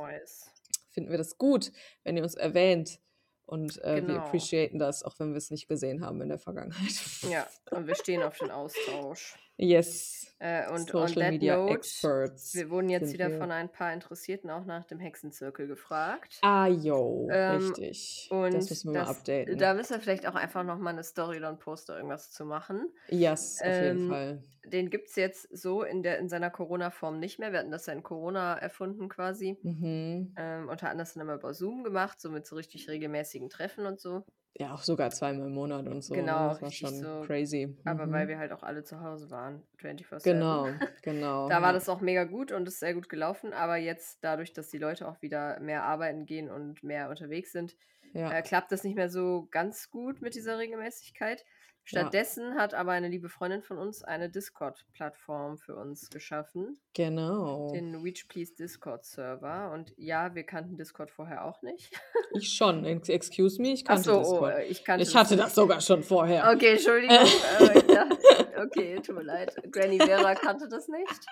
finden 0.90 1.10
wir 1.10 1.18
das 1.18 1.38
gut, 1.38 1.70
wenn 2.02 2.16
ihr 2.16 2.22
uns 2.24 2.34
erwähnt 2.34 2.98
Und 3.46 3.82
äh, 3.82 3.96
wir 3.96 4.02
Genau. 4.02 4.20
appreciaten 4.20 4.78
das, 4.78 5.02
auch 5.02 5.18
wenn 5.18 5.30
wir 5.30 5.36
es 5.38 5.50
nicht 5.50 5.66
gesehen 5.68 6.04
haben 6.04 6.20
in 6.22 6.28
der 6.28 6.38
Vergangenheit. 6.38 6.94
Ja, 7.28 7.46
und 7.72 7.86
wir 7.88 7.96
stehen 7.96 8.22
auf 8.22 8.38
den 8.38 8.50
Austausch. 8.50 9.36
Yes. 9.60 10.26
Äh, 10.42 10.66
und 10.70 10.94
on 10.94 11.06
Social 11.08 11.22
that 11.22 11.32
Media 11.32 11.56
note, 11.58 11.74
Experts. 11.74 12.54
wir 12.54 12.70
wurden 12.70 12.88
jetzt 12.88 13.12
wieder 13.12 13.28
wir. 13.28 13.36
von 13.36 13.50
ein 13.50 13.68
paar 13.70 13.92
Interessierten 13.92 14.48
auch 14.48 14.64
nach 14.64 14.86
dem 14.86 14.98
Hexenzirkel 14.98 15.66
gefragt. 15.66 16.38
Ah, 16.40 16.66
yo, 16.66 17.28
Ähm, 17.30 17.56
richtig. 17.58 18.26
Und 18.30 18.54
das 18.54 18.70
müssen 18.70 18.94
wir 18.94 19.00
mal 19.00 19.06
das- 19.06 19.18
updaten. 19.18 19.58
da 19.58 19.74
müssen 19.74 19.90
wir 19.92 20.00
vielleicht 20.00 20.26
auch 20.26 20.34
einfach 20.36 20.64
nochmal 20.64 20.94
eine 20.94 21.04
Story 21.04 21.36
oder 21.36 21.48
einen 21.48 21.58
Poster 21.58 21.94
irgendwas 21.96 22.30
zu 22.30 22.46
machen. 22.46 22.90
yes, 23.10 23.60
auf 23.60 23.66
jeden 23.66 23.98
ähm, 24.04 24.08
Fall. 24.08 24.42
Den 24.64 24.88
gibt 24.88 25.08
es 25.08 25.16
jetzt 25.16 25.48
so 25.54 25.82
in, 25.82 26.02
der, 26.02 26.18
in 26.18 26.30
seiner 26.30 26.48
Corona-Form 26.50 27.18
nicht 27.18 27.38
mehr. 27.38 27.52
Wir 27.52 27.58
hatten 27.58 27.70
das 27.70 27.84
ja 27.84 27.92
in 27.92 28.02
Corona 28.02 28.56
erfunden 28.56 29.10
quasi. 29.10 29.58
Mhm. 29.62 30.34
Ähm, 30.38 30.68
und 30.70 30.82
hatten 30.82 30.96
das 30.98 31.12
dann 31.14 31.22
immer 31.22 31.34
über 31.34 31.52
Zoom 31.52 31.84
gemacht, 31.84 32.18
so 32.18 32.30
mit 32.30 32.46
so 32.46 32.56
richtig 32.56 32.88
regelmäßigen 32.88 33.50
Treffen 33.50 33.84
und 33.84 34.00
so. 34.00 34.24
Ja, 34.58 34.74
auch 34.74 34.82
sogar 34.82 35.10
zweimal 35.10 35.46
im 35.46 35.54
Monat 35.54 35.86
und 35.86 36.02
so. 36.02 36.12
ne? 36.14 36.20
Genau, 36.20 36.48
Das 36.50 36.60
war 36.62 36.70
schon 36.70 36.94
so. 36.94 37.22
crazy. 37.26 37.76
Aber 37.84 38.06
mhm. 38.06 38.12
weil 38.12 38.28
wir 38.28 38.38
halt 38.38 38.52
auch 38.52 38.62
alle 38.62 38.82
zu 38.84 39.00
Hause 39.00 39.30
waren, 39.30 39.62
24-7. 39.80 40.22
Genau, 40.24 40.68
genau. 41.02 41.48
Da 41.48 41.62
war 41.62 41.72
das 41.72 41.88
auch 41.88 42.00
mega 42.00 42.24
gut 42.24 42.52
und 42.52 42.66
ist 42.68 42.80
sehr 42.80 42.94
gut 42.94 43.08
gelaufen. 43.08 43.52
Aber 43.52 43.76
jetzt, 43.76 44.18
dadurch, 44.22 44.52
dass 44.52 44.68
die 44.68 44.78
Leute 44.78 45.08
auch 45.08 45.22
wieder 45.22 45.58
mehr 45.60 45.84
arbeiten 45.84 46.26
gehen 46.26 46.50
und 46.50 46.82
mehr 46.82 47.08
unterwegs 47.08 47.52
sind, 47.52 47.76
Ja. 48.12 48.32
äh, 48.32 48.42
klappt 48.42 48.72
das 48.72 48.82
nicht 48.84 48.96
mehr 48.96 49.08
so 49.08 49.46
ganz 49.50 49.88
gut 49.88 50.20
mit 50.20 50.34
dieser 50.34 50.58
Regelmäßigkeit. 50.58 51.44
Stattdessen 51.84 52.54
hat 52.54 52.72
aber 52.74 52.92
eine 52.92 53.08
liebe 53.08 53.28
Freundin 53.28 53.62
von 53.62 53.76
uns 53.78 54.04
eine 54.04 54.30
Discord-Plattform 54.30 55.58
für 55.58 55.74
uns 55.76 56.08
geschaffen. 56.10 56.80
Genau. 56.94 57.72
Den 57.72 57.96
Reach 57.96 58.28
Please 58.28 58.54
Discord-Server. 58.54 59.72
Und 59.72 59.92
ja, 59.96 60.34
wir 60.34 60.44
kannten 60.44 60.76
Discord 60.76 61.10
vorher 61.10 61.44
auch 61.44 61.62
nicht. 61.62 61.90
Ich 62.32 62.52
schon. 62.52 62.84
Ex- 62.84 63.08
Excuse 63.08 63.60
me, 63.60 63.72
ich 63.72 63.84
kannte 63.84 64.10
das. 64.10 64.28
oh, 64.28 64.30
Discord. 64.34 64.54
äh, 64.58 64.64
ich 64.66 64.84
kannte 64.84 65.02
ich 65.02 65.16
hatte 65.16 65.36
das 65.36 65.52
sogar 65.52 65.80
schon 65.80 66.04
vorher. 66.04 66.48
Okay, 66.54 66.74
Entschuldigung. 66.74 67.16
äh, 67.58 67.82
dachte- 67.82 68.18
okay, 68.62 69.00
tut 69.00 69.16
mir 69.16 69.22
leid. 69.24 69.56
Granny 69.72 69.98
Vera 69.98 70.36
kannte 70.36 70.68
das 70.68 70.86
nicht. 70.86 71.26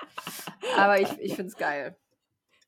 Aber 0.77 1.01
ich, 1.01 1.09
ich 1.21 1.37
finde 1.37 1.51
es 1.51 1.57
geil. 1.57 1.97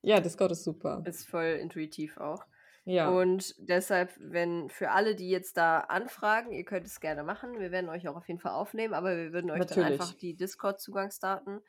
Ja, 0.02 0.20
Discord 0.20 0.52
ist 0.52 0.62
super. 0.62 1.02
Ist 1.06 1.28
voll 1.28 1.58
intuitiv 1.60 2.18
auch. 2.18 2.44
Ja. 2.84 3.10
Und 3.10 3.54
deshalb, 3.58 4.10
wenn 4.18 4.70
für 4.70 4.90
alle, 4.90 5.14
die 5.14 5.28
jetzt 5.28 5.56
da 5.56 5.80
anfragen, 5.80 6.52
ihr 6.52 6.64
könnt 6.64 6.86
es 6.86 7.00
gerne 7.00 7.22
machen. 7.22 7.60
Wir 7.60 7.70
werden 7.70 7.90
euch 7.90 8.08
auch 8.08 8.16
auf 8.16 8.26
jeden 8.26 8.40
Fall 8.40 8.52
aufnehmen, 8.52 8.94
aber 8.94 9.16
wir 9.16 9.32
würden 9.32 9.50
euch 9.50 9.58
dann 9.66 9.68
Natürlich. 9.68 10.00
einfach 10.00 10.14
die 10.14 10.34
Discord-Zugangsdaten 10.34 11.60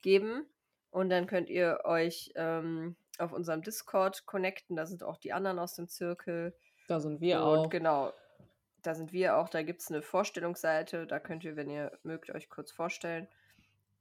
geben. 0.00 0.46
Und 0.90 1.10
dann 1.10 1.26
könnt 1.26 1.50
ihr 1.50 1.80
euch 1.84 2.32
ähm, 2.36 2.94
auf 3.18 3.32
unserem 3.32 3.62
Discord 3.62 4.26
connecten. 4.26 4.76
Da 4.76 4.86
sind 4.86 5.02
auch 5.02 5.18
die 5.18 5.32
anderen 5.32 5.58
aus 5.58 5.74
dem 5.74 5.88
Zirkel. 5.88 6.54
da 6.86 7.00
sind 7.00 7.20
wir 7.20 7.42
und 7.42 7.58
auch. 7.58 7.68
genau, 7.68 8.12
da 8.82 8.94
sind 8.94 9.12
wir 9.12 9.36
auch. 9.36 9.48
Da 9.48 9.62
gibt 9.62 9.80
es 9.80 9.90
eine 9.90 10.02
Vorstellungsseite. 10.02 11.06
Da 11.06 11.18
könnt 11.18 11.42
ihr, 11.42 11.56
wenn 11.56 11.68
ihr 11.68 11.98
mögt, 12.04 12.30
euch 12.30 12.48
kurz 12.48 12.70
vorstellen. 12.70 13.26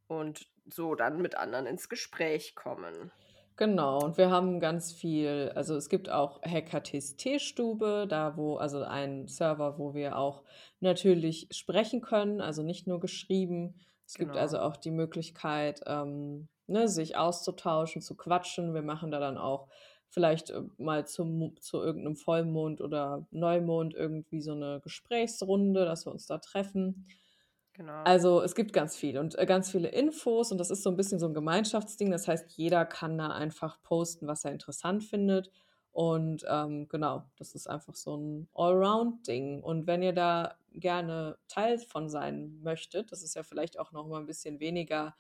Und 0.07 0.47
so 0.65 0.93
dann 0.93 1.19
mit 1.21 1.35
anderen 1.35 1.65
ins 1.65 1.89
Gespräch 1.89 2.53
kommen. 2.53 3.11
Genau, 3.55 4.03
und 4.03 4.17
wir 4.17 4.31
haben 4.31 4.59
ganz 4.59 4.91
viel, 4.91 5.51
also 5.53 5.75
es 5.75 5.87
gibt 5.87 6.09
auch 6.09 6.41
Hackatis 6.41 7.17
Teestube, 7.17 8.07
da 8.09 8.35
wo, 8.35 8.55
also 8.55 8.81
ein 8.81 9.27
Server, 9.27 9.77
wo 9.77 9.93
wir 9.93 10.17
auch 10.17 10.43
natürlich 10.79 11.47
sprechen 11.51 12.01
können, 12.01 12.41
also 12.41 12.63
nicht 12.63 12.87
nur 12.87 12.99
geschrieben. 12.99 13.75
Es 14.07 14.15
gibt 14.15 14.31
Genau. 14.31 14.41
also 14.41 14.59
auch 14.59 14.75
die 14.75 14.91
Möglichkeit, 14.91 15.81
ähm, 15.85 16.47
ne, 16.67 16.87
sich 16.87 17.15
auszutauschen, 17.15 18.01
zu 18.01 18.15
quatschen. 18.15 18.73
Wir 18.73 18.81
machen 18.81 19.11
da 19.11 19.19
dann 19.19 19.37
auch 19.37 19.67
vielleicht 20.09 20.49
äh, 20.49 20.61
mal 20.77 21.05
zum, 21.07 21.55
zu 21.59 21.77
irgendeinem 21.79 22.15
Vollmond 22.15 22.81
oder 22.81 23.27
Neumond 23.31 23.93
irgendwie 23.93 24.41
so 24.41 24.53
eine 24.53 24.79
Gesprächsrunde, 24.83 25.85
dass 25.85 26.05
wir 26.07 26.11
uns 26.11 26.25
da 26.25 26.39
treffen. 26.39 27.05
Genau. 27.73 28.03
Also 28.03 28.41
es 28.41 28.53
gibt 28.53 28.71
ganz 28.71 28.95
viel 28.95 29.17
und 29.17 29.37
äh, 29.37 29.47
ganz 29.47 29.71
viele 29.71 29.89
Infos 29.89 30.51
und 30.51 30.59
das 30.59 30.69
ist 30.69 30.83
so 30.83 30.91
ein 30.91 30.95
bisschen 30.95 31.19
so 31.19 31.27
ein 31.27 31.33
Gemeinschaftsding. 31.33 32.11
Das 32.11 32.27
heißt, 32.27 32.51
jeder 32.55 32.85
kann 32.85 33.17
da 33.17 33.29
einfach 33.29 33.81
posten, 33.81 34.27
was 34.27 34.45
er 34.45 34.51
interessant 34.51 35.03
findet. 35.03 35.49
Und 35.91 36.43
ähm, 36.49 36.87
genau, 36.87 37.23
das 37.37 37.53
ist 37.53 37.67
einfach 37.67 37.95
so 37.95 38.15
ein 38.17 38.47
Allround-Ding. 38.53 39.61
Und 39.61 39.85
wenn 39.85 40.01
ihr 40.01 40.13
da 40.13 40.55
gerne 40.71 41.37
Teil 41.47 41.77
von 41.77 42.09
sein 42.09 42.59
möchtet, 42.61 43.11
das 43.11 43.21
ist 43.21 43.35
ja 43.35 43.43
vielleicht 43.43 43.79
auch 43.79 43.91
noch 43.91 44.07
mal 44.07 44.19
ein 44.19 44.25
bisschen 44.25 44.59
weniger 44.59 45.15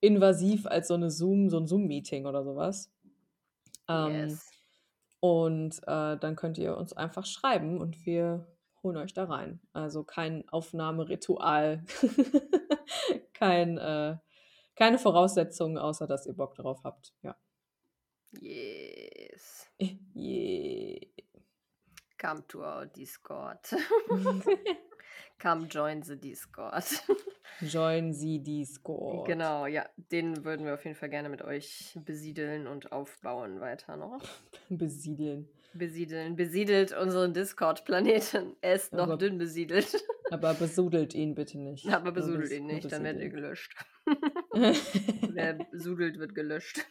invasiv 0.00 0.66
als 0.66 0.88
so 0.88 0.94
eine 0.94 1.10
Zoom, 1.10 1.50
so 1.50 1.58
ein 1.58 1.66
Zoom-Meeting 1.66 2.26
oder 2.26 2.44
sowas. 2.44 2.90
Ähm, 3.88 4.28
yes. 4.28 4.50
und 5.20 5.78
äh, 5.86 6.18
dann 6.18 6.36
könnt 6.36 6.58
ihr 6.58 6.76
uns 6.76 6.92
einfach 6.92 7.24
schreiben 7.24 7.80
und 7.80 8.04
wir 8.04 8.46
holen 8.82 8.96
euch 8.96 9.14
da 9.14 9.24
rein. 9.24 9.60
Also 9.72 10.04
kein 10.04 10.48
Aufnahmeritual, 10.48 11.84
kein, 13.34 13.78
äh, 13.78 14.16
keine 14.76 14.98
Voraussetzungen, 14.98 15.78
außer 15.78 16.06
dass 16.06 16.26
ihr 16.26 16.34
Bock 16.34 16.54
drauf 16.54 16.80
habt. 16.84 17.14
Ja. 17.22 17.36
Yes. 18.40 19.66
Yeah. 20.14 20.98
Come 22.18 22.44
to 22.48 22.64
our 22.64 22.84
Discord. 22.86 23.60
Come 25.38 25.68
join 25.68 26.02
the 26.02 26.16
Discord. 26.16 26.84
Join 27.60 28.12
Sie 28.12 28.42
Discord. 28.42 29.26
Genau, 29.26 29.66
ja. 29.66 29.88
Den 30.10 30.44
würden 30.44 30.66
wir 30.66 30.74
auf 30.74 30.84
jeden 30.84 30.96
Fall 30.96 31.10
gerne 31.10 31.28
mit 31.28 31.42
euch 31.42 31.96
besiedeln 32.04 32.66
und 32.66 32.90
aufbauen 32.90 33.60
weiter 33.60 33.96
noch. 33.96 34.20
Besiedeln. 34.68 35.48
Besiedeln. 35.74 36.34
Besiedelt 36.36 36.92
unseren 36.96 37.34
Discord-Planeten. 37.34 38.56
Er 38.60 38.74
ist 38.74 38.92
noch 38.92 39.04
Aber- 39.04 39.16
dünn 39.18 39.38
besiedelt. 39.38 40.02
Aber 40.30 40.54
besudelt 40.54 41.14
ihn 41.14 41.34
bitte 41.34 41.58
nicht. 41.58 41.86
Aber 41.88 42.12
besudelt 42.12 42.50
bes- 42.50 42.56
ihn 42.56 42.66
nicht, 42.66 42.90
dann 42.90 43.04
werdet 43.04 43.22
ihr 43.22 43.30
besiedeln. 43.30 43.42
gelöscht. 43.44 43.76
Wer 45.34 45.54
besudelt, 45.70 46.18
wird 46.18 46.34
gelöscht. 46.34 46.84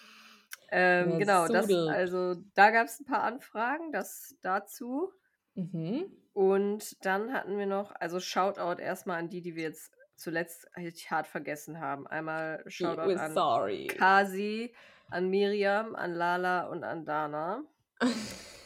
ähm, 0.70 1.18
genau, 1.18 1.46
das, 1.48 1.70
also 1.70 2.34
da 2.54 2.70
gab 2.70 2.86
es 2.86 3.00
ein 3.00 3.04
paar 3.06 3.22
Anfragen, 3.22 3.92
das 3.92 4.36
dazu. 4.42 5.12
mhm. 5.54 6.06
Und 6.34 7.04
dann 7.04 7.32
hatten 7.34 7.58
wir 7.58 7.66
noch, 7.66 7.92
also 7.96 8.20
Shoutout 8.20 8.80
erstmal 8.80 9.18
an 9.18 9.28
die, 9.28 9.42
die 9.42 9.54
wir 9.54 9.64
jetzt 9.64 9.92
zuletzt 10.16 10.66
hart 11.10 11.26
vergessen 11.26 11.78
haben. 11.78 12.06
Einmal 12.06 12.64
Shoutout 12.68 13.16
an 13.18 13.34
sorry. 13.34 13.86
Kasi, 13.88 14.74
an 15.10 15.28
Miriam, 15.28 15.94
an 15.94 16.14
Lala 16.14 16.68
und 16.68 16.84
an 16.84 17.04
Dana. 17.04 17.62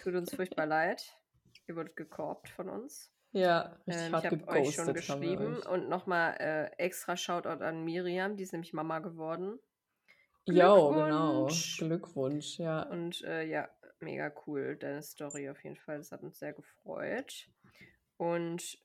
Tut 0.03 0.15
uns 0.15 0.35
furchtbar 0.35 0.67
leid. 0.67 1.17
Ihr 1.67 1.77
wurdet 1.77 1.97
gekorbt 1.97 2.49
von 2.49 2.69
uns. 2.69 3.13
ja, 3.33 3.77
Ähm, 3.87 4.15
ich 4.19 4.25
habe 4.25 4.49
euch 4.49 4.75
schon 4.75 4.95
geschrieben. 4.95 5.57
euch. 5.59 5.69
Und 5.69 5.89
nochmal 5.89 6.37
äh, 6.39 6.67
extra 6.79 7.17
Shoutout 7.17 7.63
an 7.65 7.85
Miriam, 7.85 8.37
die 8.37 8.45
ist 8.45 8.53
nämlich 8.53 8.73
Mama 8.73 9.01
geworden. 9.01 9.59
Jo, 10.45 10.91
genau. 10.93 11.47
Glückwunsch. 11.47 11.79
Glückwunsch, 11.79 12.59
ja. 12.59 12.83
Und 12.85 13.23
äh, 13.25 13.43
ja, 13.45 13.69
mega 13.99 14.33
cool, 14.47 14.77
deine 14.77 15.03
Story 15.03 15.51
auf 15.51 15.63
jeden 15.65 15.77
Fall. 15.77 15.99
Das 15.99 16.13
hat 16.13 16.23
uns 16.23 16.39
sehr 16.39 16.53
gefreut. 16.53 17.49
Und 18.17 18.79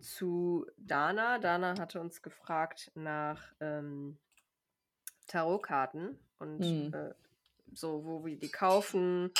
zu 0.00 0.64
Dana. 0.76 1.38
Dana 1.40 1.74
hatte 1.78 2.00
uns 2.00 2.22
gefragt 2.22 2.92
nach 2.94 3.52
ähm, 3.60 4.16
Tarotkarten 5.26 6.18
und 6.38 6.60
Mhm. 6.60 6.94
äh, 6.94 7.14
so, 7.74 8.04
wo 8.04 8.24
wir 8.24 8.38
die 8.38 8.50
kaufen, 8.50 9.30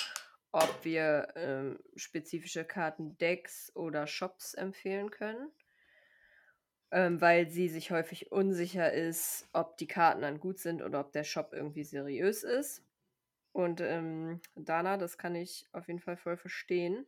ob 0.52 0.84
wir 0.84 1.28
ähm, 1.36 1.78
spezifische 1.96 2.64
Kartendecks 2.64 3.72
oder 3.74 4.06
Shops 4.06 4.54
empfehlen 4.54 5.10
können. 5.10 5.50
Ähm, 6.90 7.20
weil 7.20 7.50
sie 7.50 7.68
sich 7.68 7.90
häufig 7.90 8.32
unsicher 8.32 8.92
ist, 8.92 9.46
ob 9.52 9.76
die 9.76 9.86
Karten 9.86 10.22
dann 10.22 10.40
gut 10.40 10.58
sind 10.58 10.82
oder 10.82 11.00
ob 11.00 11.12
der 11.12 11.24
Shop 11.24 11.50
irgendwie 11.52 11.84
seriös 11.84 12.44
ist. 12.44 12.82
Und 13.52 13.80
ähm, 13.82 14.40
Dana, 14.56 14.96
das 14.98 15.18
kann 15.18 15.34
ich 15.34 15.66
auf 15.72 15.88
jeden 15.88 16.00
Fall 16.00 16.16
voll 16.16 16.36
verstehen. 16.38 17.06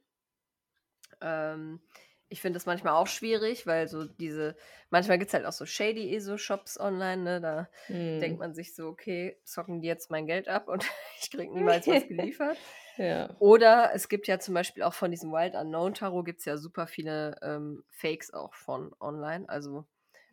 Ähm, 1.20 1.80
ich 2.28 2.41
finde 2.41 2.57
das 2.57 2.66
manchmal 2.66 2.95
auch 2.95 3.07
schwierig, 3.09 3.66
weil 3.66 3.88
so 3.88 4.05
diese, 4.05 4.57
manchmal 4.91 5.18
gibt 5.18 5.30
es 5.30 5.34
halt 5.34 5.47
auch 5.47 5.53
so 5.53 5.66
shady 5.66 6.14
ESO-Shops 6.14 6.78
online, 6.78 7.22
ne? 7.22 7.41
Da 7.41 7.68
Hm. 7.88 8.20
denkt 8.20 8.38
man 8.38 8.55
sich 8.55 8.74
so, 8.74 8.88
okay, 8.88 9.41
zocken 9.45 9.80
die 9.80 9.88
jetzt 9.88 10.11
mein 10.11 10.26
Geld 10.26 10.49
ab 10.49 10.68
und 10.68 10.84
ich 11.20 11.30
kriege 11.30 11.53
niemals 11.53 11.88
was 11.88 12.07
geliefert. 12.07 12.59
Ja. 12.97 13.36
Oder 13.38 13.91
es 13.95 14.09
gibt 14.09 14.26
ja 14.26 14.38
zum 14.38 14.55
Beispiel 14.55 14.82
auch 14.82 14.95
von 14.95 15.11
diesem 15.11 15.32
Wild 15.32 15.55
Unknown 15.55 15.95
Tarot 15.95 16.24
gibt 16.24 16.41
es 16.41 16.45
ja 16.45 16.57
super 16.59 16.86
viele 16.86 17.36
ähm, 17.43 17.84
Fakes 17.88 18.32
auch 18.32 18.55
von 18.55 18.95
online. 19.01 19.49
Also, 19.49 19.84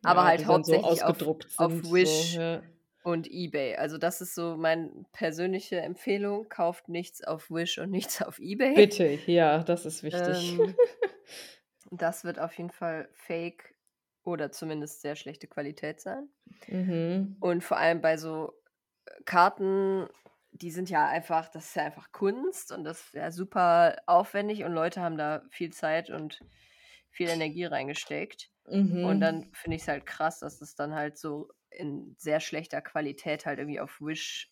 aber 0.03 0.21
Ja, 0.21 0.25
halt 0.25 0.41
die 0.41 0.45
dann 0.45 0.63
so 0.63 0.73
hauptsächlich 0.73 1.03
auf, 1.03 1.09
ausgedruckt 1.09 1.47
auf 1.57 1.71
sind, 1.71 1.91
Wish 1.91 2.33
So, 2.33 2.39
ja. 2.39 2.63
und 3.03 3.27
eBay. 3.29 3.75
Also 3.75 3.97
das 3.97 4.21
ist 4.21 4.35
so 4.35 4.57
meine 4.57 5.05
persönliche 5.13 5.79
Empfehlung. 5.79 6.49
Kauft 6.49 6.89
nichts 6.89 7.23
auf 7.23 7.49
Wish 7.49 7.77
und 7.77 7.91
nichts 7.91 8.21
auf 8.21 8.39
eBay. 8.39 8.75
Bitte, 8.75 9.19
ja, 9.25 9.63
das 9.63 9.85
ist 9.85 10.03
wichtig. 10.03 10.55
Ähm, 10.59 10.75
das 11.91 12.23
wird 12.23 12.39
auf 12.39 12.53
jeden 12.57 12.71
Fall 12.71 13.09
fake 13.13 13.75
oder 14.23 14.51
zumindest 14.51 15.01
sehr 15.01 15.15
schlechte 15.15 15.47
Qualität 15.47 16.01
sein. 16.01 16.29
mhm. 16.67 17.37
Und 17.39 17.63
vor 17.63 17.77
allem 17.77 18.01
bei 18.01 18.17
so 18.17 18.53
äh, 19.05 19.23
Karten, 19.23 20.07
die 20.61 20.71
sind 20.71 20.89
ja 20.89 21.07
einfach, 21.07 21.49
das 21.49 21.67
ist 21.67 21.75
ja 21.75 21.83
einfach 21.83 22.11
Kunst 22.11 22.71
und 22.71 22.83
das 22.83 23.05
ist 23.05 23.13
ja 23.13 23.31
super 23.31 23.97
aufwendig 24.05 24.63
und 24.63 24.73
Leute 24.73 25.01
haben 25.01 25.17
da 25.17 25.43
viel 25.49 25.71
Zeit 25.71 26.09
und 26.09 26.39
viel 27.09 27.29
Energie 27.29 27.65
reingesteckt. 27.65 28.49
Mhm. 28.67 29.05
Und 29.05 29.21
dann 29.21 29.51
finde 29.53 29.75
ich 29.75 29.83
es 29.83 29.87
halt 29.87 30.05
krass, 30.05 30.39
dass 30.39 30.59
das 30.59 30.75
dann 30.75 30.93
halt 30.93 31.17
so 31.17 31.49
in 31.69 32.15
sehr 32.17 32.39
schlechter 32.39 32.81
Qualität 32.81 33.45
halt 33.45 33.59
irgendwie 33.59 33.79
auf 33.79 34.01
Wish 34.01 34.51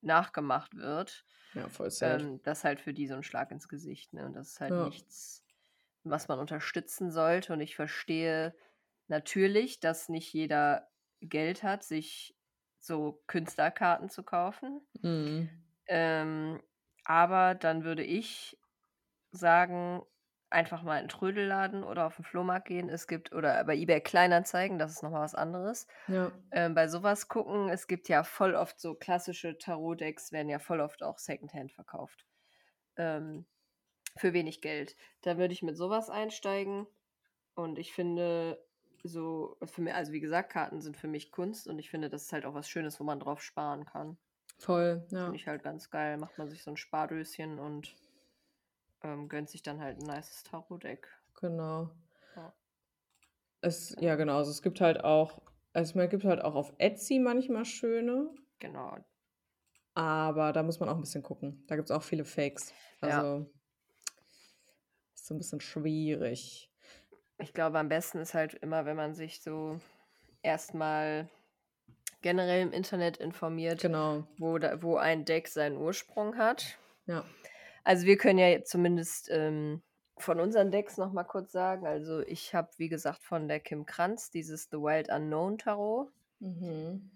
nachgemacht 0.00 0.76
wird. 0.76 1.24
Ja, 1.54 1.68
voll 1.68 1.90
sad. 1.90 2.22
Ähm, 2.22 2.40
das 2.42 2.58
ist 2.58 2.64
halt 2.64 2.80
für 2.80 2.92
die 2.92 3.06
so 3.06 3.14
ein 3.14 3.22
Schlag 3.22 3.50
ins 3.50 3.68
Gesicht. 3.68 4.12
Ne? 4.12 4.26
Und 4.26 4.34
das 4.34 4.48
ist 4.50 4.60
halt 4.60 4.72
ja. 4.72 4.84
nichts, 4.84 5.44
was 6.04 6.28
man 6.28 6.38
unterstützen 6.38 7.10
sollte. 7.10 7.52
Und 7.52 7.60
ich 7.60 7.74
verstehe 7.74 8.54
natürlich, 9.08 9.80
dass 9.80 10.08
nicht 10.08 10.32
jeder 10.32 10.88
Geld 11.20 11.62
hat, 11.62 11.82
sich 11.82 12.37
so 12.78 13.22
Künstlerkarten 13.26 14.08
zu 14.08 14.22
kaufen. 14.22 14.80
Mhm. 15.02 15.50
Ähm, 15.86 16.62
aber 17.04 17.54
dann 17.54 17.84
würde 17.84 18.04
ich 18.04 18.58
sagen, 19.30 20.02
einfach 20.50 20.82
mal 20.82 20.96
in 20.98 21.04
den 21.04 21.08
Trödelladen 21.10 21.84
oder 21.84 22.06
auf 22.06 22.16
den 22.16 22.24
Flohmarkt 22.24 22.68
gehen. 22.68 22.88
Es 22.88 23.06
gibt, 23.06 23.32
oder 23.32 23.64
bei 23.64 23.76
eBay 23.76 24.00
Kleinanzeigen, 24.00 24.78
das 24.78 24.92
ist 24.92 25.02
nochmal 25.02 25.22
was 25.22 25.34
anderes. 25.34 25.86
Ja. 26.06 26.32
Ähm, 26.50 26.74
bei 26.74 26.88
sowas 26.88 27.28
gucken, 27.28 27.68
es 27.68 27.86
gibt 27.86 28.08
ja 28.08 28.24
voll 28.24 28.54
oft 28.54 28.80
so 28.80 28.94
klassische 28.94 29.58
Tarot-Decks, 29.58 30.32
werden 30.32 30.48
ja 30.48 30.58
voll 30.58 30.80
oft 30.80 31.02
auch 31.02 31.18
Secondhand 31.18 31.72
verkauft. 31.72 32.26
Ähm, 32.96 33.46
für 34.16 34.32
wenig 34.32 34.60
Geld. 34.60 34.96
Da 35.22 35.38
würde 35.38 35.52
ich 35.52 35.62
mit 35.62 35.76
sowas 35.76 36.10
einsteigen. 36.10 36.86
Und 37.54 37.78
ich 37.78 37.92
finde, 37.92 38.58
so, 39.08 39.56
für 39.64 39.82
mich, 39.82 39.94
also 39.94 40.12
wie 40.12 40.20
gesagt, 40.20 40.50
Karten 40.50 40.80
sind 40.80 40.96
für 40.96 41.08
mich 41.08 41.32
Kunst 41.32 41.66
und 41.66 41.78
ich 41.78 41.90
finde, 41.90 42.08
das 42.08 42.24
ist 42.24 42.32
halt 42.32 42.44
auch 42.44 42.54
was 42.54 42.68
Schönes, 42.68 43.00
wo 43.00 43.04
man 43.04 43.20
drauf 43.20 43.42
sparen 43.42 43.84
kann. 43.84 44.16
Voll, 44.58 45.06
ja. 45.10 45.24
Finde 45.24 45.36
ich 45.36 45.46
halt 45.46 45.62
ganz 45.62 45.90
geil. 45.90 46.16
Macht 46.18 46.36
man 46.36 46.48
sich 46.48 46.62
so 46.62 46.70
ein 46.70 46.76
Spardöschen 46.76 47.58
und 47.58 47.94
ähm, 49.02 49.28
gönnt 49.28 49.48
sich 49.48 49.62
dann 49.62 49.80
halt 49.80 49.98
ein 49.98 50.06
nices 50.06 50.42
Tarot-Deck. 50.42 51.08
Genau. 51.40 51.90
Ja. 52.34 52.52
Es, 53.60 53.94
ja, 54.00 54.16
genau. 54.16 54.38
Also 54.38 54.50
es 54.50 54.62
gibt 54.62 54.80
halt 54.80 55.04
auch, 55.04 55.40
also 55.72 55.98
es 55.98 56.10
gibt 56.10 56.24
halt 56.24 56.42
auch 56.42 56.56
auf 56.56 56.72
Etsy 56.78 57.20
manchmal 57.20 57.64
schöne. 57.64 58.30
Genau. 58.58 58.98
Aber 59.94 60.52
da 60.52 60.62
muss 60.62 60.80
man 60.80 60.88
auch 60.88 60.96
ein 60.96 61.00
bisschen 61.00 61.22
gucken. 61.22 61.64
Da 61.68 61.76
gibt 61.76 61.90
es 61.90 61.96
auch 61.96 62.02
viele 62.02 62.24
Fakes. 62.24 62.72
Also 63.00 63.38
ja. 63.38 63.46
ist 65.14 65.26
so 65.26 65.34
ein 65.34 65.38
bisschen 65.38 65.60
schwierig. 65.60 66.72
Ich 67.38 67.54
glaube, 67.54 67.78
am 67.78 67.88
besten 67.88 68.18
ist 68.18 68.34
halt 68.34 68.54
immer, 68.54 68.84
wenn 68.84 68.96
man 68.96 69.14
sich 69.14 69.40
so 69.40 69.80
erstmal 70.42 71.28
generell 72.20 72.62
im 72.62 72.72
Internet 72.72 73.16
informiert, 73.16 73.80
genau. 73.80 74.24
wo, 74.38 74.58
da, 74.58 74.82
wo 74.82 74.96
ein 74.96 75.24
Deck 75.24 75.48
seinen 75.48 75.76
Ursprung 75.76 76.36
hat. 76.36 76.78
Ja. 77.06 77.24
Also 77.84 78.06
wir 78.06 78.16
können 78.16 78.38
ja 78.38 78.62
zumindest 78.64 79.30
ähm, 79.30 79.82
von 80.18 80.40
unseren 80.40 80.70
Decks 80.70 80.98
noch 80.98 81.12
mal 81.12 81.24
kurz 81.24 81.52
sagen. 81.52 81.86
Also 81.86 82.20
ich 82.20 82.54
habe, 82.54 82.68
wie 82.76 82.88
gesagt, 82.88 83.22
von 83.22 83.48
der 83.48 83.60
Kim 83.60 83.86
Kranz 83.86 84.30
dieses 84.30 84.64
The 84.70 84.78
Wild 84.78 85.08
Unknown 85.08 85.58
Tarot. 85.58 86.10
Mhm. 86.40 87.10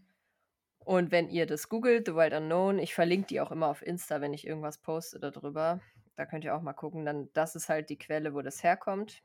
Und 0.79 1.13
wenn 1.13 1.29
ihr 1.29 1.47
das 1.47 1.69
googelt, 1.69 2.07
The 2.07 2.15
Wild 2.15 2.33
Unknown, 2.33 2.79
ich 2.79 2.95
verlinke 2.95 3.29
die 3.29 3.41
auch 3.41 3.53
immer 3.53 3.69
auf 3.69 3.83
Insta, 3.83 4.21
wenn 4.21 4.35
ich 4.35 4.47
irgendwas 4.47 4.79
poste 4.79 5.21
darüber. 5.21 5.81
Da 6.17 6.27
könnt 6.27 6.45
ihr 6.45 6.55
auch 6.55 6.63
mal 6.63 6.73
gucken. 6.73 7.05
Dann, 7.05 7.29
das 7.33 7.55
ist 7.55 7.69
halt 7.69 7.91
die 7.91 7.99
Quelle, 7.99 8.35
wo 8.35 8.43
das 8.43 8.63
herkommt. 8.63 9.23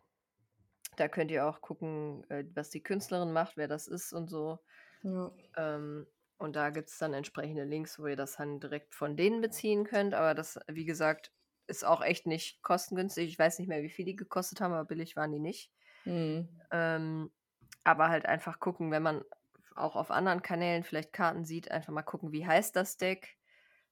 Da 0.97 1.07
könnt 1.07 1.31
ihr 1.31 1.47
auch 1.47 1.61
gucken, 1.61 2.29
äh, 2.29 2.43
was 2.53 2.69
die 2.69 2.83
Künstlerin 2.83 3.31
macht, 3.31 3.55
wer 3.55 3.67
das 3.67 3.87
ist 3.87 4.11
und 4.13 4.27
so. 4.29 4.59
Ja. 5.03 5.31
Ähm, 5.55 6.07
und 6.37 6.55
da 6.55 6.69
gibt 6.69 6.89
es 6.89 6.97
dann 6.97 7.13
entsprechende 7.13 7.63
Links, 7.63 7.97
wo 7.97 8.07
ihr 8.07 8.15
das 8.15 8.35
dann 8.35 8.59
direkt 8.59 8.93
von 8.93 9.15
denen 9.15 9.41
beziehen 9.41 9.85
könnt. 9.85 10.13
Aber 10.13 10.33
das, 10.33 10.59
wie 10.67 10.85
gesagt, 10.85 11.31
ist 11.67 11.85
auch 11.85 12.01
echt 12.01 12.27
nicht 12.27 12.61
kostengünstig. 12.61 13.29
Ich 13.29 13.39
weiß 13.39 13.59
nicht 13.59 13.67
mehr, 13.67 13.83
wie 13.83 13.89
viel 13.89 14.05
die 14.05 14.15
gekostet 14.15 14.61
haben, 14.61 14.73
aber 14.73 14.85
billig 14.85 15.15
waren 15.15 15.31
die 15.31 15.39
nicht. 15.39 15.71
Mhm. 16.05 16.47
Ähm, 16.71 17.31
aber 17.83 18.09
halt 18.09 18.25
einfach 18.25 18.59
gucken, 18.59 18.91
wenn 18.91 19.03
man 19.03 19.23
auch 19.75 19.95
auf 19.95 20.11
anderen 20.11 20.41
Kanälen 20.41 20.83
vielleicht 20.83 21.13
Karten 21.13 21.45
sieht, 21.45 21.71
einfach 21.71 21.93
mal 21.93 22.01
gucken, 22.01 22.31
wie 22.31 22.45
heißt 22.45 22.75
das 22.75 22.97
Deck, 22.97 23.37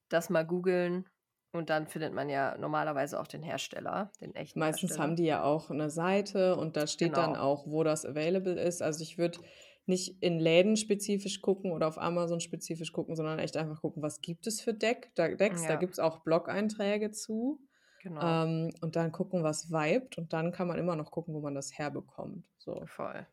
das 0.10 0.30
mal 0.30 0.45
googeln 0.45 1.08
und 1.56 1.70
dann 1.70 1.88
findet 1.88 2.14
man 2.14 2.30
ja 2.30 2.58
normalerweise 2.58 3.20
auch 3.20 3.28
den 3.28 3.43
Hersteller, 3.43 4.12
den 4.22 4.36
echten 4.36 4.60
Meistens 4.60 4.91
Hersteller. 4.91 5.03
haben 5.03 5.16
die 5.16 5.26
ja 5.26 5.43
auch 5.43 5.70
eine 5.70 5.89
Seite 5.89 6.56
und 6.56 6.78
da 6.78 6.88
steht 6.88 7.14
genau. 7.14 7.28
dann 7.28 7.36
auch, 7.36 7.66
wo 7.68 7.84
das 7.84 8.06
available 8.06 8.60
ist. 8.60 8.82
Also 8.82 9.01
ich 9.01 9.18
würde 9.18 9.39
nicht 9.86 10.22
in 10.24 10.39
Läden 10.39 10.78
spezifisch 10.78 11.41
gucken 11.41 11.72
oder 11.72 11.88
auf 11.88 11.97
Amazon 11.97 12.39
spezifisch 12.39 12.91
gucken, 12.91 13.16
sondern 13.16 13.39
echt 13.39 13.56
einfach 13.58 13.82
gucken, 13.82 14.01
was 14.01 14.22
gibt 14.22 14.47
es 14.47 14.62
für 14.62 14.74
Deck, 14.74 15.12
da, 15.16 15.28
Decks. 15.28 15.64
Ja. 15.64 15.70
Da 15.70 15.76
gibt 15.76 15.93
es 15.93 15.99
auch 15.99 16.24
Blog-Einträge 16.24 17.12
zu. 17.12 17.60
Genau. 18.01 18.43
Ähm, 18.43 18.72
und 18.82 18.95
dann 18.95 19.12
gucken, 19.12 19.43
was 19.43 19.72
vibet. 19.72 20.18
Und 20.18 20.34
dann 20.34 20.51
kann 20.51 20.68
man 20.68 20.78
immer 20.78 20.95
noch 20.95 21.12
gucken, 21.12 21.34
wo 21.34 21.41
man 21.41 21.56
das 21.56 21.78
herbekommt. 21.78 22.45
So. 22.58 22.84
Voll. 22.86 23.26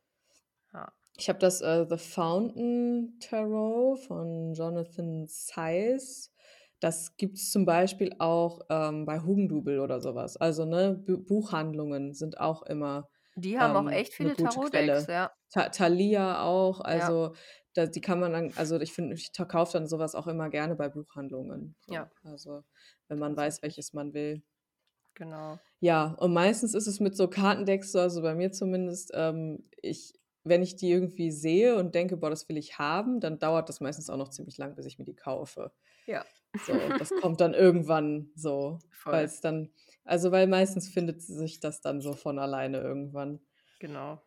Ja. 0.73 0.93
Ich 1.17 1.29
habe 1.29 1.39
das 1.39 1.61
äh, 1.61 1.87
The 1.89 1.99
Fountain 1.99 3.19
Tarot 3.21 3.99
von 4.01 4.55
Jonathan 4.55 5.27
Size. 5.27 6.31
Das 6.83 7.17
gibt 7.17 7.37
es 7.37 7.51
zum 7.53 7.65
Beispiel 7.65 8.15
auch 8.19 8.61
ähm, 8.69 9.07
bei 9.07 9.21
Hugendubel 9.21 9.79
oder 9.79 10.01
sowas. 10.01 10.37
Also 10.37 10.65
ne, 10.65 10.95
B 10.95 11.17
Buchhandlungen 11.17 12.13
sind 12.13 12.41
auch 12.41 12.63
immer 12.65 13.09
die 13.35 13.59
haben 13.59 13.77
ähm, 13.77 13.87
auch 13.87 13.91
echt 13.91 14.13
viele 14.13 14.35
Tarot-Decks, 14.35 15.07
ja. 15.07 15.33
Ta 15.51 15.69
Thalia 15.69 16.43
auch, 16.43 16.81
also 16.81 17.27
ja. 17.27 17.33
da, 17.75 17.87
die 17.87 18.01
kann 18.01 18.21
man 18.21 18.33
dann, 18.33 18.53
also 18.57 18.79
ich 18.81 18.93
finde, 18.93 19.15
ich 19.15 19.33
kaufe 19.33 19.73
dann 19.73 19.87
sowas 19.87 20.15
auch 20.15 20.27
immer 20.27 20.51
gerne 20.51 20.75
bei 20.75 20.89
Buchhandlungen. 20.89 21.75
So. 21.87 21.95
Ja. 21.95 22.11
Also 22.25 22.63
wenn 23.09 23.19
man 23.19 23.37
weiß, 23.37 23.63
welches 23.63 23.93
man 23.93 24.13
will. 24.13 24.43
Genau. 25.15 25.59
Ja, 25.81 26.15
und 26.19 26.33
meistens 26.33 26.75
ist 26.75 26.87
es 26.87 27.01
mit 27.01 27.17
so 27.17 27.29
Kartendecks 27.29 27.93
so, 27.93 28.01
also 28.01 28.23
bei 28.23 28.35
mir 28.35 28.53
zumindest, 28.53 29.13
ähm, 29.15 29.69
ich, 29.81 30.15
wenn 30.45 30.63
ich 30.63 30.77
die 30.77 30.91
irgendwie 30.91 31.31
sehe 31.31 31.77
und 31.77 31.95
denke, 31.95 32.17
boah, 32.17 32.31
das 32.31 32.49
will 32.49 32.57
ich 32.59 32.79
haben, 32.79 33.21
dann 33.21 33.39
dauert 33.39 33.69
das 33.69 33.81
meistens 33.81 34.11
auch 34.11 34.17
noch 34.17 34.31
ziemlich 34.31 34.59
lang, 34.59 34.75
bis 34.75 34.87
ich 34.87 34.99
mir 34.99 35.05
die 35.05 35.17
kaufe. 35.17 35.73
Ja. 36.07 36.25
So, 36.67 36.73
das 36.99 37.11
kommt 37.21 37.41
dann 37.41 37.55
irgendwann 37.55 38.31
so, 38.35 38.79
weil 39.05 39.25
es 39.25 39.41
dann, 39.41 39.73
also 40.05 40.33
weil 40.33 40.47
meistens 40.47 40.89
findet 40.89 41.23
sich 41.23 41.61
das 41.61 41.81
dann 41.81 42.01
so 42.01 42.13
von 42.13 42.39
alleine 42.39 42.81
irgendwann. 42.81 43.41
Genau. 43.79 44.21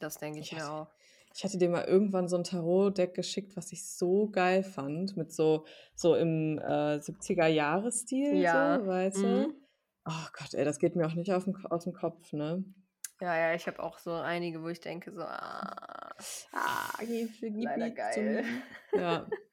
Das 0.00 0.18
denke 0.18 0.40
ich, 0.40 0.52
ich 0.52 0.58
mir 0.58 0.70
auch. 0.70 0.88
Ich 1.34 1.44
hatte 1.44 1.58
dir 1.58 1.68
mal 1.68 1.84
irgendwann 1.84 2.28
so 2.28 2.36
ein 2.36 2.44
Tarot-Deck 2.44 3.14
geschickt, 3.14 3.56
was 3.56 3.70
ich 3.70 3.86
so 3.86 4.28
geil 4.28 4.64
fand, 4.64 5.16
mit 5.16 5.32
so, 5.32 5.66
so 5.94 6.16
im 6.16 6.58
äh, 6.58 6.98
70er-Jahres-Stil, 6.98 8.36
ja. 8.36 8.80
so, 8.80 8.86
weißt 8.86 9.16
du? 9.18 9.26
Mhm. 9.26 9.54
Oh 10.06 10.26
Gott, 10.32 10.54
ey, 10.54 10.64
das 10.64 10.78
geht 10.78 10.96
mir 10.96 11.06
auch 11.06 11.14
nicht 11.14 11.32
auf 11.32 11.44
den, 11.44 11.54
aus 11.66 11.84
dem 11.84 11.92
Kopf, 11.92 12.32
ne? 12.32 12.64
Ja, 13.20 13.36
ja, 13.36 13.54
ich 13.54 13.66
habe 13.66 13.82
auch 13.82 13.98
so 13.98 14.12
einige, 14.12 14.62
wo 14.62 14.68
ich 14.68 14.80
denke, 14.80 15.12
so, 15.12 15.22
ah, 15.22 16.14
ah 16.52 16.98
gib, 17.00 17.30
gib, 17.40 17.62
leider 17.62 17.90
geil. 17.90 18.44
Ja. 18.92 19.28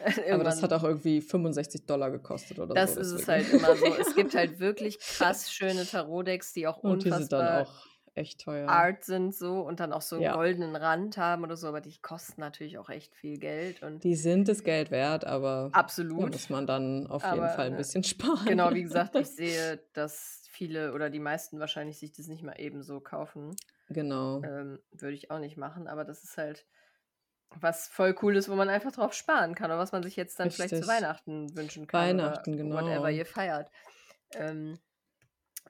Aber 0.32 0.44
das 0.44 0.62
hat 0.62 0.72
auch 0.72 0.84
irgendwie 0.84 1.20
65 1.20 1.86
Dollar 1.86 2.10
gekostet 2.10 2.58
oder 2.58 2.74
das 2.74 2.94
so. 2.94 3.00
Das 3.00 3.08
ist 3.08 3.20
es 3.20 3.28
halt 3.28 3.52
immer 3.52 3.76
so. 3.76 3.86
Es 3.86 4.14
gibt 4.14 4.34
halt 4.34 4.58
wirklich 4.60 4.98
krass 4.98 5.50
schöne 5.50 5.84
Tarot-Decks, 5.84 6.52
die 6.52 6.66
auch 6.66 6.78
und 6.78 7.04
unfassbar 7.04 7.18
die 7.18 7.22
sind 7.22 7.32
dann 7.32 7.66
auch 7.66 7.86
echt 8.18 8.40
teuer. 8.40 8.68
Art 8.68 9.04
sind 9.04 9.34
so 9.34 9.60
und 9.60 9.80
dann 9.80 9.92
auch 9.92 10.02
so 10.02 10.16
einen 10.16 10.24
ja. 10.24 10.34
goldenen 10.34 10.76
Rand 10.76 11.16
haben 11.16 11.44
oder 11.44 11.56
so, 11.56 11.68
aber 11.68 11.80
die 11.80 11.96
kosten 12.02 12.40
natürlich 12.40 12.78
auch 12.78 12.90
echt 12.90 13.14
viel 13.14 13.38
Geld. 13.38 13.82
Und 13.82 14.04
die 14.04 14.16
sind 14.16 14.48
das 14.48 14.64
Geld 14.64 14.90
wert, 14.90 15.24
aber 15.24 15.70
absolut. 15.72 16.24
Da 16.24 16.26
muss 16.26 16.50
man 16.50 16.66
dann 16.66 17.06
auf 17.06 17.24
aber, 17.24 17.42
jeden 17.42 17.54
Fall 17.54 17.66
ein 17.66 17.76
bisschen 17.76 18.02
sparen. 18.04 18.44
Genau, 18.44 18.74
wie 18.74 18.82
gesagt, 18.82 19.14
ich 19.14 19.28
sehe, 19.28 19.80
dass 19.94 20.42
viele 20.50 20.92
oder 20.92 21.08
die 21.08 21.20
meisten 21.20 21.60
wahrscheinlich 21.60 21.98
sich 21.98 22.12
das 22.12 22.26
nicht 22.26 22.42
mal 22.42 22.58
eben 22.58 22.82
so 22.82 23.00
kaufen. 23.00 23.54
Genau. 23.88 24.42
Ähm, 24.42 24.80
Würde 24.90 25.14
ich 25.14 25.30
auch 25.30 25.38
nicht 25.38 25.56
machen, 25.56 25.86
aber 25.86 26.04
das 26.04 26.24
ist 26.24 26.36
halt 26.36 26.66
was 27.60 27.88
voll 27.88 28.14
cool 28.22 28.36
ist, 28.36 28.48
wo 28.48 28.54
man 28.54 28.68
einfach 28.68 28.92
drauf 28.92 29.14
sparen 29.14 29.54
kann 29.54 29.70
oder 29.70 29.78
was 29.78 29.92
man 29.92 30.02
sich 30.02 30.16
jetzt 30.16 30.38
dann 30.38 30.48
Richtig. 30.48 30.68
vielleicht 30.68 30.84
zu 30.84 30.88
Weihnachten 30.88 31.56
wünschen 31.56 31.86
kann. 31.86 32.08
Weihnachten, 32.08 32.56
genau. 32.56 32.76
Whatever 32.76 33.10
ihr 33.10 33.26
feiert. 33.26 33.70
Ähm, 34.34 34.78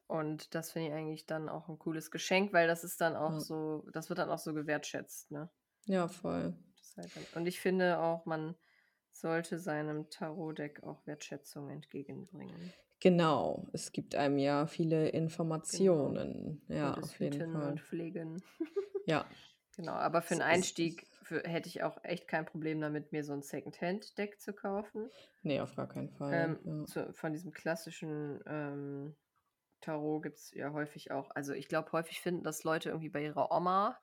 und 0.07 0.55
das 0.55 0.72
finde 0.72 0.89
ich 0.89 0.95
eigentlich 0.95 1.26
dann 1.26 1.49
auch 1.49 1.68
ein 1.68 1.79
cooles 1.79 2.11
Geschenk, 2.11 2.53
weil 2.53 2.66
das 2.66 2.83
ist 2.83 3.01
dann 3.01 3.14
auch 3.14 3.35
ja. 3.35 3.41
so, 3.41 3.87
das 3.93 4.09
wird 4.09 4.18
dann 4.18 4.31
auch 4.31 4.39
so 4.39 4.55
gewertschätzt, 4.55 5.31
ne? 5.31 5.51
Ja, 5.87 6.09
voll. 6.09 6.57
Halt 6.97 7.37
und 7.37 7.47
ich 7.47 7.61
finde 7.61 7.99
auch, 8.01 8.26
man 8.26 8.57
sollte 9.12 9.59
seinem 9.59 10.11
Tarot-Deck 10.11 10.83
auch 10.83 11.07
Wertschätzung 11.07 11.70
entgegenbringen. 11.70 12.72
Genau, 13.01 13.68
es 13.72 13.93
gibt 13.93 14.14
einem 14.14 14.39
ja 14.39 14.66
viele 14.66 15.05
genau. 15.05 15.24
Informationen. 15.24 16.62
Genau. 16.66 16.81
Ja, 16.81 16.95
auf 16.95 17.20
jeden 17.20 17.53
Fall. 17.53 17.70
Und 17.70 17.81
pflegen. 17.81 18.43
ja. 19.07 19.24
Genau, 19.76 19.93
aber 19.93 20.22
für 20.22 20.35
einen 20.35 20.43
Einstieg 20.43 21.07
für, 21.29 21.43
hätte 21.43 21.68
ich 21.68 21.83
auch 21.83 22.03
echt 22.05 22.26
kein 22.26 22.47
Problem 22.47 22.81
damit, 22.81 23.12
mir 23.12 23.22
so 23.22 23.35
ein 23.35 23.43
Second-Hand-Deck 23.43 24.41
zu 24.41 24.55
kaufen. 24.55 25.11
Nee, 25.43 25.61
auf 25.61 25.76
gar 25.76 25.87
keinen 25.87 26.09
Fall. 26.09 26.33
Ähm, 26.33 26.59
ja. 26.64 26.85
zu, 26.87 27.12
von 27.12 27.33
diesem 27.33 27.53
klassischen 27.53 28.41
ähm, 28.47 29.14
Tarot 29.83 30.22
gibt 30.22 30.39
es 30.39 30.51
ja 30.55 30.72
häufig 30.72 31.12
auch, 31.12 31.31
also 31.35 31.53
ich 31.53 31.68
glaube, 31.68 31.93
häufig 31.93 32.20
finden 32.20 32.45
das 32.45 32.64
Leute 32.64 32.89
irgendwie 32.89 33.11
bei 33.11 33.22
ihrer 33.22 33.53
Oma 33.53 33.99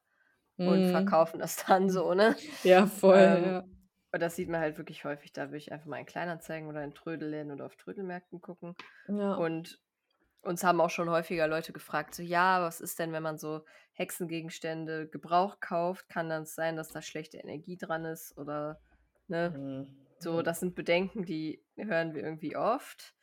mm. 0.58 0.68
und 0.68 0.88
mhm. 0.88 0.92
verkaufen 0.92 1.40
das 1.40 1.66
dann 1.66 1.90
so, 1.90 2.14
ne? 2.14 2.36
Ja, 2.64 2.86
voll. 2.86 3.18
Ähm, 3.18 3.44
ja. 3.44 3.64
Und 4.12 4.22
das 4.22 4.36
sieht 4.36 4.48
man 4.48 4.62
halt 4.62 4.78
wirklich 4.78 5.04
häufig. 5.04 5.34
Da 5.34 5.48
würde 5.48 5.58
ich 5.58 5.72
einfach 5.72 5.88
mal 5.88 5.98
in 5.98 6.06
Kleinanzeigen 6.06 6.70
oder 6.70 6.84
in 6.84 6.94
Trödelläden 6.94 7.52
oder 7.52 7.66
auf 7.66 7.76
Trödelmärkten 7.76 8.40
gucken. 8.40 8.76
Ja. 9.10 9.34
Und 9.34 9.82
uns 10.46 10.64
haben 10.64 10.80
auch 10.82 10.90
schon 10.90 11.10
häufiger 11.10 11.48
Leute 11.48 11.74
gefragt, 11.74 12.16
so 12.16 12.24
ja, 12.24 12.62
was 12.62 12.82
ist 12.82 13.00
denn, 13.00 13.12
wenn 13.12 13.24
man 13.24 13.38
so 13.38 13.66
Hexengegenstände 13.94 15.08
Gebrauch 15.08 15.60
kauft? 15.60 16.08
Kann 16.10 16.30
dann 16.30 16.46
sein, 16.46 16.76
dass 16.76 16.90
da 16.90 17.02
schlechte 17.02 17.38
Energie 17.38 17.78
dran 17.78 18.06
ist 18.06 18.38
oder 18.38 18.80
ne? 19.28 19.50
Mhm. 19.50 20.06
So, 20.20 20.42
das 20.42 20.60
sind 20.60 20.76
Bedenken, 20.76 21.26
die 21.26 21.64
hören 21.76 22.14
wir 22.14 22.24
irgendwie 22.24 22.56
oft. 22.56 23.16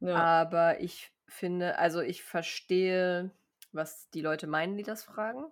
Ja. 0.00 0.16
Aber 0.16 0.80
ich 0.80 1.12
finde, 1.28 1.78
also 1.78 2.00
ich 2.00 2.22
verstehe, 2.22 3.30
was 3.72 4.10
die 4.10 4.20
Leute 4.20 4.46
meinen, 4.46 4.76
die 4.76 4.82
das 4.82 5.04
fragen. 5.04 5.44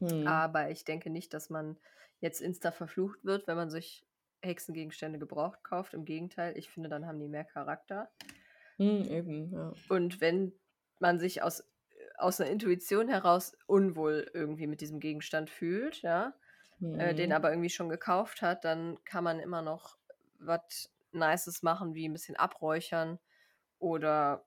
Mhm. 0.00 0.26
Aber 0.26 0.70
ich 0.70 0.84
denke 0.84 1.10
nicht, 1.10 1.34
dass 1.34 1.50
man 1.50 1.76
jetzt 2.20 2.40
insta 2.40 2.70
verflucht 2.70 3.24
wird, 3.24 3.46
wenn 3.46 3.56
man 3.56 3.70
sich 3.70 4.06
Hexengegenstände 4.40 5.18
gebraucht 5.18 5.62
kauft. 5.62 5.94
Im 5.94 6.04
Gegenteil, 6.04 6.56
ich 6.56 6.70
finde, 6.70 6.88
dann 6.88 7.06
haben 7.06 7.20
die 7.20 7.28
mehr 7.28 7.44
Charakter. 7.44 8.10
Mhm, 8.82 9.04
eben, 9.10 9.50
ja. 9.52 9.74
Und 9.88 10.20
wenn 10.20 10.52
man 10.98 11.18
sich 11.18 11.42
aus, 11.42 11.64
aus 12.16 12.40
einer 12.40 12.50
Intuition 12.50 13.08
heraus 13.08 13.56
unwohl 13.66 14.30
irgendwie 14.34 14.66
mit 14.66 14.80
diesem 14.80 15.00
Gegenstand 15.00 15.50
fühlt, 15.50 16.02
ja, 16.02 16.34
äh, 16.92 17.14
den 17.14 17.32
Mhm. 17.32 17.32
aber 17.32 17.50
irgendwie 17.50 17.70
schon 17.70 17.88
gekauft 17.88 18.42
hat, 18.42 18.64
dann 18.64 19.02
kann 19.04 19.24
man 19.24 19.40
immer 19.40 19.62
noch 19.62 19.98
was 20.38 20.92
Nices 21.12 21.62
machen, 21.62 21.94
wie 21.94 22.08
ein 22.08 22.12
bisschen 22.12 22.36
abräuchern 22.36 23.18
oder 23.78 24.46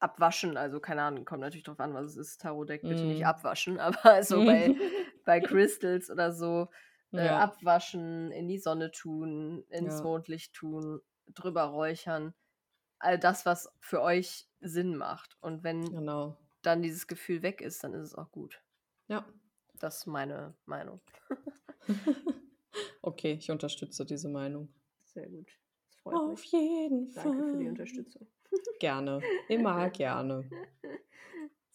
abwaschen. 0.00 0.56
Also 0.56 0.80
keine 0.80 1.02
Ahnung, 1.02 1.24
kommt 1.24 1.40
natürlich 1.42 1.64
drauf 1.64 1.80
an, 1.80 1.94
was 1.94 2.06
es 2.06 2.16
ist. 2.16 2.40
Tarot-Deck 2.42 2.88
bitte 2.88 3.06
nicht 3.06 3.26
Mhm. 3.26 3.26
abwaschen, 3.26 3.80
aber 3.80 4.22
so 4.24 4.44
bei, 4.44 4.74
bei 5.24 5.40
Crystals 5.40 6.10
oder 6.10 6.32
so 6.32 6.70
äh, 7.14 7.28
Ja. 7.28 7.30
abwaschen, 7.30 8.32
in 8.32 8.48
die 8.48 8.58
Sonne 8.58 8.90
tun, 8.92 9.64
ins 9.70 10.02
Ja. 10.02 10.04
Mondlicht 10.04 10.54
tun, 10.54 11.00
drüber 11.28 11.64
räuchern. 11.64 12.34
All 12.98 13.18
das, 13.18 13.46
was 13.46 13.72
für 13.80 14.02
euch 14.02 14.48
Sinn 14.60 14.96
macht. 14.96 15.36
Und 15.40 15.62
wenn 15.64 15.84
Genau. 15.84 16.36
dann 16.62 16.82
dieses 16.82 17.06
Gefühl 17.06 17.42
weg 17.42 17.60
ist, 17.60 17.82
dann 17.84 17.94
ist 17.94 18.02
es 18.08 18.14
auch 18.14 18.30
gut. 18.32 18.60
Ja. 19.08 19.24
Das 19.78 19.98
ist 19.98 20.06
meine 20.06 20.54
Meinung. 20.66 21.00
Okay, 23.02 23.32
ich 23.32 23.50
unterstütze 23.50 24.04
diese 24.04 24.28
Meinung. 24.28 24.68
Sehr 25.04 25.28
gut. 25.28 25.50
Das 25.86 25.96
freut 25.96 26.14
Auf 26.14 26.40
mich. 26.42 26.52
jeden 26.52 27.08
Fall. 27.08 27.24
Danke 27.24 27.48
für 27.50 27.56
die 27.58 27.68
Unterstützung. 27.68 28.26
Gerne. 28.80 29.20
Immer 29.48 29.90
gerne. 29.90 30.48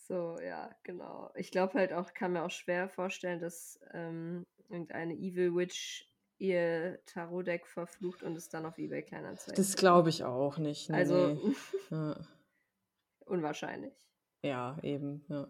So, 0.05 0.37
ja, 0.41 0.69
genau. 0.83 1.31
Ich 1.33 1.49
glaube 1.49 1.75
halt 1.75 1.93
auch, 1.93 2.13
kann 2.13 2.33
mir 2.33 2.43
auch 2.43 2.51
schwer 2.51 2.89
vorstellen, 2.89 3.39
dass 3.39 3.79
ähm, 3.93 4.45
irgendeine 4.67 5.13
Evil 5.13 5.55
Witch 5.55 6.05
ihr 6.43 6.99
Tarot-Deck 7.05 7.65
verflucht 7.65 8.21
und 8.21 8.35
es 8.35 8.49
dann 8.49 8.65
auf 8.65 8.77
Ebay 8.77 9.01
Kleinanzeigen. 9.01 9.55
Das 9.55 9.75
glaube 9.75 10.09
ich 10.09 10.23
auch 10.23 10.57
nicht. 10.57 10.89
Nee, 10.89 10.95
Also 10.97 11.27
nee. 11.35 11.55
Ja. 11.91 12.19
unwahrscheinlich. 13.25 13.93
ja, 14.43 14.77
eben. 14.83 15.25
Ja. 15.29 15.47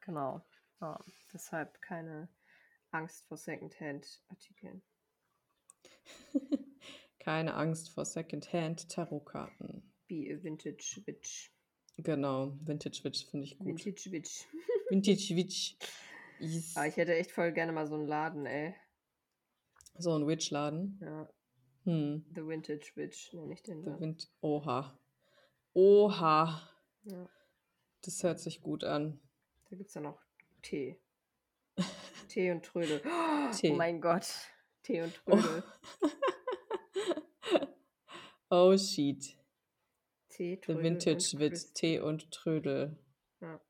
Genau. 0.00 0.42
Ja, 0.80 0.98
deshalb 1.32 1.80
keine 1.80 2.28
Angst 2.90 3.24
vor 3.26 3.36
Secondhand-Artikeln. 3.36 4.82
Keine 7.20 7.54
Angst 7.54 7.90
vor 7.90 8.04
Secondhand-Tarotkarten. 8.04 9.92
Be 10.08 10.34
a 10.36 10.42
Vintage 10.42 11.00
Witch. 11.06 11.52
Genau, 11.98 12.52
Vintage 12.64 13.04
Witch 13.04 13.26
finde 13.30 13.44
ich 13.46 13.56
gut. 13.58 13.84
Vintage 13.84 14.10
Witch. 14.10 14.44
Vintage 14.90 15.36
Witch. 15.36 15.76
Is 16.40 16.76
Aber 16.76 16.88
ich 16.88 16.96
hätte 16.96 17.14
echt 17.14 17.30
voll 17.30 17.52
gerne 17.52 17.70
mal 17.70 17.86
so 17.86 17.94
einen 17.94 18.08
Laden, 18.08 18.44
ey. 18.46 18.74
So 19.98 20.14
ein 20.14 20.26
Witch-Laden. 20.26 20.98
Ja, 21.02 21.28
Hm. 21.84 22.24
The 22.34 22.46
Vintage 22.46 22.92
Witch 22.94 23.32
nenne 23.32 23.52
ich 23.54 23.62
den 23.64 23.82
dann. 23.82 23.98
Wind. 24.00 24.30
Oha. 24.40 24.96
Oha. 25.74 26.62
Ja, 27.04 27.28
Das 28.02 28.22
hört 28.22 28.38
sich 28.38 28.60
gut 28.60 28.84
an. 28.84 29.20
da 29.68 29.76
gibt 29.76 29.88
es 29.88 29.94
dann 29.94 30.06
auch 30.06 30.20
Tee. 30.62 31.00
Tee 32.28 32.52
und 32.52 32.64
Trödel. 32.64 33.00
Tee. 33.52 33.72
Oh 33.72 33.74
mein 33.74 34.00
Gott. 34.00 34.28
Tee 34.84 35.02
und 35.02 35.20
Oh. 35.26 35.36
Trödel. 35.36 35.64
Oh 38.50 38.76
shit. 38.76 39.36
Tee, 40.28 40.56
The 40.56 40.60
Trödel 40.60 40.82
Vintage 40.82 41.30
und 41.34 41.40
Witch. 41.40 41.72
Tee 41.72 42.00
und 42.00 42.30
Trödel. 42.30 42.98
Ja. 43.40 43.60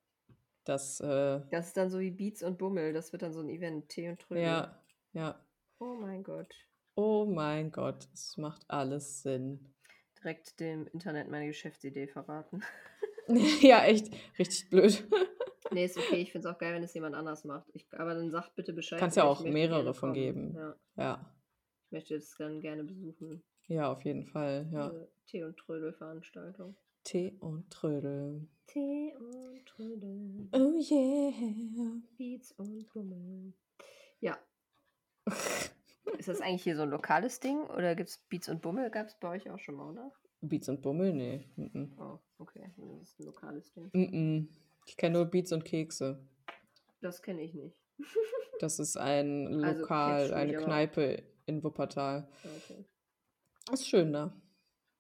Das, 0.65 1.01
äh, 1.01 1.41
Das 1.51 1.69
ist 1.69 1.77
dann 1.77 1.89
so 1.89 2.01
wie 2.01 2.11
Beats 2.11 2.43
und 2.43 2.59
Bummel. 2.59 2.93
Das 2.93 3.13
wird 3.13 3.23
dann 3.23 3.33
so 3.33 3.41
ein 3.41 3.49
Event. 3.49 3.89
Tee 3.89 4.09
und 4.09 4.21
Trödel. 4.21 4.43
ja, 4.43 4.83
ja. 5.13 5.41
Oh 5.83 5.97
mein 5.97 6.23
Gott. 6.23 6.55
Oh 6.95 7.25
mein 7.27 7.73
Gott, 7.73 8.09
es 8.15 8.37
macht 8.37 8.63
alles 8.71 9.23
Sinn. 9.23 9.75
Direkt 10.17 10.61
dem 10.61 10.87
Internet 10.87 11.29
meine 11.29 11.49
Geschäftsidee 11.49 12.07
verraten. 12.07 12.63
ja, 13.61 13.85
echt 13.85 14.15
richtig 14.39 14.71
blöd. 14.71 15.05
Nee, 15.73 15.87
ist 15.87 15.97
okay. 15.97 16.17
Ich 16.17 16.31
finde 16.33 16.47
es 16.47 16.55
auch 16.55 16.59
geil, 16.59 16.75
wenn 16.75 16.83
es 16.83 16.93
jemand 16.93 17.15
anders 17.15 17.45
macht. 17.45 17.67
Ich, 17.73 17.87
aber 17.95 18.15
dann 18.15 18.31
sagt 18.31 18.55
bitte 18.57 18.75
Bescheid. 18.75 18.99
Kannst 19.01 19.17
ja 19.17 19.25
auch 19.25 19.43
mehrere 19.43 19.95
von 19.95 20.13
geben. 20.13 20.55
Ja, 20.55 20.77
Ja, 20.97 21.35
ich 21.87 21.93
möchte 21.93 22.15
das 22.15 22.35
dann 22.37 22.61
gerne 22.61 22.85
besuchen. 22.85 23.43
ja, 23.69 23.91
auf 23.91 24.05
jeden 24.05 24.27
Fall. 24.27 24.69
Ja. 24.71 24.91
Diese 24.91 25.11
Tee- 25.27 25.45
und 25.45 25.57
Trödel-Veranstaltung. 25.57 26.77
Tee 27.05 27.39
und 27.41 27.71
Trödel. 27.71 28.51
Tee 28.67 29.15
und 29.17 29.65
Trödel. 29.65 30.49
Oh 30.53 30.79
yeah. 30.79 32.03
Beats 32.19 32.53
und 32.53 32.87
Bummel. 32.93 33.55
Ja. 34.21 34.39
Ist 36.19 36.29
das 36.29 36.41
eigentlich 36.41 36.63
hier 36.63 36.77
so 36.77 36.83
ein 36.83 36.91
lokales 36.91 37.41
Ding? 37.41 37.63
Oder 37.65 37.95
gibt 37.95 38.11
es 38.11 38.19
Beats 38.29 38.49
und 38.49 38.63
Bummel? 38.63 38.91
Gab 38.91 39.07
es 39.07 39.15
bei 39.19 39.31
euch 39.31 39.51
auch 39.51 39.59
schon 39.59 39.77
mal, 39.77 39.91
oder? 39.91 40.13
Beats 40.41 40.69
und 40.69 40.83
Bummel? 40.83 41.13
Nee. 41.13 41.49
Mm 41.57 41.93
Oh, 41.99 42.19
okay. 42.39 42.71
Das 42.77 43.09
ist 43.11 43.21
ein 43.21 43.27
lokales 43.27 43.73
Ding. 43.73 43.91
-mm. 43.93 44.41
Mm 44.41 44.49
ich 44.87 44.97
kenne 44.97 45.19
nur 45.19 45.27
Beats 45.27 45.53
und 45.53 45.65
Kekse. 45.65 46.25
Das 47.01 47.23
kenne 47.23 47.43
ich 47.43 47.55
nicht. 47.55 47.77
Das 48.61 48.79
ist 48.79 48.97
ein 48.97 49.65
Also, 49.65 49.81
Lokal, 49.81 50.29
du 50.29 50.37
eine 50.37 50.53
aber 50.53 50.61
auch. 50.63 50.67
Kneipe 50.67 51.23
in 51.47 51.65
Wuppertal. 51.65 52.29
Okay. 52.45 52.85
Ist 53.73 53.89
schön 53.89 54.13
da. 54.13 54.33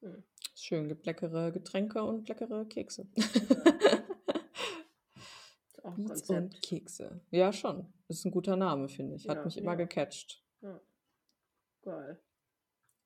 Hm. 0.01 0.25
Ist 0.53 0.65
schön, 0.65 0.89
gibt 0.89 1.07
leckere 1.07 1.53
Getränke 1.53 2.03
und 2.03 2.29
leckere 2.29 2.65
Kekse. 2.65 3.07
Ein 5.85 6.05
Beats 6.07 6.29
und 6.31 6.61
Kekse. 6.63 7.21
Ja, 7.31 7.53
schon. 7.53 7.93
Ist 8.09 8.25
ein 8.25 8.31
guter 8.33 8.57
Name, 8.57 8.89
finde 8.89 9.15
ich. 9.17 9.29
Hat 9.29 9.39
Ja, 9.39 9.45
mich 9.45 9.57
immer 9.59 9.73
ja. 9.73 9.77
gecatcht. 9.77 10.43
Ja. 10.61 10.81
Geil. 11.83 12.19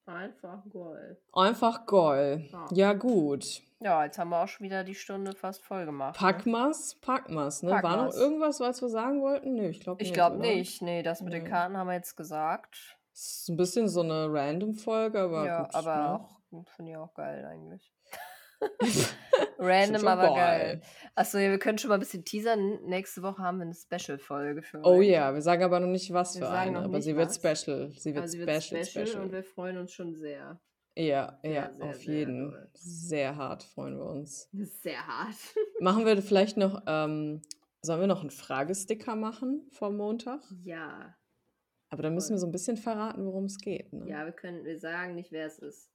Einfach 0.06 0.62
geil. 0.70 1.20
Einfach 1.32 1.84
geil. 1.86 2.48
Ja. 2.52 2.66
Ja, 2.72 2.92
gut. 2.92 3.62
Ja, 3.80 4.04
jetzt 4.04 4.18
haben 4.18 4.30
wir 4.30 4.42
auch 4.42 4.48
schon 4.48 4.64
wieder 4.64 4.84
die 4.84 4.94
Stunde 4.94 5.32
fast 5.34 5.64
voll 5.64 5.84
gemacht. 5.84 6.16
Pack 6.16 6.46
ne? 6.46 6.52
mal's, 6.52 6.94
pack 7.00 7.28
mal's, 7.28 7.62
ne? 7.62 7.70
War 7.72 7.82
noch 7.82 7.90
Packmas. 7.96 8.16
irgendwas, 8.16 8.60
was 8.60 8.80
wir 8.80 8.88
sagen 8.88 9.20
wollten? 9.20 9.54
Nee, 9.54 9.68
ich 9.70 9.80
glaube 9.80 10.00
Ich 10.00 10.08
nicht. 10.08 10.14
glaube 10.14 10.36
oder? 10.36 10.46
nicht. 10.46 10.80
Nee, 10.80 11.02
das 11.02 11.22
mit 11.22 11.32
den 11.32 11.42
Nee. 11.42 11.48
Karten 11.50 11.76
haben 11.76 11.88
wir 11.88 11.94
jetzt 11.94 12.16
gesagt. 12.16 12.96
Es 13.12 13.40
ist 13.40 13.48
ein 13.48 13.56
bisschen 13.56 13.88
so 13.88 14.02
eine 14.02 14.32
Random-Folge, 14.32 15.18
aber 15.20 15.44
ja, 15.44 15.62
gut. 15.64 15.74
aber 15.74 15.96
ne? 15.96 16.10
auch, 16.60 16.68
finde 16.76 16.92
ich 16.92 16.96
auch 16.96 17.12
geil 17.14 17.44
eigentlich. 17.44 17.92
Random, 19.58 20.06
aber 20.06 20.34
geil. 20.34 20.82
Achso, 21.14 21.38
ja, 21.38 21.50
wir 21.50 21.58
können 21.58 21.78
schon 21.78 21.88
mal 21.88 21.94
ein 21.94 22.00
bisschen 22.00 22.24
teasern. 22.24 22.80
Nächste 22.84 23.22
Woche 23.22 23.42
haben 23.42 23.58
wir 23.58 23.64
eine 23.64 23.74
Special-Folge 23.74 24.62
für 24.62 24.80
Oh 24.82 24.98
euch. 24.98 25.08
ja, 25.08 25.32
wir 25.34 25.42
sagen 25.42 25.62
aber 25.62 25.80
noch 25.80 25.88
nicht, 25.88 26.12
was 26.12 26.34
Wir 26.38 26.46
für 26.46 26.50
eine, 26.50 26.80
aber 26.80 27.00
sie 27.00 27.16
wird 27.16 27.28
was. 27.28 27.36
special. 27.36 27.90
Sie 27.92 28.14
wird 28.14 28.28
sie 28.28 28.38
special, 28.38 28.50
wird 28.50 28.64
special, 28.86 29.06
special. 29.06 29.24
und 29.24 29.32
wir 29.32 29.42
freuen 29.44 29.78
uns 29.78 29.92
schon 29.92 30.14
sehr. 30.14 30.60
ja, 30.94 31.38
sehr, 31.42 31.50
ja, 31.52 31.74
sehr, 31.74 31.84
auf 31.86 31.96
sehr 31.96 32.14
jeden. 32.14 32.50
doll. 32.50 32.70
Sehr 32.74 33.36
hart 33.36 33.62
freuen 33.64 33.96
wir 33.98 34.06
uns. 34.06 34.48
Sehr 34.52 35.06
hart. 35.06 35.36
Machen 35.80 36.04
wir 36.06 36.20
vielleicht 36.22 36.56
noch, 36.56 36.82
ähm, 36.86 37.42
sollen 37.82 38.00
wir 38.00 38.06
noch 38.06 38.20
einen 38.20 38.30
Fragesticker 38.30 39.16
machen 39.16 39.68
vom 39.70 39.96
Montag? 39.96 40.40
Ja, 40.64 41.14
Aber 41.90 42.02
dann 42.02 42.14
müssen 42.14 42.30
wir 42.30 42.38
so 42.38 42.46
ein 42.46 42.52
bisschen 42.52 42.76
verraten, 42.76 43.24
worum 43.24 43.44
es 43.44 43.58
geht. 43.58 43.92
Ne? 43.92 44.08
ja, 44.08 44.24
wir 44.24 44.32
können, 44.32 44.64
wir 44.64 44.78
sagen 44.78 45.14
nicht, 45.14 45.30
wer 45.32 45.46
es 45.46 45.58
ist. 45.58 45.90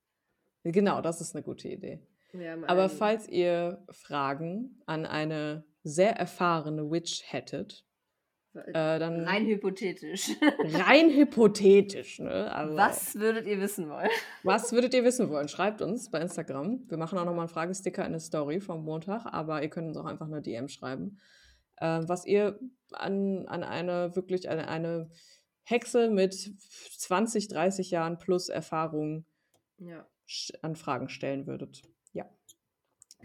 Genau, 0.64 1.01
das 1.01 1.22
ist 1.22 1.36
eine 1.36 1.43
gute 1.43 1.68
Idee. 1.68 2.07
Haben 2.34 2.63
Aber 2.65 2.89
falls 2.89 3.27
ihr 3.27 3.84
Fragen 3.89 4.82
an 4.86 5.05
eine 5.05 5.65
sehr 5.84 6.15
erfahrene 6.15 6.89
Witch 6.89 7.23
hättet, 7.25 7.86
äh, 8.53 8.99
dann 8.99 9.23
rein 9.23 9.45
hypothetisch. 9.45 10.32
rein 10.59 11.09
hypothetisch, 11.09 12.19
ne? 12.19 12.53
Also, 12.53 12.75
Was 12.75 13.15
würdet 13.15 13.47
ihr 13.47 13.61
wissen 13.61 13.89
wollen? 13.89 14.09
was 14.43 14.73
würdet 14.73 14.93
ihr 14.93 15.05
wissen 15.05 15.29
wollen? 15.29 15.47
Schreibt 15.47 15.82
uns 15.82 16.11
bei 16.11 16.19
Instagram. 16.19 16.84
Wir 16.89 16.97
machen 16.97 17.17
auch 17.17 17.23
nochmal 17.23 17.41
einen 17.41 17.49
Fragesticker 17.49 18.05
in 18.05 18.11
der 18.11 18.19
Story 18.19 18.59
vom 18.59 18.84
Montag, 18.84 19.25
aber 19.25 19.61
ihr 19.63 19.69
könnt 19.69 19.88
uns 19.88 19.97
auch 19.97 20.05
einfach 20.05 20.27
eine 20.27 20.41
DM 20.41 20.67
schreiben. 20.67 21.17
Äh, 21.77 22.01
was 22.07 22.25
ihr 22.25 22.59
an, 22.91 23.47
an 23.47 23.63
eine 23.63 24.15
wirklich 24.17 24.49
eine, 24.49 24.67
eine 24.67 25.09
Hexe 25.63 26.09
mit 26.09 26.34
20, 26.34 27.47
30 27.47 27.89
Jahren 27.89 28.17
plus 28.17 28.49
Erfahrung 28.49 29.25
Ja, 29.77 30.05
an 30.61 30.75
Fragen 30.75 31.07
stellen 31.07 31.47
würdet. 31.47 31.84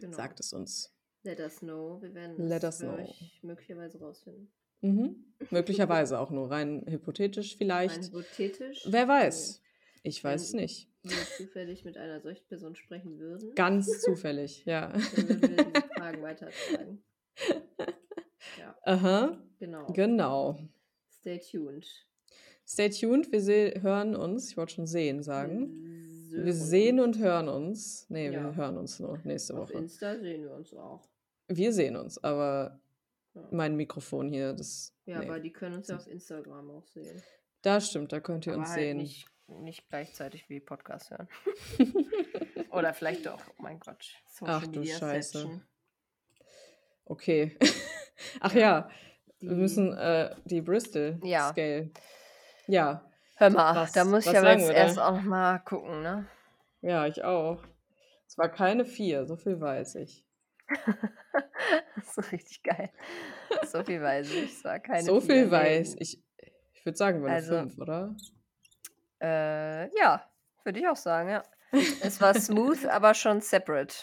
Genau. 0.01 0.17
sagt 0.17 0.41
es 0.41 0.53
uns. 0.53 0.93
Let 1.23 1.41
us 1.41 1.59
know. 1.59 2.01
Wir 2.03 2.15
werden 2.15 2.47
Let 2.47 2.65
euch 2.65 3.41
möglicherweise 3.43 3.99
rausfinden. 3.99 4.51
Mhm. 4.81 5.25
Möglicherweise 5.51 6.19
auch 6.21 6.31
nur 6.31 6.51
rein 6.51 6.85
hypothetisch 6.89 7.53
Rein 7.53 7.59
vielleicht. 7.59 8.05
hypothetisch. 8.05 8.87
Wer 8.89 9.09
weiß? 9.09 9.63
Ich 10.03 10.23
weiß 10.23 10.43
es 10.43 10.53
Wenn 10.53 10.61
nicht. 10.61 10.89
wir 11.03 11.17
zufällig 11.37 11.85
mit 11.85 11.97
einer 11.97 12.21
solchen 12.21 12.47
Person 12.47 12.77
sprechen 12.77 13.19
würden, 13.19 13.55
Ganz 13.57 14.03
zufällig, 14.03 14.65
ja. 14.67 14.93
dann 14.93 15.29
würden 15.29 15.43
wir 15.57 15.65
diese 15.65 15.89
Fragen 15.97 16.23
weitertragen. 16.23 17.03
Ja, 18.59 18.75
Aha, 18.85 19.43
genau. 19.59 19.87
genau. 19.93 20.59
Stay 21.11 21.39
tuned. 21.41 21.87
Stay 22.67 22.89
tuned, 22.91 23.31
wir 23.33 23.83
hören 23.83 24.15
uns. 24.15 24.51
Ich 24.51 24.57
wollte 24.57 24.75
schon 24.75 24.87
sehen 24.87 25.23
sagen. 25.23 25.69
Wir 26.37 26.45
Wir 26.47 26.55
sehen 26.55 27.01
und 27.01 27.19
hören 27.19 27.49
uns. 27.49 28.07
Nee, 28.09 28.31
wir 28.31 28.39
Ja. 28.41 28.53
hören 28.55 28.77
uns 28.79 29.01
nur 29.01 29.19
nächste 29.25 29.55
Auf 29.55 29.69
Woche. 29.71 29.79
Insta 29.79 30.17
sehen 30.19 30.43
wir 30.45 30.55
uns 30.55 30.73
auch. 30.75 31.09
Wir 31.49 31.73
sehen 31.73 31.97
uns, 31.97 32.23
aber 32.23 32.81
Ja, 33.35 33.49
mein 33.51 33.77
Mikrofon 33.77 34.29
hier, 34.29 34.53
das. 34.53 34.93
ja 35.05 35.19
nee. 35.21 35.27
aber 35.27 35.41
die 35.41 35.53
können 35.53 35.77
uns 35.77 35.89
ja 35.89 35.97
auf 35.97 36.07
Instagram 36.07 36.71
auch 36.71 36.87
sehen. 36.89 37.23
Da 37.63 37.81
stimmt, 37.81 38.13
da 38.13 38.21
könnt 38.21 38.47
ihr 38.47 38.53
aber 38.53 38.61
uns 38.61 38.71
halt 38.71 38.81
sehen. 38.81 38.97
Nicht, 38.99 39.27
nicht 39.49 39.89
gleichzeitig 39.89 40.49
wie 40.49 40.61
Podcast 40.61 41.11
hören. 41.11 41.29
Oder 42.71 42.93
vielleicht 42.95 43.27
doch. 43.27 43.41
Oh 43.59 43.63
mein 43.63 43.79
Gott. 43.81 44.05
Social 44.29 44.55
Ach 44.63 44.67
du 44.67 44.81
Media 44.81 44.99
Scheiße. 44.99 45.39
Section. 45.39 45.63
Okay. 47.05 47.57
Ach 48.41 48.53
Ja. 48.55 48.61
ja, 48.61 48.91
wir 49.41 49.57
müssen 49.57 49.93
äh, 49.93 50.35
die 50.45 50.61
Bristol 50.61 51.21
Ja. 51.23 51.51
Scale. 51.51 51.91
Ja, 52.67 53.09
Hör 53.37 53.51
mal, 53.51 53.75
Was- 53.77 53.93
da 53.93 54.05
muss 54.05 54.27
ich 54.27 54.37
aber 54.37 54.53
jetzt 54.57 54.71
erst 54.71 54.99
auch 54.99 55.13
noch 55.17 55.23
mal 55.23 55.59
gucken, 55.61 56.03
ne? 56.03 56.27
ja, 56.81 57.07
ich 57.07 57.23
auch. 57.25 57.63
Es 58.27 58.37
war 58.39 58.49
keine 58.49 58.85
vier, 58.85 59.27
so 59.27 59.37
viel 59.37 59.61
weiß 59.61 59.97
ich. 59.97 60.25
so 62.15 62.21
richtig 62.33 62.63
geil. 62.63 62.91
So 63.67 63.83
viel 63.85 64.03
weiß 64.03 64.31
ich. 64.33 64.53
Es 64.53 64.65
war 64.65 64.79
keine 64.81 65.03
so 65.03 65.21
vier. 65.21 65.35
viel 65.45 65.51
weiß 65.51 65.97
ich. 65.99 66.23
Ich 66.75 66.85
würde 66.85 66.97
sagen, 66.97 67.21
wir 67.21 67.27
eine 67.29 67.37
Also- 67.37 67.57
fünf, 67.59 67.79
oder? 67.79 68.15
Äh, 69.21 69.97
ja, 69.99 70.23
würde 70.65 70.79
ich 70.81 70.89
auch 70.89 70.97
sagen, 70.97 71.31
ja. 71.31 71.43
Es 72.03 72.21
war 72.21 72.35
smooth, 72.35 72.87
aber 72.87 73.15
schon 73.15 73.41
separate. 73.41 73.95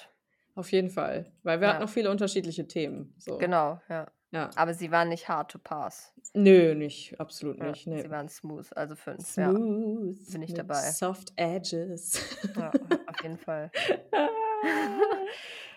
Auf 0.55 0.71
jeden 0.71 0.89
Fall. 0.89 1.31
Weil 1.43 1.59
wir 1.59 1.67
Ja. 1.67 1.73
hatten 1.73 1.83
noch 1.83 1.89
viele 1.89 2.11
unterschiedliche 2.11 2.67
Themen. 2.67 3.13
So. 3.17 3.37
Genau, 3.37 3.81
ja. 3.89 4.07
Ja. 4.33 4.49
Aber 4.55 4.73
sie 4.73 4.89
waren 4.91 5.09
nicht 5.09 5.29
hard 5.29 5.51
to 5.51 5.59
pass. 5.59 6.11
Nö, 6.33 6.73
nicht. 6.73 7.19
Absolut 7.19 7.59
Ja, 7.59 7.67
nicht. 7.67 7.85
Nee. 7.87 8.01
Sie 8.01 8.09
waren 8.09 8.27
smooth, 8.27 8.65
also 8.75 8.95
fünf. 8.95 9.35
Ja. 9.37 9.51
Smooth. 9.51 10.31
Bin 10.31 10.41
ich 10.41 10.53
dabei. 10.53 10.81
Soft 10.91 11.31
Edges. 11.35 12.19
ja, 12.55 12.71
auf 13.07 13.21
jeden 13.23 13.37
Fall. 13.37 13.71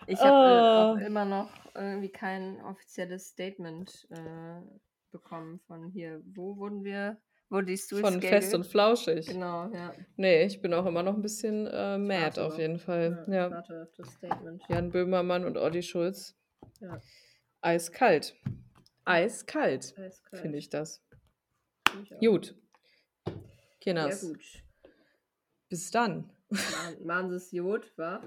Ich 0.09 0.19
habe 0.21 0.99
äh, 0.99 1.03
Oh. 1.03 1.05
immer 1.05 1.25
noch 1.25 1.49
irgendwie 1.75 2.09
kein 2.09 2.61
offizielles 2.61 3.27
Statement 3.27 4.07
äh, 4.09 4.61
bekommen 5.11 5.59
von 5.67 5.89
hier. 5.89 6.21
Wo 6.33 6.55
wurden 6.57 6.83
wir? 6.85 7.17
Wo 7.49 7.59
die 7.61 7.77
Von 7.77 8.21
fest 8.21 8.53
und 8.53 8.65
flauschig. 8.65 9.27
Genau, 9.27 9.69
ja. 9.73 9.93
Nee, 10.17 10.43
ich 10.43 10.61
bin 10.61 10.73
auch 10.73 10.85
immer 10.85 11.03
noch 11.03 11.13
ein 11.15 11.21
bisschen 11.21 11.67
äh, 11.67 11.97
mad 11.97 12.39
auf 12.41 12.57
jeden 12.57 12.79
Fall. 12.79 13.25
ja. 13.27 13.33
Ja. 13.33 13.51
Warte 13.51 13.83
auf 13.83 13.93
das 13.97 14.13
Statement. 14.13 14.63
Jan 14.69 14.91
Böhmermann 14.91 15.45
und 15.45 15.57
Olli 15.57 15.81
Schulz. 15.83 16.35
Ja. 16.79 16.99
Eiskalt. 17.61 18.35
Eiskalt, 19.05 19.95
Eiskalt. 19.97 20.41
finde 20.41 20.57
ich 20.57 20.69
das. 20.69 21.01
Ich. 22.03 22.19
Gut. 22.19 22.55
Ja, 23.25 23.33
Kinders, 23.79 24.21
gut. 24.21 24.63
bis 25.69 25.91
dann. 25.91 26.29
Machen, 26.49 27.05
machen 27.05 27.29
Sie 27.29 27.35
es 27.35 27.51
Jod, 27.51 27.91
wa? 27.97 28.21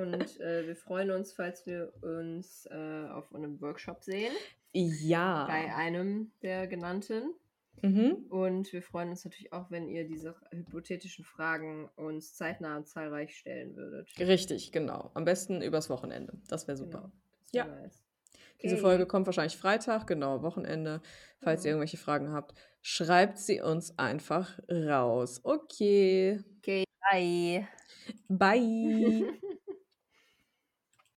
Und 0.00 0.40
äh, 0.40 0.66
wir 0.66 0.76
freuen 0.76 1.10
uns, 1.10 1.32
falls 1.32 1.66
wir 1.66 1.92
uns 2.02 2.66
äh, 2.66 3.06
auf 3.10 3.32
einem 3.34 3.60
Workshop 3.60 4.02
sehen. 4.02 4.32
Ja. 4.72 5.46
Bei 5.46 5.74
einem 5.74 6.32
der 6.42 6.66
genannten. 6.66 7.34
Mhm. 7.82 8.26
Und 8.28 8.72
wir 8.72 8.82
freuen 8.82 9.10
uns 9.10 9.24
natürlich 9.24 9.52
auch, 9.52 9.70
wenn 9.70 9.88
ihr 9.88 10.06
diese 10.06 10.34
hypothetischen 10.50 11.24
Fragen 11.24 11.88
uns 11.96 12.34
zeitnah 12.34 12.76
und 12.76 12.88
zahlreich 12.88 13.36
stellen 13.36 13.76
würdet. 13.76 14.08
Richtig, 14.18 14.72
genau. 14.72 15.10
Am 15.14 15.24
besten 15.24 15.62
übers 15.62 15.88
Wochenende. 15.90 16.34
Das 16.48 16.66
wäre 16.66 16.76
super. 16.76 16.98
Genau. 16.98 17.12
Das 17.52 17.54
wär 17.54 17.64
Ja. 17.66 17.80
nice. 17.82 18.07
Diese. 18.62 18.76
Folge 18.76 19.06
kommt 19.06 19.26
wahrscheinlich 19.26 19.56
Freitag, 19.56 20.06
genau, 20.06 20.42
Wochenende. 20.42 21.00
Falls 21.38 21.64
ihr 21.64 21.70
Mhm. 21.70 21.72
irgendwelche 21.72 21.96
Fragen 21.98 22.32
habt, 22.32 22.54
schreibt 22.82 23.38
sie 23.38 23.60
uns 23.60 23.98
einfach 23.98 24.58
raus. 24.70 25.40
Okay. 25.44 26.40
Okay, 26.62 26.84
bye. 27.00 27.68
Bye. 28.30 29.26